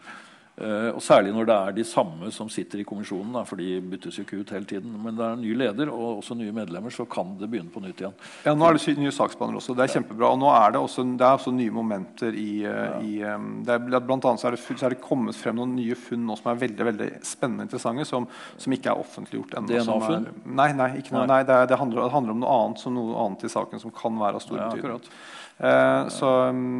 Uh, 0.60 0.92
og 0.92 1.00
Særlig 1.04 1.32
når 1.32 1.48
det 1.48 1.56
er 1.56 1.76
de 1.78 1.84
samme 1.88 2.30
som 2.36 2.50
sitter 2.52 2.82
i 2.82 2.86
kommisjonen, 2.88 3.32
da, 3.38 3.46
for 3.48 3.60
de 3.60 3.78
byttes 3.80 4.18
jo 4.20 4.26
ikke 4.26 4.42
ut 4.42 4.52
hele 4.52 4.68
tiden. 4.68 4.92
Men 5.00 5.16
det 5.16 5.24
er 5.24 5.38
en 5.38 5.44
ny 5.44 5.54
leder 5.58 5.92
og 5.94 6.20
også 6.20 6.36
nye 6.36 6.54
medlemmer, 6.56 6.92
så 6.94 7.06
kan 7.10 7.32
det 7.40 7.48
begynne 7.48 7.72
på 7.72 7.82
nytt 7.84 8.04
igjen. 8.04 8.18
Ja, 8.44 8.56
Nå 8.58 8.68
er 8.68 8.76
det 8.76 8.98
nye 9.00 9.14
saksbehandlere 9.16 9.62
også. 9.62 9.78
Det 9.78 9.86
er 9.86 9.94
kjempebra. 9.96 10.34
Og 10.34 10.42
nå 10.42 10.52
er 10.52 10.76
det 10.76 10.82
også, 10.84 11.06
det 11.16 11.26
er 11.26 11.40
også 11.40 11.54
nye 11.56 11.74
momenter 11.74 12.36
i, 12.36 12.50
eh, 12.68 12.84
ja. 12.84 13.00
i 13.00 13.38
um, 13.38 13.50
det 13.66 13.78
er, 13.78 14.04
Blant 14.10 14.28
annet 14.28 14.44
så 14.44 14.50
er, 14.50 14.58
det, 14.58 14.62
så 14.68 14.90
er, 14.90 14.96
det, 14.96 15.02
kommet 15.04 15.38
frem 15.40 15.58
noen 15.60 15.76
nye 15.78 15.96
funn 15.98 16.28
nå 16.28 16.38
som 16.40 16.52
er 16.52 16.62
veldig 16.68 16.88
veldig 16.92 17.10
spennende 17.26 17.64
og 17.64 17.70
interessante, 17.70 18.08
som, 18.10 18.28
som 18.60 18.76
ikke 18.76 18.92
er 18.92 19.02
offentliggjort 19.02 19.58
ennå. 19.60 19.72
DNA-funn? 19.72 20.30
Nei, 20.46 20.72
nei, 20.76 20.92
nei. 21.00 21.26
nei 21.34 21.42
det, 21.48 21.60
det, 21.72 21.80
handler, 21.80 22.04
det, 22.04 22.14
handler, 22.16 22.36
om 22.36 22.44
noe 22.44 22.62
annet, 22.64 22.84
som 22.84 22.96
noe 23.00 23.18
annet 23.26 23.48
i 23.48 23.54
saken 23.56 23.84
som 23.84 23.96
kan 23.96 24.20
være 24.20 24.40
av 24.42 24.44
stor 24.44 24.60
ja, 24.60 24.72
betydning. 24.74 25.08
Uh, 25.08 25.39
så, 25.60 26.30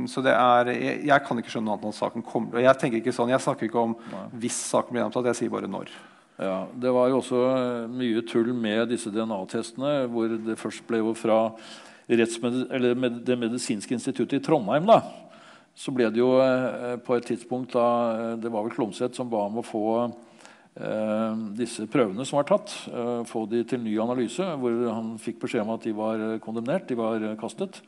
så, 0.08 0.22
det 0.24 0.32
er 0.32 0.70
jeg, 0.72 1.00
jeg, 1.10 1.24
kan 1.26 1.40
ikke 1.42 1.52
skjønne 1.52 1.74
annet 1.74 1.84
enn 1.84 1.92
at 1.92 1.98
saken 1.98 2.24
kommer 2.24 2.62
Jeg 2.64 2.80
tenker 2.80 3.02
ikke 3.02 3.12
sånn, 3.12 3.34
jeg 3.34 3.44
snakker 3.44 3.68
ikke 3.68 3.82
om 3.82 3.96
hvis 4.40 4.56
saken 4.70 4.94
blir 4.94 5.02
gjennomtatt, 5.02 5.28
jeg 5.34 5.40
sier 5.42 5.52
bare 5.52 5.68
når. 5.68 5.92
Ja, 6.40 6.62
Det 6.72 6.94
var 6.96 7.10
jo 7.12 7.18
også 7.20 7.42
mye 7.92 8.24
tull 8.24 8.54
med 8.56 8.86
disse 8.94 9.12
DNA-testene, 9.12 10.06
hvor 10.08 10.32
det 10.32 10.56
først 10.62 10.86
ble 10.88 11.02
jo 11.02 11.12
fra 11.12 11.42
med 12.10 13.20
Det 13.28 13.36
medisinske 13.38 13.94
instituttet 13.94 14.40
i 14.40 14.46
Trondheim. 14.46 14.88
da, 14.88 15.02
Så 15.76 15.92
ble 15.92 16.08
det 16.10 16.24
jo 16.24 16.40
eh, 16.40 16.96
på 17.04 17.20
et 17.20 17.28
tidspunkt 17.28 17.76
da, 17.76 17.90
eh, 18.16 18.36
Det 18.40 18.50
var 18.50 18.64
vel 18.64 18.72
Klomsæt 18.72 19.16
som 19.16 19.30
ba 19.30 19.44
om 19.46 19.60
å 19.60 19.66
få 19.68 19.84
Eh, 20.08 20.29
disse 21.60 21.84
prøvene 21.92 22.24
som 22.28 22.38
var 22.38 22.46
tatt, 22.48 22.72
eh, 22.88 23.24
få 23.28 23.44
de 23.50 23.64
til 23.68 23.82
ny 23.84 23.98
analyse, 24.00 24.40
hvor 24.40 24.94
han 24.94 25.18
fikk 25.20 25.42
beskjed 25.42 25.66
om 25.66 25.74
at 25.74 25.84
de 25.84 25.92
var 25.92 26.40
kondemnert, 26.40 26.88
de 26.88 26.96
var 26.96 27.20
kastet. 27.36 27.82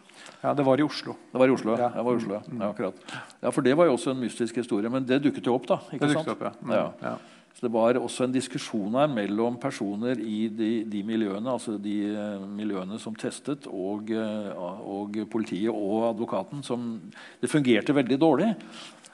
Ja, 0.44 0.54
Det 0.54 0.66
var 0.66 0.78
i 0.78 0.84
Oslo. 0.84 1.16
Det 1.32 1.40
var 1.40 1.48
i 1.48 1.52
Oslo, 1.52 1.78
ja. 1.78 1.90
Det 1.90 2.04
var 2.04 2.14
i 2.14 2.18
Oslo, 2.18 2.34
ja. 2.34 2.42
ja 2.60 2.72
akkurat. 2.72 2.96
Ja, 3.42 3.50
For 3.50 3.62
det 3.62 3.78
var 3.78 3.86
jo 3.86 3.94
også 3.94 4.12
en 4.12 4.20
mystisk 4.20 4.56
historie. 4.56 4.90
Men 4.90 5.06
det 5.06 5.22
dukket 5.24 5.46
jo 5.46 5.56
opp, 5.56 5.68
da. 5.68 5.80
ikke 5.94 6.08
det 6.08 6.18
sant? 6.18 6.28
Opp, 6.28 6.42
ja. 6.42 6.52
Mm, 6.62 6.72
ja. 7.02 7.16
Så 7.54 7.62
Det 7.68 7.72
var 7.72 7.94
også 7.94 8.24
en 8.24 8.32
diskusjon 8.32 8.94
her 8.96 9.08
mellom 9.08 9.58
personer 9.60 10.20
i 10.20 10.48
de, 10.48 10.84
de 10.86 11.04
miljøene, 11.04 11.52
altså 11.52 11.78
de 11.78 12.16
miljøene 12.48 13.00
som 13.00 13.16
testet, 13.16 13.68
og, 13.68 14.12
og, 14.12 15.20
politiet 15.30 15.70
og 15.70 16.10
advokaten. 16.16 16.64
som 16.64 17.02
Det 17.42 17.50
fungerte 17.50 17.94
veldig 17.94 18.20
dårlig. 18.20 18.56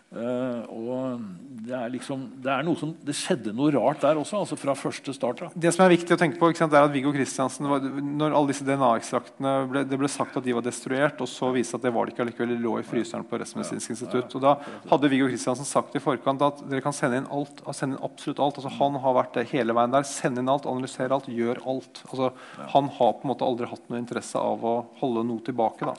Uh, 0.08 0.64
og 0.72 1.24
det 1.68 1.74
er 1.76 1.90
liksom, 1.92 2.22
det 2.40 2.48
er 2.48 2.64
noe 2.64 2.80
som, 2.80 2.94
det 3.04 3.12
skjedde 3.18 3.52
noe 3.56 3.74
rart 3.76 4.06
der 4.06 4.16
også. 4.16 4.40
altså 4.40 4.56
fra 4.60 4.72
første 4.78 5.12
start. 5.12 5.42
Da. 5.42 5.50
Det 5.66 5.74
som 5.76 5.84
er 5.84 5.92
viktig 5.98 6.16
å 6.16 6.20
tenke 6.20 6.40
på, 6.40 6.48
sant, 6.56 6.72
er 6.72 6.88
at 6.88 6.94
Viggo 6.94 7.12
Kristiansen, 7.12 7.68
når 8.16 8.32
alle 8.32 8.54
disse 8.54 8.64
DNA-ekstraktene 8.68 9.54
ble, 9.68 9.84
det 9.90 10.00
ble 10.00 10.10
sagt 10.12 10.40
at 10.40 10.48
de 10.48 10.56
var 10.56 10.64
destruert, 10.64 11.20
og 11.24 11.28
så 11.28 11.52
viste 11.56 11.76
at 11.76 11.84
det 11.84 11.92
var 11.96 12.08
det 12.08 12.16
ikke 12.16 12.24
allikevel, 12.24 12.56
de 12.56 12.64
lå 12.64 12.78
i 12.80 12.86
fryseren 12.88 13.28
på 13.28 13.42
Rettsmedisinsk 13.42 13.98
institutt. 13.98 14.38
og 14.40 14.46
Da 14.46 14.56
hadde 14.94 15.12
Viggo 15.12 15.28
Kristiansen 15.28 15.68
sagt 15.68 16.00
i 16.00 16.04
forkant 16.04 16.46
at 16.46 16.64
dere 16.72 16.86
kan 16.86 16.96
sende 16.96 17.20
inn, 17.20 17.28
alt, 17.28 17.60
sende 17.76 17.98
inn 17.98 18.08
absolutt 18.08 18.44
alt. 18.48 18.62
altså 18.62 18.76
Han 18.80 19.00
har 19.04 19.20
vært 19.20 19.36
det 19.42 19.48
hele 19.52 19.76
veien 19.76 19.96
der. 19.98 20.08
Send 20.08 20.40
inn 20.40 20.52
alt, 20.54 20.70
analysere 20.72 21.20
alt, 21.20 21.28
gjør 21.28 21.60
alt. 21.68 22.04
altså 22.08 22.32
Han 22.78 22.88
har 22.96 23.18
på 23.18 23.28
en 23.28 23.34
måte 23.36 23.48
aldri 23.48 23.68
hatt 23.74 23.92
noe 23.92 24.00
interesse 24.00 24.40
av 24.40 24.64
å 24.64 24.78
holde 25.02 25.28
noe 25.28 25.44
tilbake. 25.44 25.92
da. 25.92 25.98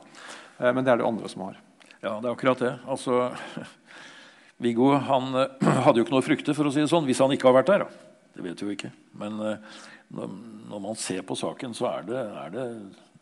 Uh, 0.56 0.72
men 0.72 0.80
det 0.80 0.94
er 0.94 1.02
det 1.02 1.10
andre 1.12 1.28
som 1.28 1.44
har. 1.50 1.60
Ja, 1.98 2.20
det 2.22 2.30
er 2.30 2.32
akkurat 2.32 2.62
det. 2.62 2.78
Altså 2.88 3.26
Viggo 4.62 4.90
han 4.94 5.30
uh, 5.34 5.44
hadde 5.86 6.00
jo 6.00 6.06
ikke 6.06 6.16
noe 6.16 6.24
å 6.24 6.28
frykte 6.28 6.56
for 6.56 6.68
å 6.68 6.72
si 6.74 6.82
det 6.82 6.90
sånn, 6.90 7.06
hvis 7.08 7.22
han 7.22 7.34
ikke 7.34 7.50
har 7.50 7.58
vært 7.60 7.70
der. 7.70 7.84
Da. 7.84 8.24
Det 8.38 8.46
vet 8.46 8.62
vi 8.62 8.68
jo 8.68 8.74
ikke. 8.76 8.90
Men 9.20 9.38
uh, 9.42 9.78
når, 10.14 10.80
man 10.82 10.98
ser 10.98 11.22
på 11.26 11.36
saken, 11.38 11.76
så 11.76 11.88
er 11.92 12.08
det, 12.08 12.24
er 12.42 12.52
det, 12.54 12.66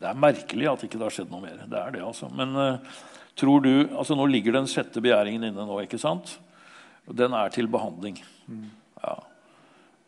det 0.01 0.09
er 0.09 0.25
merkelig 0.25 0.71
at 0.71 0.87
ikke 0.87 0.99
det 0.99 1.07
har 1.09 1.15
skjedd 1.19 1.31
noe 1.33 1.43
mer. 1.45 1.61
Det 1.69 1.79
er 1.79 1.95
det, 1.97 2.03
altså. 2.05 2.31
Men 2.33 2.57
uh, 2.57 2.99
tror 3.37 3.63
du, 3.65 3.71
altså 3.91 4.17
Nå 4.17 4.27
ligger 4.31 4.57
den 4.57 4.69
sjette 4.71 5.03
begjæringen 5.03 5.49
inne 5.51 5.67
nå. 5.67 5.79
ikke 5.85 6.01
sant? 6.01 6.37
Den 7.07 7.35
er 7.37 7.53
til 7.53 7.69
behandling. 7.71 8.19
Mm. 8.49 8.67
Ja. 9.03 9.15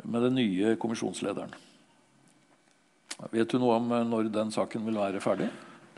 Med 0.03 0.25
den 0.27 0.39
nye 0.39 0.75
kommisjonslederen. 0.79 1.53
Vet 3.31 3.51
du 3.51 3.59
noe 3.59 3.77
om 3.79 3.89
eh, 3.91 4.05
når 4.07 4.29
den 4.31 4.51
saken 4.55 4.85
vil 4.87 4.99
være 4.99 5.19
ferdig? 5.23 5.49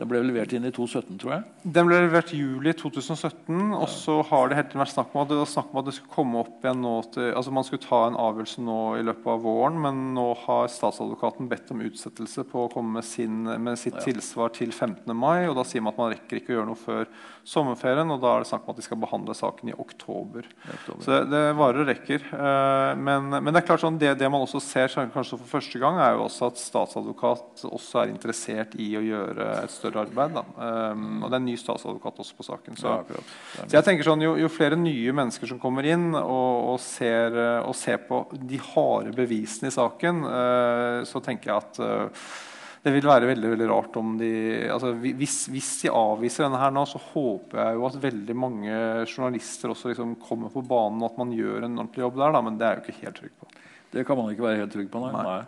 Den 0.02 0.10
ble 0.10 0.18
levert 0.26 0.50
inn 0.50 0.64
i 0.66 0.72
2017, 0.74 1.18
tror 1.22 1.30
jeg. 1.30 1.42
Den 1.76 1.86
ble 1.86 2.00
levert 2.02 2.32
i 2.34 2.40
juli 2.40 2.72
2017. 2.74 3.60
Og 3.76 3.84
så 3.92 4.16
har 4.26 4.50
det 4.50 4.56
hele 4.58 4.66
tiden 4.72 4.82
vært 4.82 4.94
snakk 4.96 5.12
om 5.14 5.20
at 5.22 5.30
det, 5.30 5.36
snakk 5.52 5.68
om 5.70 5.78
at 5.78 5.86
det 5.86 5.94
skulle 5.94 6.14
komme 6.16 6.40
opp 6.40 6.66
igjen 6.66 6.82
nå 6.82 6.94
til, 7.14 7.28
altså 7.30 7.54
Man 7.54 7.66
skulle 7.68 7.84
ta 7.84 8.00
en 8.08 8.18
avgjørelse 8.18 8.64
nå 8.66 8.78
i 8.98 9.04
løpet 9.06 9.28
av 9.30 9.46
våren, 9.46 9.78
men 9.84 10.00
nå 10.16 10.26
har 10.42 10.72
statsadvokaten 10.74 11.50
bedt 11.52 11.70
om 11.70 11.84
utsettelse 11.86 12.42
på 12.50 12.64
å 12.64 12.72
komme 12.72 12.98
med, 12.98 13.06
sin, 13.06 13.46
med 13.46 13.78
sitt 13.78 14.00
ja. 14.00 14.06
tilsvar 14.08 14.50
til 14.58 14.74
15. 14.74 15.06
mai. 15.14 15.46
og 15.46 15.54
Da 15.60 15.66
sier 15.68 15.84
man 15.86 15.94
at 15.94 16.02
man 16.02 16.12
rekker 16.16 16.40
ikke 16.40 16.56
å 16.56 16.58
gjøre 16.58 16.70
noe 16.72 16.82
før 16.82 17.06
sommerferien. 17.46 18.10
Og 18.10 18.20
da 18.22 18.34
er 18.34 18.42
det 18.42 18.50
snakk 18.50 18.66
om 18.66 18.74
at 18.74 18.82
de 18.82 18.86
skal 18.88 19.00
behandle 19.02 19.36
saken 19.38 19.70
i 19.70 19.76
oktober. 19.76 20.48
oktober. 20.66 21.04
Så 21.04 21.14
det, 21.14 21.22
det, 21.30 21.44
varer 21.60 21.84
og 21.84 21.90
rekker. 21.92 22.26
Uh, 22.32 22.98
men, 22.98 23.30
men, 23.38 23.52
det 23.52 23.62
er 23.62 23.68
klart 23.70 23.84
sånn, 23.84 24.00
det, 24.02 24.16
det, 24.18 24.30
man 24.32 24.44
også 24.44 24.62
ser 24.64 24.92
kanskje 25.14 25.38
for 25.38 25.54
første 25.58 25.82
gang, 25.82 26.00
er 26.02 26.16
jo 26.18 26.26
også 26.26 26.50
at 26.50 26.60
statsadvokat 26.60 27.66
også 27.70 28.02
er 28.02 28.12
interessert 28.14 28.74
i 28.80 28.92
å 28.98 29.04
gjøre 29.04 29.48
et 29.62 29.72
større 29.72 29.92
større 29.92 30.06
arbeid. 30.06 30.38
Um, 30.56 31.22
og 31.22 31.28
det 31.30 31.36
er 31.36 31.40
en 31.40 31.48
ny 31.48 31.56
statsadvokat 31.60 32.20
også 32.24 32.38
på 32.38 32.46
saken. 32.46 32.78
Så, 32.78 32.94
ja, 33.12 33.24
så 33.66 33.76
jeg 33.76 33.86
tenker 33.86 34.06
sånn, 34.06 34.24
jo, 34.24 34.34
jo, 34.40 34.50
flere 34.52 34.78
nye 34.78 35.14
mennesker 35.16 35.50
som 35.50 35.60
kommer 35.62 35.86
inn 35.88 36.12
og, 36.14 36.72
og, 36.72 36.78
ser, 36.82 37.36
og 37.66 37.74
ser, 37.78 38.00
på 38.08 38.24
de 38.32 38.60
harde 38.72 39.12
bevisene 39.16 39.70
i 39.70 39.74
saken, 39.74 40.24
uh, 40.26 41.02
så 41.08 41.22
tenker 41.24 41.52
jeg 41.52 41.60
at 41.60 41.82
uh, 41.82 42.26
det 42.82 42.90
vil 42.96 43.06
være 43.06 43.28
veldig 43.30 43.50
veldig 43.52 43.68
rart 43.70 43.96
om 44.00 44.16
de 44.18 44.32
altså 44.74 44.90
hvis, 44.98 45.44
hvis, 45.52 45.70
de 45.84 45.92
avviser 45.94 46.48
denne 46.48 46.58
her 46.58 46.72
nå, 46.74 46.82
så 46.90 46.98
håper 47.12 47.60
jeg 47.62 47.78
jo 47.78 47.86
at 47.86 47.98
veldig 48.02 48.36
mange 48.36 48.76
journalister 49.06 49.70
også 49.70 49.92
liksom 49.92 50.16
kommer 50.22 50.50
på 50.50 50.64
banen, 50.66 51.02
og 51.02 51.12
at 51.12 51.20
man 51.22 51.34
gjør 51.36 51.68
en 51.68 51.78
ordentlig 51.78 52.02
jobb 52.02 52.18
der. 52.18 52.34
Da, 52.34 52.42
men 52.42 52.58
det 52.58 52.66
er 52.66 52.74
jeg 52.74 52.82
jo 52.82 52.86
ikke 52.88 53.06
helt 53.06 53.20
trygg 53.20 53.34
på. 53.38 53.50
Det 53.92 54.06
kan 54.08 54.18
man 54.18 54.32
ikke 54.32 54.48
være 54.48 54.64
helt 54.64 54.74
trygg 54.74 54.88
på, 54.90 55.02
nei. 55.04 55.26
nei. 55.26 55.42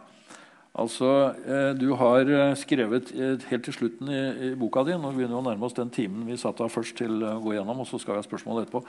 Altså, 0.75 1.09
eh, 1.47 1.73
Du 1.79 1.95
har 1.95 2.27
eh, 2.27 2.53
skrevet 2.59 3.13
eh, 3.15 3.39
helt 3.51 3.65
til 3.67 3.77
slutten 3.77 4.09
i, 4.11 4.23
i 4.49 4.49
boka 4.59 4.83
di 4.83 4.97
Nå 4.99 5.13
begynner 5.15 5.37
vi 5.37 5.39
å 5.39 5.45
nærme 5.47 5.69
oss 5.69 5.77
den 5.77 5.91
timen 5.95 6.27
vi 6.27 6.39
satt 6.39 6.59
av 6.65 6.73
først 6.75 6.97
til 6.99 7.23
å 7.23 7.37
gå 7.43 7.55
gjennom. 7.55 7.83
og 7.83 7.87
så 7.87 8.01
skal 8.03 8.17
vi 8.17 8.23
ha 8.23 8.27
spørsmål 8.27 8.65
etterpå. 8.65 8.83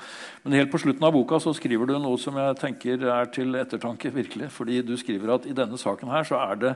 Men 0.46 0.58
helt 0.58 0.74
på 0.74 0.82
slutten 0.82 1.06
av 1.06 1.14
boka 1.14 1.38
så 1.42 1.54
skriver 1.54 1.90
du 1.90 1.98
noe 2.02 2.18
som 2.22 2.38
jeg 2.42 2.58
tenker 2.62 3.06
er 3.06 3.30
til 3.30 3.54
ettertanke. 3.58 4.14
virkelig, 4.14 4.50
fordi 4.50 4.82
Du 4.82 4.98
skriver 4.98 5.36
at 5.36 5.46
i 5.46 5.54
denne 5.54 5.78
saken 5.78 6.10
her 6.10 6.26
så 6.26 6.42
er 6.42 6.56
det 6.56 6.76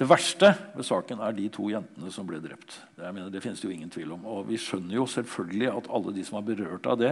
det 0.00 0.06
verste 0.08 0.54
ved 0.72 0.86
saken 0.88 1.20
er 1.20 1.34
de 1.36 1.46
to 1.52 1.66
jentene 1.68 2.10
som 2.12 2.24
ble 2.28 2.38
drept. 2.40 2.78
Det, 2.96 3.04
mener, 3.12 3.28
det 3.28 3.42
finnes 3.44 3.60
det 3.60 3.66
jo 3.68 3.74
ingen 3.74 3.90
tvil 3.92 4.14
om. 4.16 4.22
Og 4.32 4.46
vi 4.48 4.56
skjønner 4.56 4.96
jo 4.96 5.04
selvfølgelig 5.04 5.68
at 5.74 5.90
alle 5.92 6.14
de 6.16 6.24
som 6.24 6.38
er 6.38 6.46
berørt 6.46 6.88
av 6.88 6.96
det, 7.02 7.10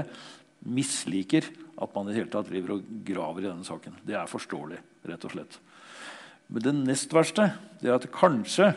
misliker 0.64 1.44
at 1.78 1.92
man 1.92 2.08
i 2.08 2.14
det 2.14 2.22
hele 2.22 2.32
tatt 2.32 2.48
driver 2.48 2.78
og 2.78 2.86
graver 3.06 3.44
i 3.44 3.50
denne 3.50 3.66
saken. 3.68 3.98
Det 4.08 4.16
er 4.16 4.30
forståelig, 4.30 4.80
rett 5.10 5.26
og 5.28 5.34
slett. 5.34 5.58
Men 6.48 6.64
det 6.64 6.74
nest 6.78 7.12
verste 7.12 7.50
det 7.82 7.90
er 7.90 7.98
at 7.98 8.08
kanskje 8.14 8.70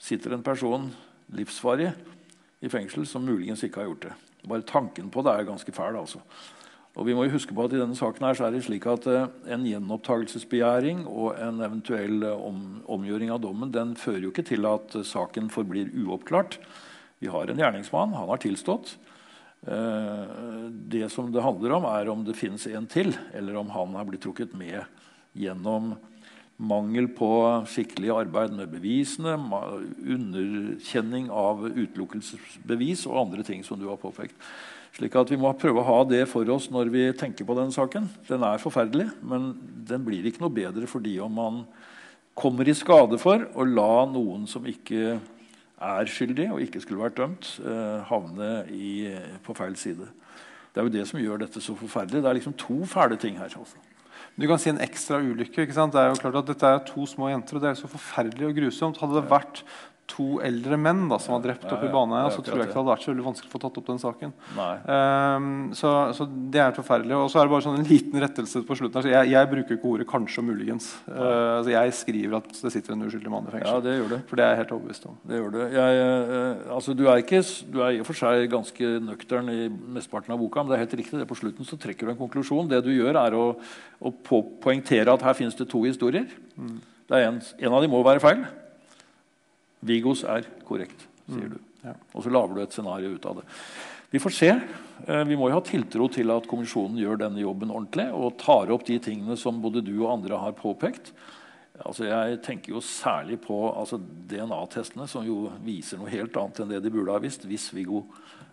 sitter 0.00 0.36
en 0.36 0.46
person 0.46 0.86
livsvarig 1.34 1.90
i 2.62 2.70
fengsel 2.70 3.02
som 3.08 3.26
muligens 3.26 3.66
ikke 3.66 3.82
har 3.82 3.90
gjort 3.90 4.06
det. 4.06 4.14
Bare 4.46 4.68
tanken 4.68 5.10
på 5.10 5.26
det 5.26 5.34
er 5.34 5.50
ganske 5.50 5.74
fæl. 5.74 5.98
altså. 5.98 6.22
Og 7.00 7.06
vi 7.08 7.14
må 7.16 7.24
jo 7.24 7.32
huske 7.32 7.54
på 7.56 7.64
at 7.64 7.72
I 7.72 7.78
denne 7.80 7.96
saken 7.96 8.26
her 8.26 8.36
så 8.36 8.44
er 8.46 8.52
det 8.52 8.60
slik 8.66 8.84
at 8.90 9.06
uh, 9.08 9.30
en 9.48 9.62
gjenopptakelsesbegjæring 9.64 11.06
og 11.08 11.38
en 11.40 11.62
eventuell 11.64 12.26
uh, 12.28 12.34
om, 12.44 12.58
omgjøring 12.92 13.32
av 13.32 13.40
dommen 13.40 13.72
den 13.72 13.94
fører 13.96 14.26
jo 14.26 14.32
ikke 14.34 14.44
til 14.50 14.68
at 14.68 14.98
uh, 14.98 15.06
saken 15.08 15.48
forblir 15.52 15.88
uoppklart. 15.96 16.58
Vi 17.24 17.32
har 17.32 17.48
en 17.48 17.62
gjerningsmann. 17.62 18.12
Han 18.16 18.28
har 18.28 18.42
tilstått. 18.44 18.98
det 19.60 21.10
som 21.12 21.26
det 21.32 21.42
handler 21.44 21.74
om, 21.76 21.84
er 21.84 22.08
om 22.08 22.22
det 22.24 22.32
finnes 22.32 22.64
en 22.66 22.86
til, 22.88 23.12
eller 23.36 23.58
om 23.60 23.68
han 23.74 23.92
har 23.92 24.06
blitt 24.08 24.22
trukket 24.24 24.54
med 24.56 24.80
gjennom 25.36 25.90
mangel 26.56 27.10
på 27.12 27.28
skikkelig 27.68 28.08
arbeid 28.22 28.56
med 28.56 28.72
bevisene, 28.72 29.36
underkjenning 30.00 31.28
av 31.28 31.66
utelukkelsesbevis 31.68 33.04
og 33.10 33.20
andre 33.26 33.44
ting 33.44 33.60
som 33.64 33.76
du 33.76 33.84
har 33.90 34.00
påpekt. 34.00 34.32
Slik 35.00 35.14
at 35.16 35.30
Vi 35.32 35.38
må 35.40 35.48
prøve 35.56 35.80
å 35.80 35.86
ha 35.86 36.00
det 36.04 36.26
for 36.28 36.44
oss 36.52 36.66
når 36.68 36.90
vi 36.92 37.06
tenker 37.16 37.46
på 37.48 37.54
den 37.56 37.70
saken. 37.72 38.04
Den 38.28 38.42
er 38.44 38.60
forferdelig, 38.60 39.06
men 39.24 39.54
den 39.88 40.02
blir 40.04 40.26
ikke 40.28 40.42
noe 40.42 40.52
bedre 40.52 40.84
fordi 40.90 41.14
om 41.24 41.32
man 41.40 41.62
kommer 42.36 42.68
i 42.68 42.74
skade 42.76 43.16
for 43.20 43.46
å 43.56 43.64
la 43.64 44.04
noen 44.12 44.44
som 44.48 44.66
ikke 44.68 45.14
er 45.80 46.10
skyldig 46.12 46.50
og 46.52 46.60
ikke 46.66 46.82
skulle 46.84 47.00
vært 47.00 47.16
dømt, 47.16 47.48
eh, 47.64 48.04
havne 48.10 48.50
i, 48.76 49.08
på 49.40 49.56
feil 49.56 49.78
side. 49.80 50.04
Det 50.68 50.82
er 50.82 50.90
jo 50.90 50.92
det 50.98 51.06
som 51.08 51.22
gjør 51.22 51.46
dette 51.46 51.64
så 51.64 51.72
forferdelig. 51.80 52.20
Det 52.20 52.28
er 52.28 52.36
liksom 52.36 52.58
to 52.60 52.82
fæle 52.84 53.16
ting 53.16 53.40
her. 53.40 53.48
altså. 53.56 53.80
Du 54.36 54.46
kan 54.46 54.60
si 54.60 54.68
en 54.68 54.84
ekstra 54.84 55.18
ulykke. 55.24 55.64
ikke 55.64 55.74
sant? 55.80 55.96
Det 55.96 56.00
er 56.00 56.12
jo 56.12 56.20
klart 56.20 56.42
at 56.42 56.52
Dette 56.52 56.66
er 56.66 56.84
to 56.84 57.06
små 57.08 57.32
jenter, 57.32 57.56
og 57.56 57.64
det 57.64 57.70
er 57.70 57.80
så 57.80 57.88
forferdelig 57.88 58.46
og 58.46 58.60
grusomt. 58.60 59.00
Hadde 59.00 59.16
det 59.16 59.30
vært 59.32 59.64
to 60.10 60.26
eldre 60.44 60.76
menn 60.80 61.04
da, 61.10 61.18
som 61.22 61.36
var 61.36 61.44
drept 61.44 61.68
oppe 61.70 61.86
i 61.86 61.92
Baneheia, 61.92 62.30
så 62.34 62.42
tror 62.44 62.58
jeg 62.58 62.68
ikke 62.68 62.74
det 62.74 62.80
hadde 62.80 62.90
vært 62.90 63.04
så 63.04 63.12
veldig 63.12 63.26
vanskelig 63.26 63.50
å 63.50 63.52
få 63.52 63.60
tatt 63.62 63.78
opp 63.80 63.90
den 63.90 64.00
saken. 64.02 64.32
Um, 64.56 65.48
så, 65.76 65.92
så, 66.16 66.26
det 66.26 66.62
er 66.62 66.76
forferdelig. 66.76 67.16
Og 67.16 67.30
så 67.32 67.40
er 67.40 67.48
det 67.48 67.54
bare 67.54 67.66
sånn 67.66 67.78
en 67.80 67.88
liten 67.88 68.22
rettelse 68.24 68.62
på 68.66 68.76
slutten. 68.78 68.98
Altså, 69.00 69.12
jeg, 69.12 69.30
jeg, 69.32 69.50
bruker 69.54 69.76
ikke 69.76 69.90
ordet 69.92 70.08
'kanskje' 70.10 70.42
og 70.42 70.48
'muligens'. 70.48 70.90
Uh, 71.06 71.22
altså, 71.60 71.72
jeg 71.74 71.96
skriver 72.00 72.36
at 72.40 72.50
det 72.50 72.72
sitter 72.74 72.96
en 72.96 73.06
uskyldig 73.06 73.32
mann 73.32 73.48
i 73.48 73.54
fengsel. 73.54 73.70
Ja, 73.70 73.84
det 73.86 73.96
gjør 73.96 74.12
det. 74.14 74.20
For 74.30 74.40
det 74.40 74.46
er 74.46 74.52
jeg 74.54 74.62
helt 74.62 74.76
overbevist 74.76 75.08
om. 75.10 75.18
Det 75.30 75.40
gjør 75.40 75.56
det. 75.56 75.66
Jeg, 75.78 76.04
uh, 76.34 76.76
altså, 76.76 76.96
du, 76.98 77.04
er 77.06 77.24
ikke, 77.24 77.42
du 77.72 77.80
er 77.80 77.96
i 77.96 78.02
og 78.02 78.08
for 78.10 78.20
seg 78.20 78.46
ganske 78.52 78.92
nøktern 79.06 79.52
i 79.54 79.60
mesteparten 79.70 80.34
av 80.34 80.42
boka, 80.42 80.64
men 80.64 80.72
det 80.72 80.78
er 80.78 80.84
helt 80.86 80.98
riktig. 81.02 81.18
det 81.20 81.30
På 81.30 81.38
slutten 81.38 81.68
så 81.68 81.78
trekker 81.80 82.08
du 82.08 82.14
en 82.14 82.22
konklusjon. 82.22 82.70
Det 82.70 82.82
du 82.84 82.92
gjør, 82.92 83.20
er 83.22 83.36
å, 83.38 83.50
å 84.00 84.14
poengtere 84.20 85.12
at 85.12 85.26
her 85.26 85.38
finnes 85.38 85.58
det 85.58 85.70
to 85.70 85.84
historier. 85.86 86.26
Mm. 86.56 86.80
En, 87.10 87.40
en 87.42 87.74
av 87.74 87.82
dem 87.82 87.90
må 87.90 88.04
være 88.06 88.22
feil. 88.22 88.44
Vigos 89.86 90.24
er 90.28 90.46
korrekt, 90.66 91.06
sier 91.28 91.48
mm. 91.48 91.54
du. 91.54 91.60
Ja. 91.86 91.94
Og 92.12 92.24
så 92.24 92.32
lager 92.32 92.56
du 92.56 92.62
et 92.62 92.76
scenario 92.76 93.14
ut 93.16 93.26
av 93.26 93.40
det. 93.40 93.46
Vi 94.10 94.18
får 94.18 94.30
se. 94.34 94.60
Eh, 95.06 95.24
vi 95.24 95.36
må 95.38 95.48
jo 95.48 95.54
ha 95.56 95.62
tiltro 95.64 96.08
til 96.12 96.30
at 96.34 96.48
kommisjonen 96.50 96.98
gjør 97.00 97.22
denne 97.22 97.44
jobben 97.44 97.70
ordentlig 97.72 98.08
og 98.12 98.38
tar 98.42 98.72
opp 98.74 98.84
de 98.88 98.98
tingene 99.02 99.36
som 99.38 99.62
både 99.62 99.84
du 99.86 99.94
og 100.02 100.12
andre 100.18 100.40
har 100.42 100.58
påpekt. 100.58 101.12
Altså 101.80 102.04
jeg 102.04 102.42
tenker 102.44 102.74
jo 102.74 102.80
særlig 102.84 103.38
på 103.40 103.56
altså 103.70 103.96
DNA-testene, 104.00 105.06
som 105.08 105.24
jo 105.24 105.50
viser 105.64 105.98
noe 106.00 106.10
helt 106.12 106.36
annet 106.36 106.60
enn 106.60 106.70
det 106.74 106.82
de 106.84 106.92
burde 106.92 107.14
ha 107.14 107.18
visst 107.22 107.46
hvis 107.48 107.72
Viggo 107.72 108.02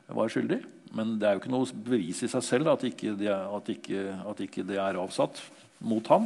var 0.08 0.32
skyldig. 0.32 0.62
Men 0.96 1.20
det 1.20 1.28
er 1.28 1.34
jo 1.36 1.42
ikke 1.44 1.52
noe 1.52 1.68
bevis 1.90 2.24
i 2.24 2.32
seg 2.32 2.44
selv 2.46 2.72
at 2.72 2.88
ikke 2.88 3.20
det, 3.20 3.34
at 3.34 3.70
ikke, 3.74 4.00
at 4.30 4.40
ikke 4.46 4.64
det 4.68 4.78
er 4.80 5.02
avsatt 5.02 5.36
mot 5.84 6.08
ham. 6.14 6.24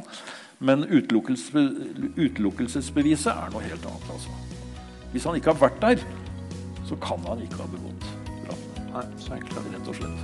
Men 0.62 0.86
utelukkelsesbeviset 0.86 3.34
er 3.34 3.49
noe 3.49 3.66
helt 3.66 3.86
annet. 3.89 4.10
altså. 4.14 4.51
Hvis 5.12 5.26
han 5.28 5.36
ikke 5.36 5.51
har 5.51 5.59
vært 5.59 5.82
der, 5.84 6.03
så 6.88 6.95
kan 7.03 7.20
han 7.28 7.41
ikke 7.43 7.59
ha 7.59 7.68
begått 7.72 8.05
brannen. 8.45 8.91
Nei, 8.93 9.05
så 9.20 9.34
enkelt 9.36 9.57
er 9.59 9.64
det 9.66 9.72
rett 9.76 9.89
og 9.91 9.95
slett. 9.99 10.20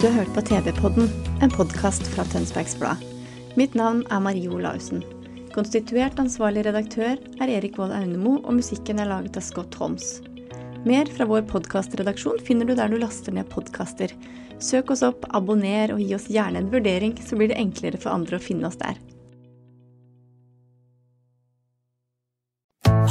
Du 0.00 0.04
har 0.08 0.16
hørt 0.22 0.32
på 0.32 0.40
TV-podden, 0.48 1.06
en 1.44 1.52
podkast 1.52 2.08
fra 2.14 2.24
Tønsbergs 2.32 2.76
Blad. 2.80 2.96
Mitt 3.60 3.76
navn 3.76 4.00
er 4.08 4.24
Marie 4.24 4.48
Olaussen. 4.48 5.04
Konstituert 5.52 6.16
ansvarlig 6.22 6.64
redaktør 6.64 7.20
er 7.42 7.52
Erik 7.58 7.76
Vold 7.76 7.92
Aunemo, 7.92 8.38
og 8.40 8.56
musikken 8.62 9.02
er 9.02 9.10
laget 9.12 9.36
av 9.36 9.44
Scott 9.44 9.76
Holmes. 9.76 10.22
Mer 10.88 11.04
fra 11.12 11.28
vår 11.28 11.44
podkastredaksjon 11.50 12.40
finner 12.46 12.64
du 12.64 12.72
der 12.78 12.88
du 12.88 12.96
laster 13.02 13.36
ned 13.36 13.52
podkaster. 13.52 14.08
Søk 14.60 14.92
oss 14.92 15.04
opp, 15.06 15.24
abonner 15.34 15.94
og 15.94 16.02
gi 16.04 16.12
oss 16.16 16.28
gjerne 16.30 16.60
en 16.60 16.68
vurdering, 16.72 17.16
så 17.24 17.38
blir 17.38 17.50
det 17.52 17.60
enklere 17.60 18.00
for 18.00 18.12
andre 18.12 18.36
å 18.38 18.44
finne 18.44 18.68
oss 18.68 18.78
der. 18.80 19.00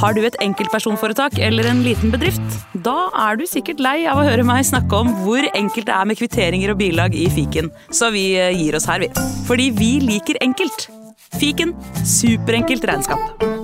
Har 0.00 0.14
du 0.16 0.22
et 0.24 0.36
enkeltpersonforetak 0.40 1.36
eller 1.44 1.66
en 1.68 1.82
liten 1.84 2.12
bedrift? 2.14 2.56
Da 2.86 3.10
er 3.26 3.36
du 3.36 3.44
sikkert 3.48 3.82
lei 3.84 3.98
av 4.08 4.22
å 4.22 4.24
høre 4.24 4.46
meg 4.48 4.64
snakke 4.64 5.02
om 5.02 5.12
hvor 5.26 5.44
enkelt 5.50 5.90
det 5.90 5.96
er 5.96 6.08
med 6.08 6.20
kvitteringer 6.20 6.72
og 6.72 6.80
bilag 6.80 7.18
i 7.18 7.26
fiken, 7.34 7.68
så 7.92 8.08
vi 8.14 8.30
eh, 8.40 8.54
gir 8.56 8.78
oss 8.78 8.88
her, 8.88 9.04
vi. 9.04 9.10
Fordi 9.50 9.68
vi 9.76 9.92
liker 10.06 10.40
enkelt. 10.40 10.88
Fiken 11.36 11.76
superenkelt 12.06 12.88
regnskap. 12.88 13.59